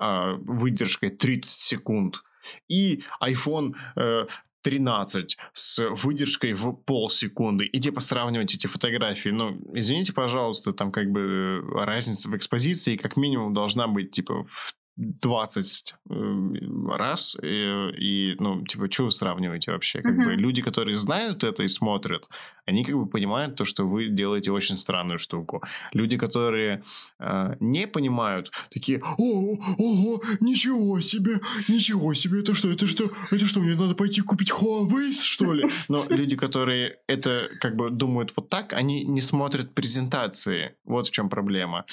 uh, 0.00 0.34
выдержкой 0.42 1.10
30 1.10 1.50
секунд 1.50 2.22
и 2.68 3.02
iPhone 3.22 3.74
uh, 3.96 4.28
13 4.68 5.38
с 5.54 5.88
выдержкой 6.02 6.52
в 6.52 6.72
полсекунды, 6.72 7.64
и 7.64 7.80
типа 7.80 8.00
сравнивать 8.00 8.54
эти 8.54 8.66
фотографии, 8.66 9.30
ну, 9.30 9.58
извините, 9.72 10.12
пожалуйста, 10.12 10.74
там 10.74 10.92
как 10.92 11.10
бы 11.10 11.20
э, 11.20 11.84
разница 11.86 12.28
в 12.28 12.36
экспозиции 12.36 12.98
как 12.98 13.16
минимум 13.16 13.54
должна 13.54 13.86
быть 13.88 14.10
типа 14.10 14.44
в 14.44 14.74
20 14.98 15.94
эм, 16.10 16.90
раз, 16.90 17.36
и, 17.40 17.46
и 17.46 18.36
ну, 18.40 18.64
типа, 18.64 18.90
что 18.90 19.04
вы 19.04 19.10
сравниваете 19.12 19.70
вообще? 19.70 20.02
Как 20.02 20.14
uh-huh. 20.14 20.24
бы 20.24 20.34
люди, 20.34 20.60
которые 20.60 20.96
знают 20.96 21.44
это 21.44 21.62
и 21.62 21.68
смотрят, 21.68 22.28
они 22.66 22.84
как 22.84 22.96
бы 22.96 23.06
понимают 23.06 23.54
то, 23.54 23.64
что 23.64 23.84
вы 23.84 24.08
делаете 24.08 24.50
очень 24.50 24.76
странную 24.76 25.18
штуку. 25.18 25.62
Люди, 25.92 26.18
которые 26.18 26.82
э, 27.20 27.54
не 27.60 27.86
понимают, 27.86 28.50
такие, 28.70 29.00
о, 29.16 29.56
ого, 29.78 30.22
ничего 30.40 31.00
себе, 31.00 31.40
ничего 31.68 32.12
себе, 32.14 32.40
это 32.40 32.56
что, 32.56 32.68
это 32.68 32.88
что, 32.88 33.08
это 33.30 33.46
что, 33.46 33.60
мне 33.60 33.76
надо 33.76 33.94
пойти 33.94 34.20
купить 34.20 34.50
Huawei, 34.50 35.12
что 35.12 35.54
ли? 35.54 35.70
Но 35.88 36.06
люди, 36.08 36.36
которые 36.36 36.98
это 37.06 37.48
как 37.60 37.76
бы 37.76 37.90
думают 37.90 38.32
вот 38.36 38.48
так, 38.48 38.72
они 38.72 39.04
не 39.04 39.22
смотрят 39.22 39.74
презентации. 39.74 40.74
Вот 40.84 41.06
в 41.06 41.10
чем 41.12 41.30
проблема. 41.30 41.84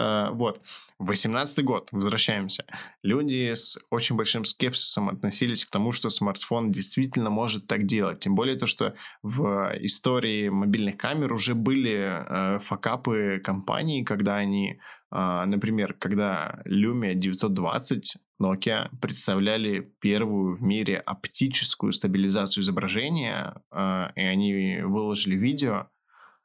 Э, 0.00 0.30
вот. 0.32 0.60
18 0.98 1.64
год, 1.64 1.88
возвращаемся. 1.92 2.64
Люди 3.02 3.52
с 3.54 3.78
очень 3.90 4.16
большим 4.16 4.44
скепсисом 4.44 5.08
относились 5.08 5.64
к 5.64 5.70
тому, 5.70 5.92
что 5.92 6.10
смартфон 6.10 6.70
действительно 6.70 7.30
может 7.30 7.66
так 7.66 7.84
делать. 7.84 8.20
Тем 8.20 8.34
более 8.34 8.56
то, 8.56 8.66
что 8.66 8.94
в 9.22 9.72
истории 9.80 10.48
мобильных 10.48 10.96
камер 10.96 11.32
уже 11.32 11.54
были 11.54 11.96
э, 11.96 12.58
факапы 12.60 13.40
компаний, 13.44 14.04
когда 14.04 14.36
они, 14.36 14.78
э, 15.10 15.44
например, 15.46 15.94
когда 15.94 16.62
Lumia 16.66 17.14
920 17.14 18.16
Nokia 18.42 18.88
представляли 19.00 19.92
первую 20.00 20.54
в 20.54 20.62
мире 20.62 20.96
оптическую 20.96 21.92
стабилизацию 21.92 22.62
изображения, 22.62 23.54
и 23.70 24.20
они 24.22 24.80
выложили 24.82 25.36
видео, 25.36 25.88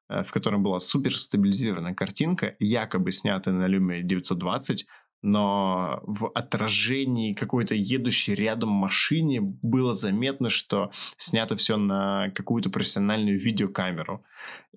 в 0.10 0.32
котором 0.32 0.64
была 0.64 0.80
супер 0.80 1.18
стабилизированная 1.18 1.94
картинка, 1.94 2.56
якобы 2.60 3.12
снятая 3.12 3.54
на 3.54 3.68
Lumia 3.68 4.02
920, 4.02 4.86
но 5.26 6.02
в 6.04 6.30
отражении 6.36 7.34
какой-то 7.34 7.74
едущей 7.74 8.36
рядом 8.36 8.70
машине 8.70 9.42
было 9.42 9.96
заметно, 9.96 10.52
что 10.52 10.92
снято 11.18 11.58
все 11.58 11.78
на 11.78 12.30
какую-то 12.36 12.70
профессиональную 12.70 13.40
видеокамеру. 13.40 14.24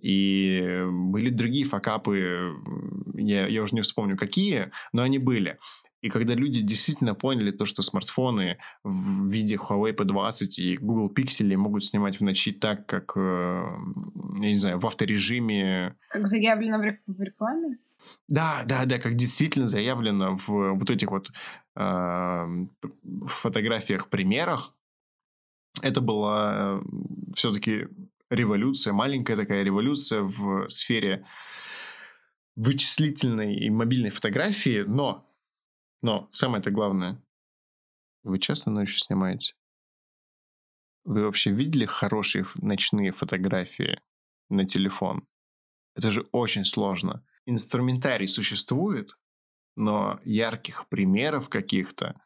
И 0.01 0.85
были 0.91 1.29
другие 1.29 1.67
факапы, 1.67 2.55
я, 3.15 3.47
я 3.47 3.63
уже 3.63 3.75
не 3.75 3.83
вспомню 3.83 4.17
какие, 4.17 4.71
но 4.93 5.03
они 5.03 5.19
были. 5.19 5.59
И 6.01 6.11
когда 6.11 6.35
люди 6.35 6.61
действительно 6.61 7.15
поняли 7.15 7.51
то, 7.51 7.65
что 7.65 7.83
смартфоны 7.83 8.59
в 8.85 9.29
виде 9.29 9.57
Huawei 9.57 9.95
P20 9.95 10.47
и 10.59 10.77
Google 10.77 11.13
Pixel 11.13 11.57
могут 11.57 11.85
снимать 11.85 12.21
в 12.21 12.23
ночи 12.23 12.53
так, 12.53 12.87
как, 12.87 13.13
э, 13.17 13.63
я 14.41 14.49
не 14.49 14.57
знаю, 14.57 14.79
в 14.79 14.87
авторежиме... 14.87 15.97
Как 16.09 16.27
заявлено 16.27 16.79
в 17.07 17.21
рекламе? 17.21 17.79
Да, 18.29 18.63
да, 18.65 18.85
да, 18.85 18.99
как 18.99 19.17
действительно 19.17 19.69
заявлено 19.69 20.37
в 20.37 20.75
вот 20.75 20.89
этих 20.89 21.11
вот 21.11 21.31
э, 21.77 22.67
фотографиях, 23.27 24.09
примерах, 24.09 24.75
это 25.83 26.01
была 26.01 26.53
э, 26.55 26.83
все-таки 27.35 27.89
революция, 28.31 28.93
маленькая 28.93 29.37
такая 29.37 29.63
революция 29.63 30.23
в 30.23 30.69
сфере 30.69 31.25
вычислительной 32.57 33.55
и 33.55 33.71
мобильной 33.71 34.11
фотографии, 34.11 34.85
но 34.87 35.28
но 36.03 36.29
самое-то 36.31 36.71
главное, 36.71 37.23
вы 38.23 38.39
часто 38.39 38.71
ночью 38.71 38.99
снимаете? 38.99 39.55
Вы 41.05 41.25
вообще 41.25 41.51
видели 41.51 41.87
хорошие 41.87 42.45
ночные 42.57 43.13
фотографии 43.13 44.01
на 44.51 44.67
телефон? 44.67 45.27
Это 45.95 46.11
же 46.11 46.27
очень 46.33 46.65
сложно. 46.65 47.25
Инструментарий 47.47 48.29
существует, 48.29 49.19
но 49.77 50.21
ярких 50.25 50.89
примеров 50.89 51.49
каких-то... 51.49 52.21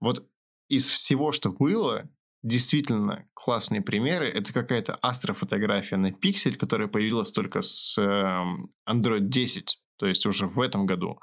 Вот 0.00 0.30
из 0.68 0.88
всего, 0.88 1.32
что 1.32 1.50
было, 1.50 2.08
действительно 2.42 3.28
классные 3.34 3.82
примеры. 3.82 4.28
Это 4.28 4.52
какая-то 4.52 4.94
астрофотография 4.96 5.96
на 5.96 6.12
пиксель, 6.12 6.56
которая 6.56 6.88
появилась 6.88 7.32
только 7.32 7.62
с 7.62 7.98
эм, 7.98 8.70
Android 8.88 9.22
10, 9.22 9.82
то 9.96 10.06
есть 10.06 10.24
уже 10.26 10.46
в 10.46 10.60
этом 10.60 10.86
году 10.86 11.18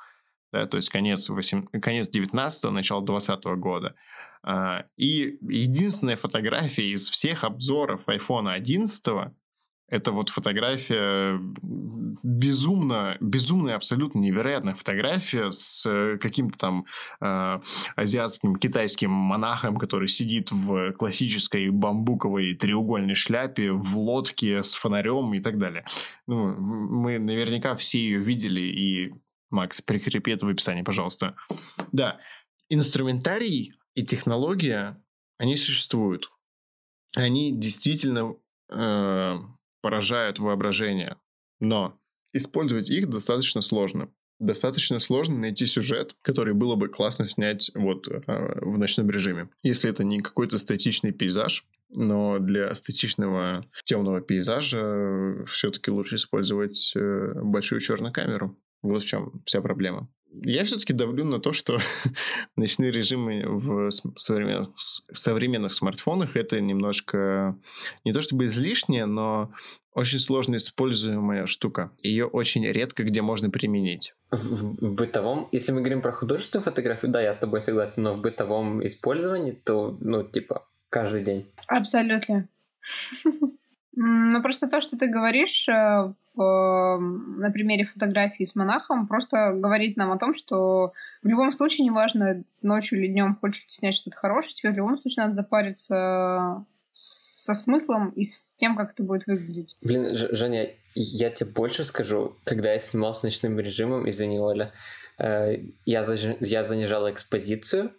да, 0.51 0.65
то 0.67 0.77
есть 0.77 0.89
конец, 0.89 1.29
8, 1.29 1.67
конец 1.81 2.09
19-го, 2.13 2.71
начало 2.71 3.05
20 3.05 3.45
-го 3.45 3.55
года. 3.55 3.95
А, 4.43 4.85
и 4.95 5.37
единственная 5.41 6.17
фотография 6.17 6.91
из 6.91 7.07
всех 7.07 7.43
обзоров 7.43 8.07
iPhone 8.07 8.51
11 8.51 9.33
это 9.87 10.11
вот 10.11 10.29
фотография 10.29 11.39
безумно, 12.23 13.17
безумная, 13.19 13.75
абсолютно 13.75 14.19
невероятная 14.19 14.73
фотография 14.73 15.51
с 15.51 16.17
каким-то 16.19 16.57
там 16.57 16.85
э, 17.21 17.59
азиатским, 17.95 18.55
китайским 18.55 19.11
монахом, 19.11 19.77
который 19.77 20.07
сидит 20.07 20.51
в 20.51 20.93
классической 20.93 21.69
бамбуковой 21.69 22.55
треугольной 22.55 23.13
шляпе, 23.13 23.71
в 23.71 23.97
лодке 23.97 24.63
с 24.63 24.73
фонарем 24.73 25.31
и 25.35 25.39
так 25.39 25.59
далее. 25.59 25.85
Ну, 26.25 26.55
мы 26.55 27.19
наверняка 27.19 27.75
все 27.75 27.99
ее 27.99 28.19
видели 28.19 28.61
и 28.61 29.13
Макс, 29.49 29.81
прикрепи 29.81 30.31
это 30.31 30.45
в 30.45 30.49
описании, 30.49 30.81
пожалуйста. 30.81 31.35
Да, 31.91 32.19
инструментарий 32.69 33.73
и 33.93 34.03
технология, 34.03 35.01
они 35.37 35.55
существуют. 35.55 36.29
Они 37.15 37.57
действительно 37.57 38.35
э, 38.69 39.35
поражают 39.81 40.39
воображение. 40.39 41.17
Но 41.59 41.99
использовать 42.33 42.89
их 42.89 43.09
достаточно 43.09 43.61
сложно. 43.61 44.09
достаточно 44.39 44.99
сложно 44.99 45.37
найти 45.37 45.65
сюжет, 45.65 46.15
который 46.21 46.53
было 46.53 46.75
бы 46.75 46.89
классно 46.89 47.27
снять 47.27 47.71
вот 47.73 48.07
э, 48.07 48.21
в 48.27 48.77
ночном 48.77 49.09
режиме. 49.09 49.49
Если 49.63 49.89
это 49.89 50.03
не 50.03 50.21
какой-то 50.21 50.57
статичный 50.57 51.13
пейзаж, 51.13 51.65
но 51.95 52.39
для 52.39 52.73
статичного 52.75 53.65
темного 53.85 54.19
пейзажа 54.21 55.45
все-таки 55.47 55.91
лучше 55.91 56.15
использовать 56.15 56.91
э, 56.95 57.33
большую 57.41 57.79
черную 57.79 58.11
камеру. 58.11 58.57
Вот 58.85 59.03
в 59.03 59.05
чем 59.05 59.41
вся 59.45 59.61
проблема. 59.61 60.07
Я 60.43 60.65
все-таки 60.65 60.93
давлю 60.93 61.23
на 61.25 61.39
то, 61.39 61.53
что 61.53 61.79
ночные 62.55 62.91
режимы 62.91 63.43
в 63.45 63.89
современных, 64.17 64.69
современных 65.13 65.73
смартфонах 65.73 66.35
это 66.35 66.59
немножко 66.59 67.57
не 68.03 68.13
то 68.13 68.21
чтобы 68.21 68.45
излишнее, 68.45 69.05
но 69.05 69.51
очень 69.93 70.19
сложно 70.19 70.57
используемая 70.57 71.45
штука. 71.45 71.91
Ее 72.03 72.25
очень 72.25 72.65
редко 72.65 73.03
где 73.03 73.21
можно 73.21 73.49
применить. 73.49 74.13
В, 74.29 74.37
в, 74.37 74.95
бытовом, 74.95 75.47
если 75.53 75.71
мы 75.71 75.79
говорим 75.79 76.01
про 76.01 76.11
художественную 76.11 76.65
фотографию, 76.65 77.11
да, 77.11 77.21
я 77.21 77.33
с 77.33 77.37
тобой 77.37 77.61
согласен, 77.61 78.03
но 78.03 78.13
в 78.13 78.19
бытовом 78.19 78.85
использовании, 78.85 79.53
то, 79.53 79.97
ну, 80.01 80.23
типа, 80.23 80.67
каждый 80.89 81.23
день. 81.23 81.51
Абсолютно. 81.67 82.47
Ну, 83.97 84.41
просто 84.41 84.67
то, 84.67 84.81
что 84.81 84.97
ты 84.97 85.07
говоришь 85.07 85.69
э, 85.69 86.13
на 86.43 87.51
примере 87.51 87.85
фотографии 87.85 88.43
с 88.43 88.55
монахом, 88.55 89.07
просто 89.07 89.53
говорит 89.53 89.97
нам 89.97 90.11
о 90.11 90.17
том, 90.17 90.33
что 90.33 90.93
в 91.23 91.27
любом 91.27 91.51
случае, 91.51 91.85
неважно, 91.85 92.43
ночью 92.61 92.99
или 92.99 93.07
днем 93.07 93.37
хочешь 93.39 93.65
снять 93.67 93.95
что-то 93.95 94.17
хорошее, 94.17 94.53
тебе 94.53 94.71
в 94.71 94.75
любом 94.75 94.97
случае 94.97 95.23
надо 95.23 95.35
запариться 95.35 96.65
со 96.91 97.53
смыслом 97.53 98.09
и 98.09 98.25
с 98.25 98.55
тем, 98.55 98.75
как 98.75 98.93
это 98.93 99.03
будет 99.03 99.27
выглядеть. 99.27 99.77
Блин, 99.81 100.07
Женя, 100.13 100.69
я 100.95 101.29
тебе 101.29 101.51
больше 101.51 101.83
скажу, 101.83 102.37
когда 102.43 102.73
я 102.73 102.79
снимал 102.79 103.13
с 103.13 103.23
ночным 103.23 103.59
режимом, 103.59 104.09
извини, 104.09 104.39
Оля, 104.39 104.71
э, 105.19 105.57
я, 105.85 106.03
заж... 106.03 106.37
я 106.39 106.63
занижал 106.63 107.09
экспозицию, 107.11 107.93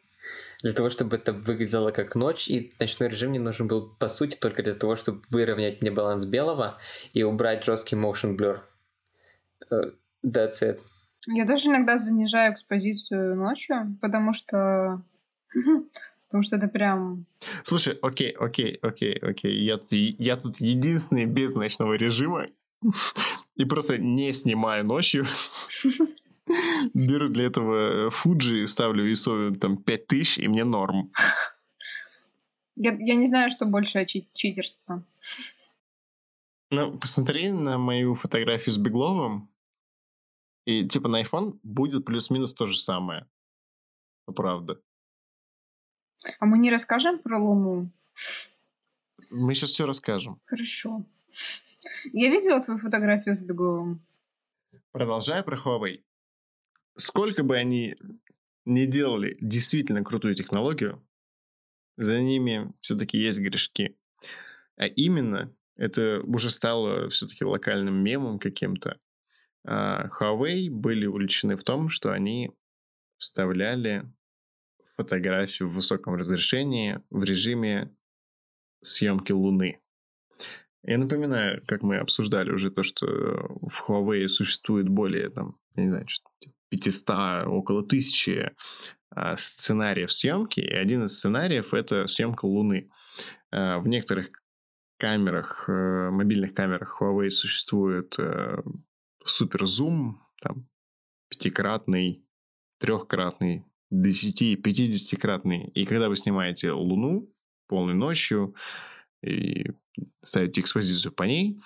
для 0.62 0.72
того, 0.72 0.88
чтобы 0.90 1.16
это 1.16 1.32
выглядело 1.32 1.90
как 1.90 2.14
ночь, 2.14 2.48
и 2.48 2.72
ночной 2.80 3.08
режим 3.08 3.30
мне 3.30 3.40
нужен 3.40 3.68
был, 3.68 3.94
по 3.98 4.08
сути, 4.08 4.36
только 4.36 4.62
для 4.62 4.74
того, 4.74 4.96
чтобы 4.96 5.22
выровнять 5.30 5.82
мне 5.82 5.90
баланс 5.90 6.24
белого 6.24 6.78
и 7.12 7.22
убрать 7.22 7.64
жесткий 7.64 7.96
motion 7.96 8.36
blur. 8.36 8.60
Uh, 9.70 9.94
that's 10.24 10.62
it. 10.62 10.80
Я 11.28 11.46
тоже 11.46 11.68
иногда 11.68 11.98
занижаю 11.98 12.52
экспозицию 12.52 13.36
ночью, 13.36 13.98
потому 14.00 14.32
что 14.32 15.02
Потому 16.28 16.42
что 16.42 16.56
это 16.56 16.66
прям... 16.66 17.26
Слушай, 17.62 17.98
окей, 18.02 18.30
окей, 18.32 18.78
окей, 18.82 19.16
окей. 19.16 19.64
Я, 19.64 19.78
я 19.90 20.36
тут 20.36 20.56
единственный 20.56 21.24
без 21.24 21.54
ночного 21.54 21.94
режима. 21.94 22.48
И 23.54 23.64
просто 23.64 23.96
не 23.96 24.32
снимаю 24.32 24.84
ночью. 24.84 25.26
Беру 26.94 27.28
для 27.28 27.46
этого 27.46 28.10
Fuji, 28.10 28.66
ставлю 28.66 29.10
ISO 29.10 29.56
там 29.56 29.76
5000, 29.76 30.38
и 30.38 30.48
мне 30.48 30.64
норм. 30.64 31.10
Я, 32.76 32.92
я 32.92 33.14
не 33.14 33.26
знаю, 33.26 33.50
что 33.50 33.66
больше 33.66 34.04
чит 34.04 34.32
читерство. 34.32 35.02
Ну, 36.70 36.98
посмотри 36.98 37.50
на 37.50 37.78
мою 37.78 38.14
фотографию 38.14 38.72
с 38.72 38.78
Бегловым, 38.78 39.48
и 40.66 40.86
типа 40.86 41.08
на 41.08 41.22
iPhone 41.22 41.58
будет 41.62 42.04
плюс-минус 42.04 42.52
то 42.52 42.66
же 42.66 42.78
самое. 42.78 43.26
Правда. 44.26 44.74
А 46.40 46.46
мы 46.46 46.58
не 46.58 46.70
расскажем 46.70 47.18
про 47.18 47.38
Луну? 47.38 47.90
Мы 49.30 49.54
сейчас 49.54 49.70
все 49.70 49.86
расскажем. 49.86 50.40
Хорошо. 50.46 51.04
Я 52.12 52.30
видела 52.30 52.60
твою 52.62 52.78
фотографию 52.80 53.34
с 53.34 53.40
Бегловым. 53.40 54.00
Продолжая 54.92 55.42
про 55.42 55.56
Huawei. 55.56 56.02
Сколько 56.96 57.42
бы 57.42 57.56
они 57.56 57.96
не 58.64 58.86
делали 58.86 59.36
действительно 59.40 60.02
крутую 60.02 60.34
технологию, 60.34 61.06
за 61.96 62.20
ними 62.20 62.72
все-таки 62.80 63.18
есть 63.18 63.38
грешки. 63.38 63.96
А 64.76 64.86
именно, 64.86 65.54
это 65.76 66.20
уже 66.24 66.50
стало 66.50 67.08
все-таки 67.08 67.44
локальным 67.44 67.94
мемом 68.02 68.38
каким-то. 68.38 68.98
А 69.64 70.08
Huawei 70.08 70.70
были 70.70 71.06
увлечены 71.06 71.56
в 71.56 71.64
том, 71.64 71.88
что 71.88 72.12
они 72.12 72.50
вставляли 73.18 74.04
фотографию 74.96 75.68
в 75.68 75.74
высоком 75.74 76.14
разрешении 76.14 77.00
в 77.10 77.22
режиме 77.22 77.94
съемки 78.82 79.32
Луны. 79.32 79.80
Я 80.82 80.98
напоминаю, 80.98 81.64
как 81.66 81.82
мы 81.82 81.96
обсуждали 81.96 82.52
уже 82.52 82.70
то, 82.70 82.82
что 82.82 83.06
в 83.06 83.88
Huawei 83.88 84.28
существует 84.28 84.88
более, 84.88 85.30
там, 85.30 85.58
я 85.74 85.82
не 85.82 85.88
знаю, 85.88 86.06
500, 86.76 87.46
около 87.46 87.82
тысячи 87.82 88.52
а, 89.10 89.36
сценариев 89.36 90.12
съемки, 90.12 90.60
и 90.60 90.72
один 90.72 91.04
из 91.04 91.18
сценариев— 91.18 91.72
это 91.74 92.06
съемка 92.06 92.46
Луны. 92.46 92.90
А, 93.50 93.78
в 93.78 93.88
некоторых 93.88 94.30
камерах, 94.98 95.68
э, 95.68 96.10
мобильных 96.10 96.54
камерах 96.54 97.00
Huawei 97.00 97.30
существует 97.30 98.18
э, 98.18 98.62
суперзум, 99.24 100.16
там, 100.40 100.68
пятикратный, 101.28 102.24
трехкратный, 102.78 103.64
10-50-кратный. 103.92 105.68
И 105.74 105.84
когда 105.84 106.08
вы 106.08 106.16
снимаете 106.16 106.72
Луну 106.72 107.32
полной 107.68 107.94
ночью 107.94 108.54
и 109.22 109.72
ставите 110.22 110.60
экспозицию 110.60 111.12
по 111.12 111.24
ней, 111.24 111.60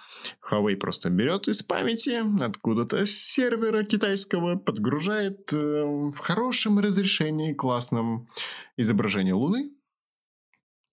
Huawei 0.50 0.76
просто 0.76 1.10
берет 1.10 1.48
из 1.48 1.62
памяти 1.62 2.22
откуда-то 2.42 3.04
с 3.04 3.10
сервера 3.10 3.82
китайского, 3.84 4.56
подгружает 4.56 5.52
э, 5.52 5.56
в 5.56 6.18
хорошем 6.18 6.78
разрешении, 6.78 7.54
классном 7.54 8.28
изображение 8.76 9.34
Луны 9.34 9.70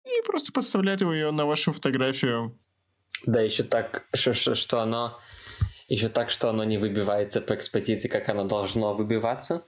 и 0.05 0.25
просто 0.25 0.51
подставляет 0.51 1.01
его 1.01 1.13
ее 1.13 1.31
на 1.31 1.45
вашу 1.45 1.73
фотографию. 1.73 2.57
Да, 3.25 3.41
еще 3.41 3.63
так, 3.63 4.07
что, 4.13 4.33
что 4.33 4.81
оно 4.81 5.19
еще 5.87 6.09
так, 6.09 6.29
что 6.29 6.49
оно 6.49 6.63
не 6.63 6.77
выбивается 6.77 7.41
по 7.41 7.55
экспозиции, 7.55 8.07
как 8.07 8.27
оно 8.29 8.45
должно 8.45 8.93
выбиваться. 8.93 9.65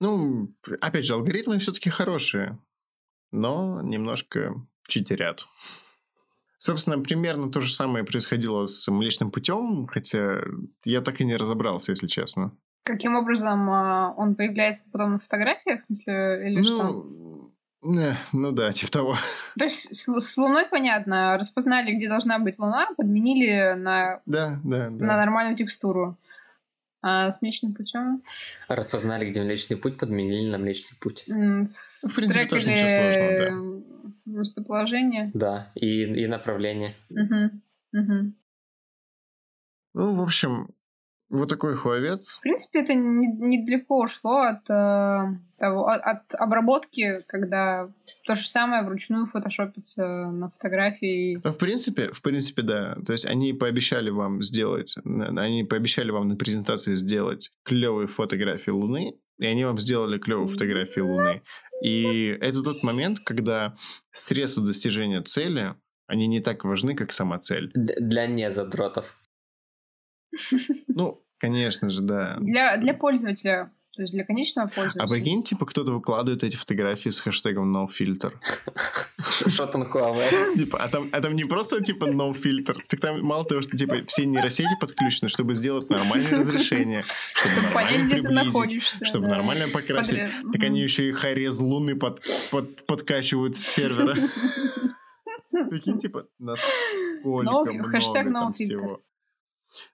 Ну, 0.00 0.54
опять 0.80 1.04
же, 1.04 1.14
алгоритмы 1.14 1.58
все-таки 1.58 1.90
хорошие, 1.90 2.58
но 3.30 3.82
немножко 3.82 4.54
читерят. 4.88 5.46
Собственно, 6.58 7.00
примерно 7.00 7.50
то 7.50 7.60
же 7.60 7.72
самое 7.72 8.04
происходило 8.04 8.66
с 8.66 8.88
Млечным 8.88 9.32
путем, 9.32 9.88
хотя 9.88 10.42
я 10.84 11.00
так 11.00 11.20
и 11.20 11.24
не 11.24 11.36
разобрался, 11.36 11.90
если 11.90 12.06
честно. 12.06 12.52
Каким 12.84 13.16
образом 13.16 13.68
э, 13.68 14.14
он 14.16 14.36
появляется 14.36 14.88
потом 14.92 15.14
на 15.14 15.18
фотографиях, 15.18 15.80
в 15.80 15.84
смысле, 15.84 16.48
или 16.48 16.60
ну, 16.60 16.64
что? 16.64 17.52
Не, 17.82 18.16
ну 18.32 18.52
да, 18.52 18.70
типа 18.70 18.92
того. 18.92 19.16
То 19.58 19.64
есть 19.64 19.92
с, 19.92 20.06
с 20.06 20.36
Луной 20.36 20.66
понятно, 20.66 21.36
распознали, 21.36 21.94
где 21.94 22.08
должна 22.08 22.38
быть 22.38 22.58
Луна, 22.58 22.88
подменили 22.96 23.74
на, 23.74 24.20
да, 24.26 24.60
да, 24.62 24.88
да. 24.88 25.04
на 25.04 25.16
нормальную 25.16 25.56
текстуру. 25.56 26.16
А 27.04 27.32
с 27.32 27.42
Млечным 27.42 27.74
путем? 27.74 28.22
Распознали, 28.68 29.28
где 29.28 29.42
Млечный 29.42 29.76
путь, 29.76 29.98
подменили 29.98 30.48
на 30.48 30.58
Млечный 30.58 30.96
путь. 31.00 31.24
В 31.26 32.14
принципе, 32.14 32.46
тоже 32.46 32.70
ничего 32.70 32.88
сложного, 32.88 33.80
да. 33.80 33.91
Местоположение. 34.24 35.30
Да, 35.34 35.72
и, 35.74 36.04
и 36.04 36.26
направление. 36.26 36.94
Угу. 37.10 38.00
Угу. 38.00 38.34
Ну, 39.94 40.14
в 40.16 40.20
общем, 40.22 40.68
вот 41.32 41.48
такой 41.48 41.74
хуавец. 41.76 42.36
В 42.36 42.40
принципе, 42.40 42.80
это 42.80 42.94
недалеко 42.94 43.98
не 43.98 44.04
ушло 44.04 44.42
от, 44.42 44.68
э, 44.68 45.38
того, 45.58 45.88
от 45.88 46.34
обработки, 46.34 47.22
когда 47.26 47.90
то 48.26 48.34
же 48.34 48.46
самое 48.46 48.84
вручную 48.84 49.26
фотошопится 49.26 50.06
на 50.30 50.50
фотографии. 50.50 51.40
В 51.42 51.58
принципе, 51.58 52.08
в 52.12 52.20
принципе, 52.20 52.62
да. 52.62 52.96
То 53.06 53.14
есть 53.14 53.24
они 53.24 53.54
пообещали 53.54 54.10
вам 54.10 54.42
сделать, 54.42 54.94
они 55.04 55.64
пообещали 55.64 56.10
вам 56.10 56.28
на 56.28 56.36
презентации 56.36 56.94
сделать 56.94 57.50
клевые 57.64 58.08
фотографии 58.08 58.70
Луны, 58.70 59.14
и 59.38 59.46
они 59.46 59.64
вам 59.64 59.78
сделали 59.78 60.18
клевые 60.18 60.48
фотографии 60.48 61.00
Луны. 61.00 61.42
И 61.82 62.36
это 62.40 62.62
тот 62.62 62.82
момент, 62.82 63.18
когда 63.20 63.74
средства 64.10 64.64
достижения 64.64 65.20
цели, 65.22 65.74
они 66.06 66.26
не 66.26 66.40
так 66.40 66.64
важны, 66.64 66.94
как 66.94 67.12
сама 67.12 67.38
цель. 67.38 67.70
Для 67.74 68.26
незадротов. 68.26 69.16
Ну, 70.88 71.22
конечно 71.38 71.90
же, 71.90 72.00
да. 72.00 72.36
Для, 72.40 72.76
для 72.76 72.94
пользователя, 72.94 73.72
то 73.94 74.02
есть 74.02 74.14
для 74.14 74.24
конечного 74.24 74.68
пользователя. 74.68 75.04
А 75.04 75.06
прикинь, 75.06 75.42
типа, 75.42 75.66
кто-то 75.66 75.92
выкладывает 75.92 76.42
эти 76.44 76.56
фотографии 76.56 77.10
с 77.10 77.20
хэштегом 77.20 77.76
NoFilter. 77.76 78.32
Что 79.46 79.66
там 79.72 79.82
Huawei? 79.82 80.56
Типа, 80.56 80.78
а 80.78 80.88
там, 80.88 81.10
а 81.12 81.20
там 81.20 81.36
не 81.36 81.44
просто, 81.44 81.82
типа, 81.82 82.06
NoFilter. 82.06 82.78
Так 82.88 83.00
там 83.00 83.22
мало 83.22 83.44
того, 83.44 83.60
что, 83.60 83.76
типа, 83.76 83.96
все 84.06 84.24
нейросети 84.24 84.76
подключены, 84.80 85.28
чтобы 85.28 85.52
сделать 85.54 85.90
нормальное 85.90 86.38
разрешение, 86.38 87.02
чтобы, 87.34 87.62
нормально 87.62 88.08
приблизить, 88.08 88.82
чтобы 89.02 89.28
нормально 89.28 89.68
покрасить. 89.68 90.20
Так 90.52 90.62
они 90.62 90.80
еще 90.80 91.08
и 91.10 91.12
харез 91.12 91.60
луны 91.60 91.94
под, 91.94 92.22
под, 92.50 92.86
подкачивают 92.86 93.56
с 93.56 93.60
сервера. 93.60 94.16
Прикинь, 95.68 95.98
типа, 95.98 96.26
насколько 96.38 97.42
много 97.42 97.72
там 98.32 98.54
всего. 98.54 99.02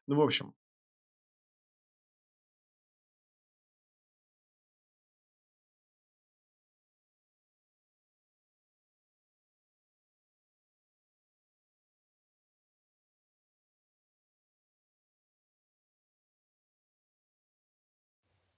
Ну, 0.06 0.16
в 0.16 0.20
общем, 0.20 0.54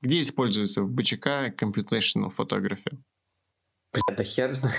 Где 0.03 0.23
используется 0.23 0.83
в 0.83 0.91
БЧК 0.91 1.49
Computational 1.49 2.31
Photography? 2.37 2.99
Бля, 3.93 4.17
да 4.17 4.25
хер 4.25 4.53
знает. 4.53 4.79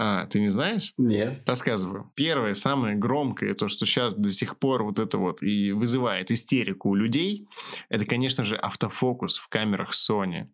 А, 0.00 0.26
ты 0.26 0.38
не 0.38 0.48
знаешь? 0.48 0.94
Нет. 0.96 1.42
Рассказываю. 1.44 2.12
Первое, 2.14 2.54
самое 2.54 2.94
громкое, 2.94 3.54
то, 3.54 3.66
что 3.66 3.84
сейчас 3.84 4.14
до 4.14 4.30
сих 4.30 4.56
пор 4.56 4.84
вот 4.84 5.00
это 5.00 5.18
вот 5.18 5.42
и 5.42 5.72
вызывает 5.72 6.30
истерику 6.30 6.90
у 6.90 6.94
людей, 6.94 7.48
это, 7.88 8.04
конечно 8.04 8.44
же, 8.44 8.54
автофокус 8.54 9.38
в 9.38 9.48
камерах 9.48 9.90
Sony. 9.92 10.46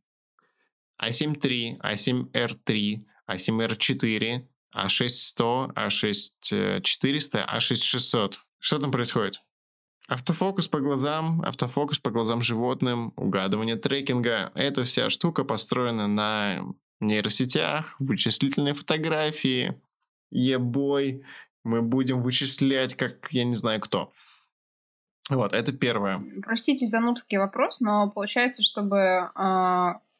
A7 1.02 1.38
III, 1.38 1.78
A7R3, 1.82 3.04
A7R4, 3.30 4.46
A6100, 4.74 5.74
A6400, 5.74 7.46
A6600. 7.46 8.32
Что 8.58 8.78
там 8.78 8.90
происходит? 8.90 9.42
Автофокус 10.06 10.68
по 10.68 10.80
глазам, 10.80 11.40
автофокус 11.42 11.98
по 11.98 12.10
глазам 12.10 12.42
животным, 12.42 13.14
угадывание 13.16 13.76
трекинга. 13.76 14.52
Эта 14.54 14.84
вся 14.84 15.08
штука 15.08 15.44
построена 15.44 16.06
на 16.06 16.62
нейросетях, 17.00 17.96
вычислительной 17.98 18.74
фотографии. 18.74 19.80
Ебой, 20.30 21.24
мы 21.64 21.80
будем 21.80 22.22
вычислять, 22.22 22.94
как 22.94 23.28
я 23.30 23.44
не 23.44 23.54
знаю 23.54 23.80
кто. 23.80 24.10
Вот, 25.30 25.54
это 25.54 25.72
первое. 25.72 26.22
Простите 26.42 26.86
за 26.86 27.00
нубский 27.00 27.38
вопрос, 27.38 27.80
но 27.80 28.10
получается, 28.10 28.62
чтобы 28.62 28.98
э, 28.98 29.30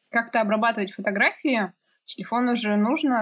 как-то 0.09 0.41
обрабатывать 0.41 0.93
фотографии, 0.93 1.71
телефону 2.05 2.55
же 2.55 2.75
нужно 2.75 3.21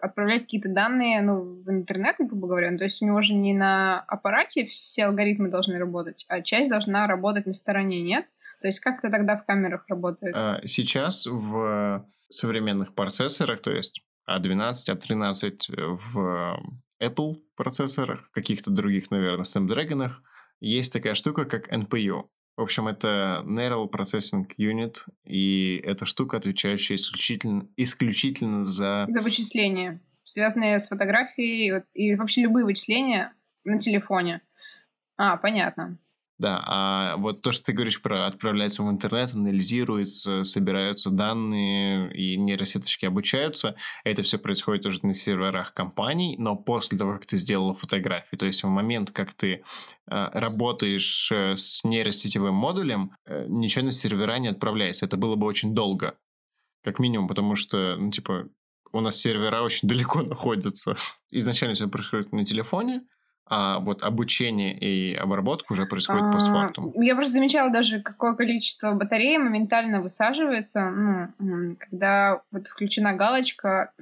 отправлять 0.00 0.42
какие-то 0.42 0.68
данные 0.68 1.22
ну, 1.22 1.62
в 1.62 1.70
интернет, 1.70 2.16
грубо 2.18 2.48
говоря. 2.48 2.70
Ну, 2.70 2.78
то 2.78 2.84
есть 2.84 3.02
у 3.02 3.06
него 3.06 3.20
же 3.22 3.34
не 3.34 3.54
на 3.54 4.00
аппарате 4.00 4.66
все 4.66 5.06
алгоритмы 5.06 5.48
должны 5.48 5.78
работать, 5.78 6.24
а 6.28 6.42
часть 6.42 6.70
должна 6.70 7.06
работать 7.06 7.46
на 7.46 7.52
стороне, 7.52 8.00
нет? 8.02 8.26
То 8.60 8.66
есть 8.66 8.80
как 8.80 8.98
это 8.98 9.10
тогда 9.10 9.36
в 9.36 9.46
камерах 9.46 9.84
работает? 9.88 10.34
А, 10.36 10.60
сейчас 10.64 11.26
в 11.26 12.06
современных 12.30 12.94
процессорах, 12.94 13.62
то 13.62 13.70
есть 13.70 14.02
A12, 14.28 14.74
а 14.88 14.94
A13 14.94 15.52
а 15.76 15.96
в 15.96 16.60
Apple 17.00 17.36
процессорах, 17.56 18.30
каких-то 18.32 18.70
других, 18.70 19.10
наверное, 19.10 19.44
Snapdragon, 19.44 20.10
есть 20.60 20.92
такая 20.92 21.14
штука, 21.14 21.44
как 21.44 21.72
NPU. 21.72 22.24
В 22.58 22.62
общем, 22.62 22.88
это 22.88 23.44
Neural 23.46 23.88
Processing 23.88 24.48
Unit, 24.58 24.96
и 25.24 25.80
эта 25.84 26.04
штука, 26.06 26.38
отвечающая 26.38 26.96
исключительно, 26.96 27.68
исключительно 27.76 28.64
за... 28.64 29.04
За 29.06 29.22
вычисления, 29.22 30.00
связанные 30.24 30.80
с 30.80 30.88
фотографией 30.88 31.84
и 31.94 32.16
вообще 32.16 32.40
любые 32.40 32.64
вычисления 32.64 33.32
на 33.62 33.78
телефоне. 33.78 34.42
А, 35.16 35.36
понятно. 35.36 35.98
Да, 36.38 36.62
а 36.64 37.16
вот 37.16 37.42
то, 37.42 37.50
что 37.50 37.66
ты 37.66 37.72
говоришь 37.72 38.00
про 38.00 38.26
отправляется 38.26 38.84
в 38.84 38.90
интернет, 38.90 39.34
анализируется, 39.34 40.44
собираются 40.44 41.10
данные 41.10 42.14
и 42.14 42.36
нейросеточки 42.36 43.06
обучаются, 43.06 43.74
это 44.04 44.22
все 44.22 44.38
происходит 44.38 44.86
уже 44.86 45.04
на 45.04 45.14
серверах 45.14 45.74
компаний, 45.74 46.36
но 46.38 46.54
после 46.54 46.96
того, 46.96 47.14
как 47.14 47.26
ты 47.26 47.38
сделал 47.38 47.74
фотографию, 47.74 48.38
то 48.38 48.46
есть 48.46 48.62
в 48.62 48.68
момент, 48.68 49.10
как 49.10 49.34
ты 49.34 49.54
э, 49.54 49.60
работаешь 50.06 51.32
с 51.32 51.82
нейросетевым 51.82 52.54
модулем, 52.54 53.10
э, 53.26 53.46
ничего 53.48 53.86
на 53.86 53.92
сервера 53.92 54.38
не 54.38 54.48
отправляется. 54.48 55.06
Это 55.06 55.16
было 55.16 55.34
бы 55.34 55.44
очень 55.44 55.74
долго, 55.74 56.18
как 56.84 57.00
минимум, 57.00 57.26
потому 57.26 57.56
что, 57.56 57.96
ну, 57.96 58.12
типа, 58.12 58.48
у 58.92 59.00
нас 59.00 59.16
сервера 59.16 59.62
очень 59.62 59.88
далеко 59.88 60.22
находятся. 60.22 60.96
Изначально 61.32 61.74
все 61.74 61.88
происходит 61.88 62.32
на 62.32 62.44
телефоне, 62.44 63.02
а 63.50 63.78
вот 63.78 64.02
обучение 64.02 64.78
и 64.78 65.14
обработка 65.14 65.72
уже 65.72 65.86
происходит 65.86 66.24
а, 66.24 66.32
постфактум. 66.32 66.92
Я 67.00 67.14
просто 67.14 67.32
замечала 67.32 67.70
даже, 67.70 68.00
какое 68.00 68.34
количество 68.34 68.92
батареи 68.92 69.36
моментально 69.36 70.02
высаживается, 70.02 70.90
ну, 71.38 71.76
когда 71.78 72.42
вот 72.50 72.66
включена 72.66 73.14
галочка 73.14 73.92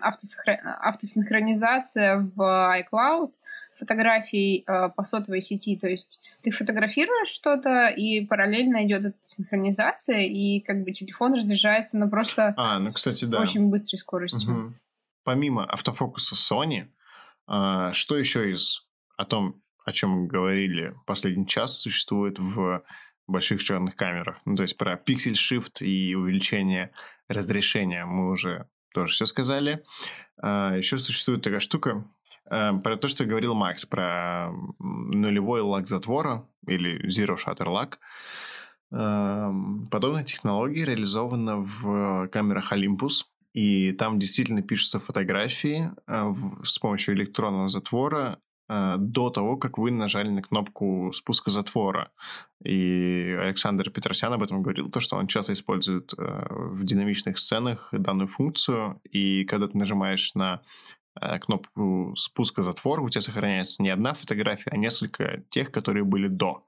автосохра... 0.00 0.58
автосинхронизация 0.80 2.28
в 2.34 2.80
iCloud 2.80 3.30
фотографий 3.78 4.64
э, 4.66 4.88
по 4.88 5.04
сотовой 5.04 5.40
сети. 5.40 5.76
То 5.76 5.88
есть 5.88 6.20
ты 6.42 6.50
фотографируешь 6.50 7.28
что-то, 7.28 7.88
и 7.88 8.24
параллельно 8.24 8.84
идет 8.86 9.04
эта 9.04 9.18
синхронизация, 9.22 10.22
и 10.22 10.60
как 10.60 10.82
бы 10.82 10.92
телефон 10.92 11.34
разряжается, 11.34 11.96
но 11.96 12.08
просто 12.08 12.54
а, 12.56 12.78
ну, 12.78 12.86
кстати, 12.86 13.24
с 13.24 13.30
да. 13.30 13.40
очень 13.40 13.68
быстрой 13.68 13.98
скоростью. 13.98 14.50
Угу. 14.50 14.74
Помимо 15.24 15.64
автофокуса 15.64 16.34
Sony, 16.34 16.86
что 17.46 18.18
еще 18.18 18.50
из 18.52 18.86
о 19.16 19.24
том, 19.24 19.62
о 19.84 19.92
чем 19.92 20.10
мы 20.10 20.26
говорили 20.26 20.94
последний 21.06 21.46
час, 21.46 21.78
существует 21.78 22.38
в 22.38 22.82
больших 23.26 23.62
черных 23.62 23.96
камерах? 23.96 24.40
Ну, 24.44 24.56
то 24.56 24.62
есть 24.62 24.76
про 24.76 24.96
пиксель 24.96 25.34
shift 25.34 25.84
и 25.84 26.14
увеличение 26.14 26.92
разрешения 27.28 28.04
мы 28.04 28.30
уже 28.30 28.68
тоже 28.92 29.12
все 29.12 29.26
сказали. 29.26 29.82
А, 30.42 30.74
еще 30.76 30.98
существует 30.98 31.42
такая 31.42 31.60
штука, 31.60 32.04
а, 32.48 32.74
про 32.78 32.96
то, 32.96 33.08
что 33.08 33.24
говорил 33.24 33.54
Макс, 33.54 33.84
про 33.84 34.50
нулевой 34.78 35.60
лак 35.60 35.86
затвора 35.86 36.48
или 36.66 37.06
Zero 37.08 37.36
Shutter 37.36 37.66
Lock. 37.66 37.98
Подобная 38.88 40.22
технология 40.22 40.84
реализована 40.84 41.56
в 41.56 42.28
камерах 42.28 42.72
Olympus, 42.72 43.24
и 43.56 43.92
там 43.92 44.18
действительно 44.18 44.60
пишутся 44.60 45.00
фотографии 45.00 45.90
э, 46.06 46.34
с 46.62 46.78
помощью 46.78 47.14
электронного 47.14 47.70
затвора 47.70 48.38
э, 48.68 48.96
до 48.98 49.30
того, 49.30 49.56
как 49.56 49.78
вы 49.78 49.90
нажали 49.90 50.28
на 50.28 50.42
кнопку 50.42 51.10
спуска 51.14 51.50
затвора. 51.50 52.12
И 52.62 53.34
Александр 53.40 53.88
Петросян 53.88 54.30
об 54.34 54.42
этом 54.42 54.60
говорил, 54.60 54.90
то, 54.90 55.00
что 55.00 55.16
он 55.16 55.26
часто 55.26 55.54
использует 55.54 56.12
э, 56.12 56.46
в 56.50 56.84
динамичных 56.84 57.38
сценах 57.38 57.88
данную 57.92 58.26
функцию, 58.26 59.00
и 59.10 59.46
когда 59.46 59.68
ты 59.68 59.78
нажимаешь 59.78 60.34
на 60.34 60.60
кнопку 61.40 62.12
спуска 62.14 62.60
затвора, 62.60 63.00
у 63.00 63.08
тебя 63.08 63.22
сохраняется 63.22 63.82
не 63.82 63.88
одна 63.88 64.12
фотография, 64.12 64.68
а 64.70 64.76
несколько 64.76 65.44
тех, 65.48 65.72
которые 65.72 66.04
были 66.04 66.28
до. 66.28 66.62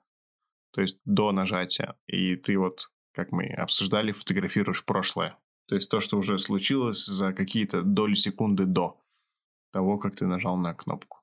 То 0.73 0.81
есть 0.81 0.97
до 1.05 1.33
нажатия. 1.33 1.97
И 2.07 2.35
ты 2.37 2.57
вот, 2.57 2.91
как 3.13 3.31
мы 3.31 3.49
обсуждали, 3.49 4.11
фотографируешь 4.11 4.87
прошлое. 4.87 5.37
То 5.69 5.75
есть 5.75 5.91
то, 5.91 6.01
что 6.01 6.17
уже 6.17 6.39
случилось 6.39 7.05
за 7.05 7.35
какие-то 7.35 7.83
доли 7.83 8.15
секунды 8.15 8.65
до 8.65 8.99
того, 9.71 9.99
как 9.99 10.17
ты 10.17 10.27
нажал 10.27 10.57
на 10.57 10.73
кнопку. 10.73 11.19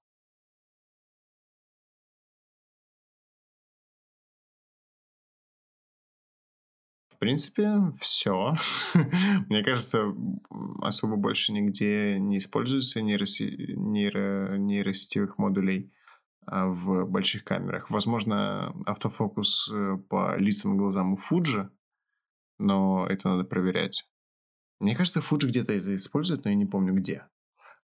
В 7.10 7.18
принципе, 7.18 7.92
все. 8.00 8.54
Мне 9.50 9.64
кажется, 9.64 10.14
особо 10.82 11.16
больше 11.16 11.52
нигде 11.52 12.20
не 12.20 12.38
используется 12.38 13.02
нейроси... 13.02 13.74
нейро... 13.76 14.58
нейросетевых 14.58 15.40
модулей 15.40 15.92
а, 16.46 16.68
в 16.68 17.06
больших 17.06 17.46
камерах. 17.46 17.90
Возможно, 17.90 18.76
автофокус 18.86 19.72
э, 19.74 19.98
по 20.08 20.38
лицам 20.38 20.76
и 20.76 20.78
глазам 20.78 21.14
у 21.14 21.18
Fuji, 21.18 21.70
но 22.60 23.08
это 23.08 23.30
надо 23.30 23.44
проверять. 23.44 24.08
Мне 24.80 24.96
кажется, 24.96 25.22
Fuji 25.22 25.48
где-то 25.48 25.74
это 25.74 25.96
использует, 25.96 26.44
но 26.44 26.52
я 26.52 26.56
не 26.56 26.66
помню 26.66 26.94
где. 26.94 27.28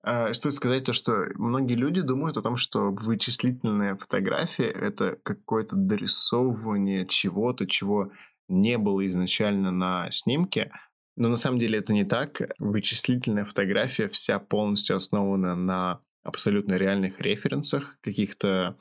А, 0.03 0.33
стоит 0.33 0.55
сказать 0.55 0.85
то, 0.85 0.93
что 0.93 1.27
многие 1.35 1.75
люди 1.75 2.01
думают 2.01 2.37
о 2.37 2.43
том, 2.43 2.57
что 2.57 2.91
вычислительная 2.93 3.97
фотография— 3.97 4.71
это 4.75 5.19
какое-то 5.23 5.77
дорисовывание 5.77 7.07
чего-то, 7.07 7.67
чего 7.67 8.13
не 8.49 8.79
было 8.79 9.07
изначально 9.07 9.71
на 9.71 10.11
снимке. 10.11 10.73
Но 11.17 11.29
на 11.29 11.37
самом 11.37 11.59
деле 11.59 11.79
это 11.79 11.93
не 11.93 12.05
так. 12.05 12.41
Вычислительная 12.59 13.45
фотография 13.45 14.09
вся 14.09 14.39
полностью 14.39 14.97
основана 14.97 15.55
на 15.57 16.01
абсолютно 16.23 16.75
реальных 16.75 17.21
референсах, 17.21 17.99
каких-то 18.01 18.77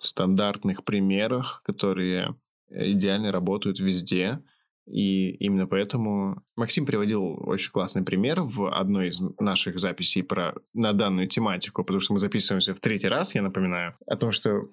стандартных 0.00 0.84
примерах, 0.84 1.62
которые 1.64 2.34
идеально 2.70 3.30
работают 3.30 3.78
везде. 3.78 4.40
И 4.86 5.30
именно 5.36 5.66
поэтому 5.66 6.42
Максим 6.56 6.86
приводил 6.86 7.38
очень 7.48 7.70
классный 7.70 8.02
пример 8.02 8.40
в 8.40 8.66
одной 8.66 9.08
из 9.08 9.20
наших 9.38 9.78
записей 9.78 10.22
про, 10.22 10.54
на 10.74 10.92
данную 10.92 11.28
тематику, 11.28 11.84
потому 11.84 12.00
что 12.00 12.12
мы 12.12 12.18
записываемся 12.18 12.74
в 12.74 12.80
третий 12.80 13.08
раз, 13.08 13.34
я 13.34 13.42
напоминаю, 13.42 13.94
о 14.06 14.16
том, 14.16 14.32
что 14.32 14.66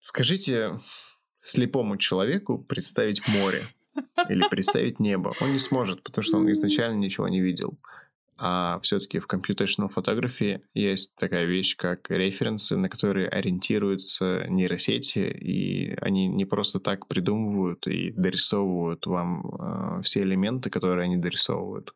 скажите 0.00 0.80
слепому 1.40 1.96
человеку 1.98 2.58
представить 2.58 3.26
море 3.28 3.64
или 4.28 4.48
представить 4.48 4.98
небо. 4.98 5.34
Он 5.40 5.52
не 5.52 5.58
сможет, 5.58 6.02
потому 6.02 6.22
что 6.24 6.38
он 6.38 6.50
изначально 6.50 6.98
ничего 6.98 7.28
не 7.28 7.40
видел. 7.40 7.78
А 8.46 8.78
все-таки 8.80 9.20
в 9.20 9.26
computational 9.26 9.88
photography 9.88 10.60
есть 10.74 11.16
такая 11.16 11.46
вещь, 11.46 11.76
как 11.76 12.10
референсы, 12.10 12.76
на 12.76 12.90
которые 12.90 13.26
ориентируются 13.26 14.44
нейросети, 14.50 15.20
и 15.20 15.96
они 16.02 16.28
не 16.28 16.44
просто 16.44 16.78
так 16.78 17.08
придумывают 17.08 17.86
и 17.86 18.10
дорисовывают 18.10 19.06
вам 19.06 19.46
э, 19.46 20.02
все 20.02 20.20
элементы, 20.24 20.68
которые 20.68 21.04
они 21.04 21.16
дорисовывают. 21.16 21.94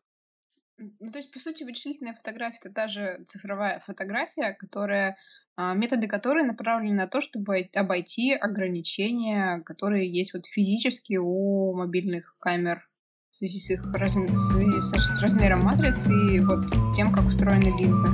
Ну, 0.79 1.11
то 1.11 1.19
есть, 1.19 1.31
по 1.31 1.37
сути, 1.37 1.63
вычислительная 1.63 2.15
фотография— 2.15 2.57
это 2.63 2.73
та 2.73 2.87
же 2.87 3.23
цифровая 3.27 3.83
фотография, 3.85 4.55
которая 4.57 5.17
а, 5.55 5.75
методы 5.75 6.07
которые 6.07 6.47
направлены 6.47 6.95
на 6.95 7.07
то, 7.07 7.21
чтобы 7.21 7.69
обойти 7.75 8.33
ограничения, 8.33 9.61
которые 9.65 10.11
есть 10.11 10.33
вот 10.33 10.47
физически 10.47 11.17
у 11.17 11.75
мобильных 11.75 12.37
камер 12.39 12.88
в 13.31 13.37
связи 13.37 13.59
с 13.59 13.69
их 13.69 13.85
разм... 13.93 14.25
в 14.25 14.37
связи 14.37 14.79
с 14.79 15.21
размером 15.21 15.61
матрицы 15.61 16.09
и 16.11 16.39
вот 16.39 16.65
тем, 16.95 17.11
как 17.11 17.25
устроены 17.25 17.77
линзы. 17.79 18.07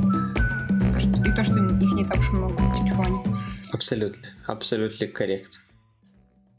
И 1.28 1.36
то, 1.36 1.44
что 1.44 1.58
их 1.58 1.94
не 1.94 2.06
так 2.06 2.20
уж 2.20 2.32
много 2.32 2.54
в 2.54 2.80
телефоне. 2.80 3.18
Абсолютно, 3.72 4.28
абсолютно 4.46 5.08
коррект. 5.08 5.62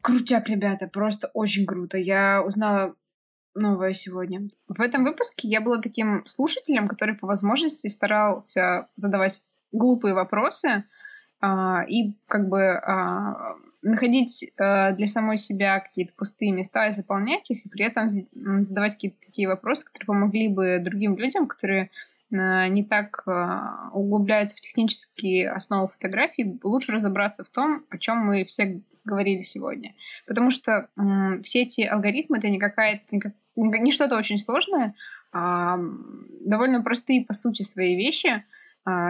Крутяк, 0.03 0.49
ребята, 0.49 0.87
просто 0.87 1.31
очень 1.35 1.67
круто. 1.67 1.99
Я 1.99 2.43
узнала 2.45 2.95
новое 3.55 3.95
сегодня. 3.95 4.49
В 4.69 4.81
этом 4.81 5.05
выпуске 5.05 5.49
я 5.49 5.61
была 5.61 5.81
таким 5.81 6.25
слушателем, 6.27 6.89
который 6.89 7.15
по 7.17 7.27
возможности 7.27 7.89
старался 7.89 8.89
задавать 8.97 9.43
глупые 9.73 10.15
вопросы 10.15 10.85
а, 11.41 11.83
и 11.89 12.15
как 12.27 12.49
бы 12.49 12.73
а, 12.77 13.57
находить 13.87 14.45
а, 14.59 14.93
для 14.93 15.07
самой 15.07 15.39
себя 15.39 15.81
какие-то 15.81 16.13
пустые 16.15 16.53
места 16.53 16.89
и 16.89 16.93
заполнять 16.93 17.51
их, 17.51 17.65
и 17.65 17.69
при 17.69 17.85
этом 17.85 18.07
задавать 18.63 18.95
какие-то 18.95 19.19
такие 19.25 19.49
вопросы, 19.49 19.87
которые 19.87 20.07
помогли 20.07 20.49
бы 20.49 20.81
другим 20.83 21.17
людям, 21.17 21.47
которые 21.47 21.91
а, 22.33 22.69
не 22.69 22.85
так 22.85 23.23
а, 23.27 23.91
углубляются 23.93 24.57
в 24.57 24.61
технические 24.61 25.51
основы 25.51 25.89
фотографии, 25.89 26.59
лучше 26.63 26.93
разобраться 26.93 27.45
в 27.45 27.51
том, 27.51 27.85
о 27.89 27.99
чем 27.99 28.19
мы 28.19 28.45
все 28.45 28.81
говорили 29.05 29.43
сегодня. 29.43 29.95
Потому 30.27 30.51
что 30.51 30.89
м, 30.99 31.43
все 31.45 31.63
эти 31.63 31.83
алгоритмы 31.83 32.39
это 32.39 32.49
не 32.49 32.59
какая-то 32.59 33.05
не, 33.13 33.23
не 33.55 33.93
что-то 33.93 34.17
очень 34.17 34.39
сложное, 34.39 34.95
а 35.33 35.79
довольно 36.41 36.83
простые 36.83 37.25
по 37.25 37.35
сути 37.35 37.63
свои 37.63 37.97
вещи, 37.97 38.45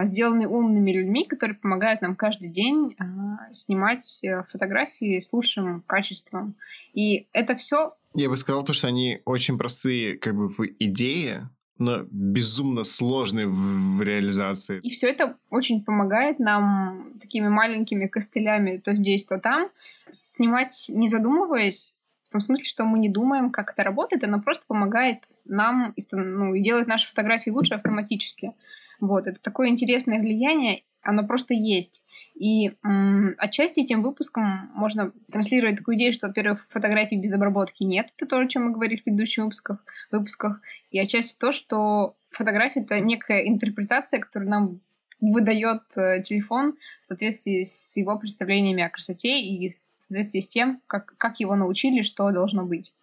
сделаны 0.03 0.47
умными 0.47 0.91
людьми, 0.91 1.25
которые 1.25 1.55
помогают 1.55 2.01
нам 2.01 2.15
каждый 2.15 2.49
день 2.49 2.95
а, 2.97 3.53
снимать 3.53 4.23
э, 4.23 4.43
фотографии 4.51 5.19
с 5.19 5.31
лучшим 5.31 5.83
качеством. 5.85 6.55
И 6.93 7.27
это 7.31 7.55
все. 7.55 7.93
Я 8.15 8.29
бы 8.29 8.37
сказал 8.37 8.63
то, 8.63 8.73
что 8.73 8.87
они 8.87 9.19
очень 9.25 9.57
простые, 9.57 10.17
как 10.17 10.35
бы 10.35 10.49
в 10.49 10.61
идее, 10.79 11.49
но 11.77 11.99
безумно 12.09 12.83
сложные 12.83 13.47
в, 13.47 13.97
в 13.97 14.01
реализации. 14.01 14.79
И 14.81 14.89
все 14.89 15.09
это 15.09 15.37
очень 15.49 15.83
помогает 15.83 16.39
нам 16.39 17.13
такими 17.19 17.47
маленькими 17.47 18.07
костылями 18.07 18.77
то 18.77 18.95
здесь, 18.95 19.25
то 19.25 19.37
там 19.39 19.69
снимать, 20.11 20.85
не 20.89 21.07
задумываясь, 21.07 21.95
в 22.23 22.29
том 22.29 22.41
смысле, 22.41 22.65
что 22.65 22.83
мы 22.83 22.99
не 22.99 23.09
думаем, 23.09 23.51
как 23.51 23.71
это 23.71 23.83
работает, 23.83 24.23
оно 24.23 24.41
просто 24.41 24.65
помогает 24.67 25.23
нам 25.45 25.93
ну, 26.11 26.53
и 26.53 26.61
делает 26.61 26.87
наши 26.87 27.07
фотографии 27.07 27.49
лучше 27.49 27.73
автоматически. 27.73 28.53
Вот, 28.99 29.27
это 29.27 29.39
такое 29.41 29.69
интересное 29.69 30.19
влияние, 30.19 30.83
оно 31.01 31.25
просто 31.25 31.53
есть. 31.53 32.03
И 32.35 32.73
м- 32.83 33.35
отчасти 33.37 33.79
этим 33.79 34.03
выпуском 34.03 34.69
можно 34.73 35.11
транслировать 35.31 35.77
такую 35.77 35.97
идею, 35.97 36.13
что, 36.13 36.27
во-первых, 36.27 36.65
фотографий 36.69 37.17
без 37.17 37.33
обработки 37.33 37.83
нет, 37.83 38.09
это 38.15 38.27
то, 38.27 38.39
о 38.39 38.47
чем 38.47 38.65
мы 38.65 38.71
говорили 38.71 38.99
в 38.99 39.03
предыдущих 39.03 39.43
выпусках, 39.43 39.83
выпусках, 40.11 40.61
и 40.91 40.99
отчасти 40.99 41.37
то, 41.39 41.51
что 41.51 42.15
фотография— 42.31 42.81
это 42.81 42.99
некая 42.99 43.47
интерпретация, 43.47 44.19
которую 44.19 44.49
нам 44.49 44.79
выдает 45.19 45.83
э, 45.95 46.21
телефон 46.21 46.75
в 47.01 47.05
соответствии 47.05 47.63
с 47.63 47.95
его 47.97 48.19
представлениями 48.19 48.83
о 48.83 48.89
красоте 48.89 49.41
и 49.41 49.69
в 49.69 49.73
соответствии 49.97 50.41
с 50.41 50.47
тем, 50.47 50.81
как, 50.87 51.15
как 51.17 51.39
его 51.39 51.55
научили, 51.55 52.03
что 52.03 52.31
должно 52.31 52.65
быть. 52.65 52.93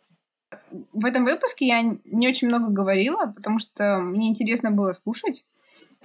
В 0.93 1.05
этом 1.05 1.25
выпуске 1.25 1.66
я 1.66 1.83
не 1.83 2.29
очень 2.29 2.47
много 2.49 2.71
говорила, 2.71 3.27
потому 3.27 3.59
что 3.59 3.99
мне 3.99 4.29
интересно 4.29 4.71
было 4.71 4.93
слушать. 4.93 5.45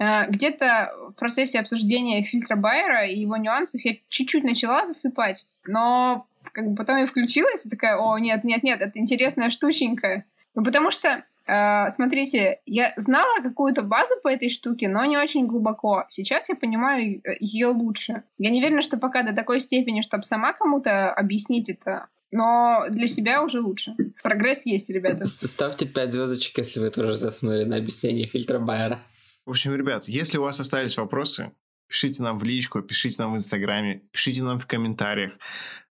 Э, 0.00 0.28
где-то 0.28 0.92
в 1.10 1.12
процессе 1.12 1.60
обсуждения 1.60 2.22
фильтра 2.22 2.56
Байера 2.56 3.06
и 3.06 3.20
его 3.20 3.36
нюансов 3.36 3.82
я 3.84 3.96
чуть-чуть 4.08 4.44
начала 4.44 4.86
засыпать, 4.86 5.44
но 5.66 6.26
как 6.52 6.68
бы 6.68 6.74
потом 6.74 6.96
я 6.96 7.06
включилась 7.06 7.66
и 7.66 7.68
такая, 7.68 7.98
о, 7.98 8.18
нет, 8.18 8.42
нет, 8.42 8.62
нет, 8.62 8.80
это 8.80 8.98
интересная 8.98 9.50
штученька. 9.50 10.24
Ну, 10.54 10.64
потому 10.64 10.90
что, 10.90 11.24
э, 11.46 11.90
смотрите, 11.90 12.60
я 12.64 12.94
знала 12.96 13.42
какую-то 13.42 13.82
базу 13.82 14.14
по 14.22 14.28
этой 14.28 14.48
штуке, 14.48 14.88
но 14.88 15.04
не 15.04 15.18
очень 15.18 15.46
глубоко. 15.46 16.06
Сейчас 16.08 16.48
я 16.48 16.56
понимаю 16.56 17.20
э, 17.22 17.36
ее 17.38 17.66
лучше. 17.66 18.22
Я 18.38 18.50
не 18.50 18.60
уверена, 18.60 18.80
что 18.80 18.96
пока 18.96 19.22
до 19.22 19.34
такой 19.34 19.60
степени, 19.60 20.00
чтобы 20.00 20.24
сама 20.24 20.54
кому-то 20.54 21.12
объяснить 21.12 21.68
это, 21.68 22.06
но 22.32 22.86
для 22.88 23.06
себя 23.06 23.42
уже 23.42 23.60
лучше. 23.60 23.94
Прогресс 24.22 24.62
есть, 24.64 24.88
ребята. 24.88 25.26
Ставьте 25.26 25.84
5 25.84 26.12
звездочек, 26.12 26.56
если 26.56 26.80
вы 26.80 26.88
тоже 26.88 27.14
заснули 27.14 27.64
на 27.64 27.76
объяснение 27.76 28.26
фильтра 28.26 28.58
Байера. 28.58 28.98
В 29.46 29.50
общем, 29.50 29.74
ребят, 29.74 30.04
если 30.06 30.38
у 30.38 30.42
вас 30.42 30.60
остались 30.60 30.96
вопросы, 30.96 31.52
пишите 31.88 32.22
нам 32.22 32.38
в 32.38 32.44
личку, 32.44 32.82
пишите 32.82 33.16
нам 33.18 33.32
в 33.32 33.36
Инстаграме, 33.36 34.02
пишите 34.12 34.42
нам 34.42 34.58
в 34.58 34.66
комментариях 34.66 35.32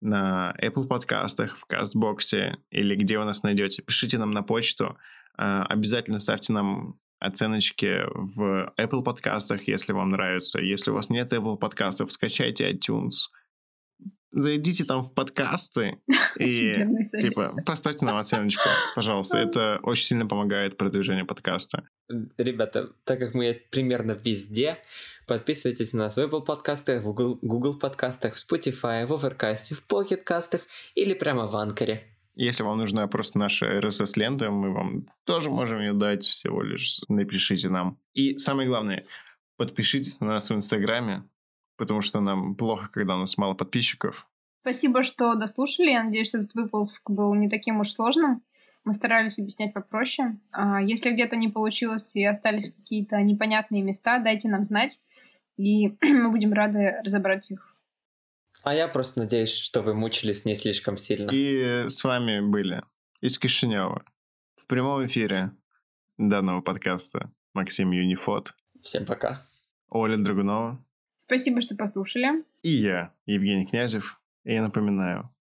на 0.00 0.54
Apple 0.60 0.86
подкастах, 0.86 1.56
в 1.56 1.64
Кастбоксе 1.66 2.58
или 2.70 2.94
где 2.96 3.18
вы 3.18 3.24
нас 3.24 3.42
найдете. 3.42 3.82
Пишите 3.82 4.18
нам 4.18 4.32
на 4.32 4.42
почту. 4.42 4.96
А, 5.36 5.64
обязательно 5.64 6.18
ставьте 6.18 6.52
нам 6.52 6.98
оценочки 7.18 8.02
в 8.14 8.72
Apple 8.76 9.02
подкастах, 9.02 9.68
если 9.68 9.92
вам 9.92 10.10
нравится. 10.10 10.60
Если 10.60 10.90
у 10.90 10.94
вас 10.94 11.08
нет 11.08 11.32
Apple 11.32 11.56
подкастов, 11.56 12.10
скачайте 12.10 12.70
iTunes– 12.70 13.12
зайдите 14.32 14.84
там 14.84 15.04
в 15.04 15.14
подкасты 15.14 15.98
и 16.38 16.84
типа 17.18 17.54
поставьте 17.64 18.04
нам 18.04 18.16
оценочку, 18.16 18.68
пожалуйста. 18.94 19.38
Это 19.38 19.78
очень 19.82 20.06
сильно 20.06 20.26
помогает 20.26 20.76
продвижению 20.76 21.26
подкаста. 21.26 21.84
Ребята, 22.36 22.90
так 23.04 23.18
как 23.18 23.34
мы 23.34 23.46
есть 23.46 23.70
примерно 23.70 24.12
везде, 24.12 24.78
подписывайтесь 25.26 25.92
на 25.92 26.04
нас 26.04 26.16
в 26.16 26.20
Apple 26.20 26.44
подкастах, 26.44 27.02
в 27.02 27.04
Google, 27.04 27.38
Google 27.42 27.78
подкастах, 27.78 28.34
в 28.34 28.36
Spotify, 28.36 29.06
в 29.06 29.12
Overcast, 29.12 29.74
в 29.74 29.86
Pocket 29.88 30.22
кастах 30.24 30.62
или 30.94 31.14
прямо 31.14 31.46
в 31.46 31.56
Анкоре. 31.56 32.08
Если 32.34 32.62
вам 32.62 32.78
нужна 32.78 33.06
просто 33.08 33.38
наша 33.38 33.78
RSS-лента, 33.78 34.50
мы 34.50 34.72
вам 34.72 35.06
тоже 35.26 35.50
можем 35.50 35.80
ее 35.80 35.92
дать, 35.92 36.24
всего 36.24 36.62
лишь 36.62 37.00
напишите 37.08 37.68
нам. 37.68 37.98
И 38.14 38.38
самое 38.38 38.66
главное, 38.66 39.04
подпишитесь 39.58 40.20
на 40.20 40.28
нас 40.28 40.48
в 40.48 40.54
Инстаграме, 40.54 41.24
потому 41.82 42.00
что 42.00 42.20
нам 42.20 42.54
плохо, 42.54 42.88
когда 42.92 43.16
у 43.16 43.18
нас 43.18 43.36
мало 43.36 43.54
подписчиков. 43.54 44.28
Спасибо, 44.60 45.02
что 45.02 45.34
дослушали. 45.34 45.90
Я 45.90 46.04
надеюсь, 46.04 46.28
что 46.28 46.38
этот 46.38 46.54
выпуск 46.54 47.10
был 47.10 47.34
не 47.34 47.48
таким 47.48 47.80
уж 47.80 47.90
сложным. 47.90 48.44
Мы 48.84 48.92
старались 48.92 49.40
объяснять 49.40 49.74
попроще. 49.74 50.38
А, 50.52 50.80
если 50.80 51.10
где-то 51.10 51.34
не 51.34 51.48
получилось 51.48 52.14
и 52.14 52.24
остались 52.24 52.72
какие-то 52.72 53.20
непонятные 53.22 53.82
места, 53.82 54.20
дайте 54.20 54.46
нам 54.46 54.62
знать, 54.62 55.00
и 55.56 55.96
мы 56.00 56.30
будем 56.30 56.52
рады 56.52 57.00
разобрать 57.02 57.50
их. 57.50 57.74
А 58.62 58.74
я 58.74 58.86
просто 58.86 59.18
надеюсь, 59.18 59.50
что 59.50 59.82
вы 59.82 59.94
мучились 59.94 60.44
не 60.44 60.54
слишком 60.54 60.96
сильно. 60.96 61.30
И 61.32 61.88
с 61.88 62.04
вами 62.04 62.38
были 62.48 62.84
из 63.20 63.40
Кишинева 63.40 64.04
в 64.54 64.68
прямом 64.68 65.04
эфире 65.04 65.50
данного 66.16 66.60
подкаста 66.60 67.32
Максим 67.54 67.90
Юнифот. 67.90 68.54
Всем 68.82 69.04
пока. 69.04 69.44
Оля 69.88 70.16
Драгунова. 70.16 70.78
Спасибо, 71.22 71.60
что 71.60 71.76
послушали. 71.76 72.44
И 72.64 72.70
я, 72.70 73.14
Евгений 73.26 73.64
Князев. 73.64 74.20
И 74.42 74.54
я 74.54 74.60
напоминаю, 74.60 75.32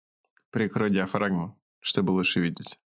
прикрой 0.52 0.92
диафрагму, 0.92 1.58
чтобы 1.80 2.12
лучше 2.12 2.40
видеть. 2.40 2.80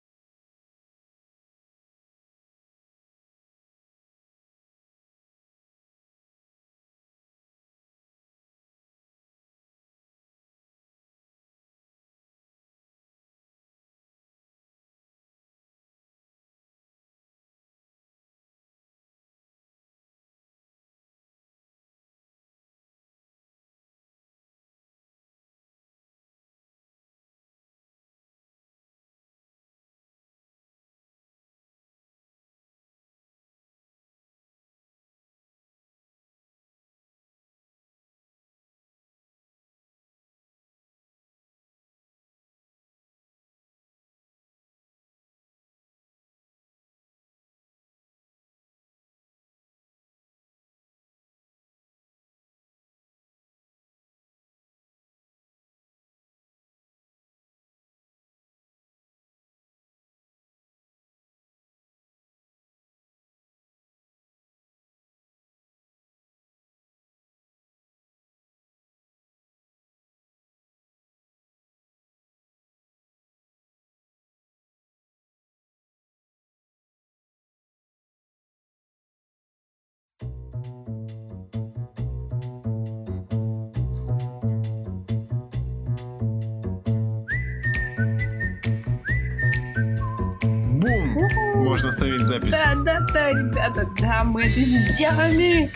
Можно 91.84 91.89
остановить 91.89 92.22
запись. 92.22 92.51
Да, 92.51 92.76
да, 92.76 92.99
да, 93.14 93.30
ребята, 93.31 93.89
да, 93.99 94.23
мы 94.23 94.43
это 94.43 94.60
сделали. 94.60 95.69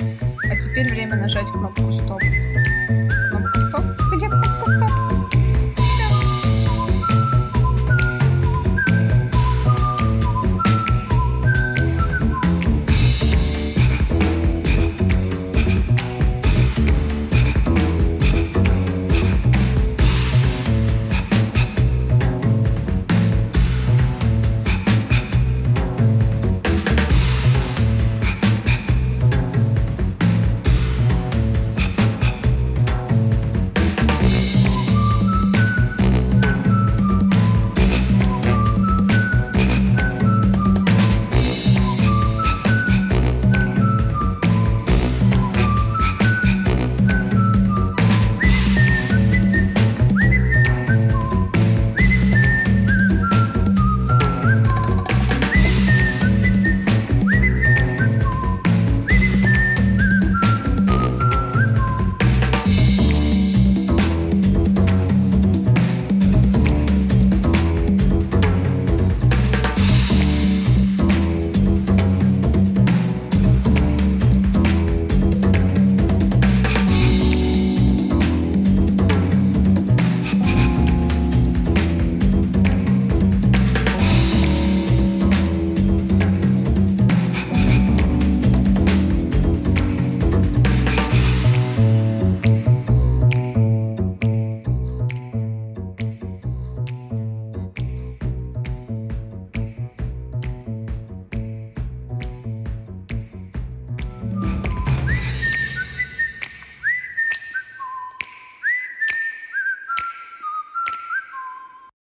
А 0.49 0.55
теперь 0.55 0.89
время 0.89 1.17
нажать 1.17 1.45
кнопку 1.51 1.93
стоп. 1.93 2.21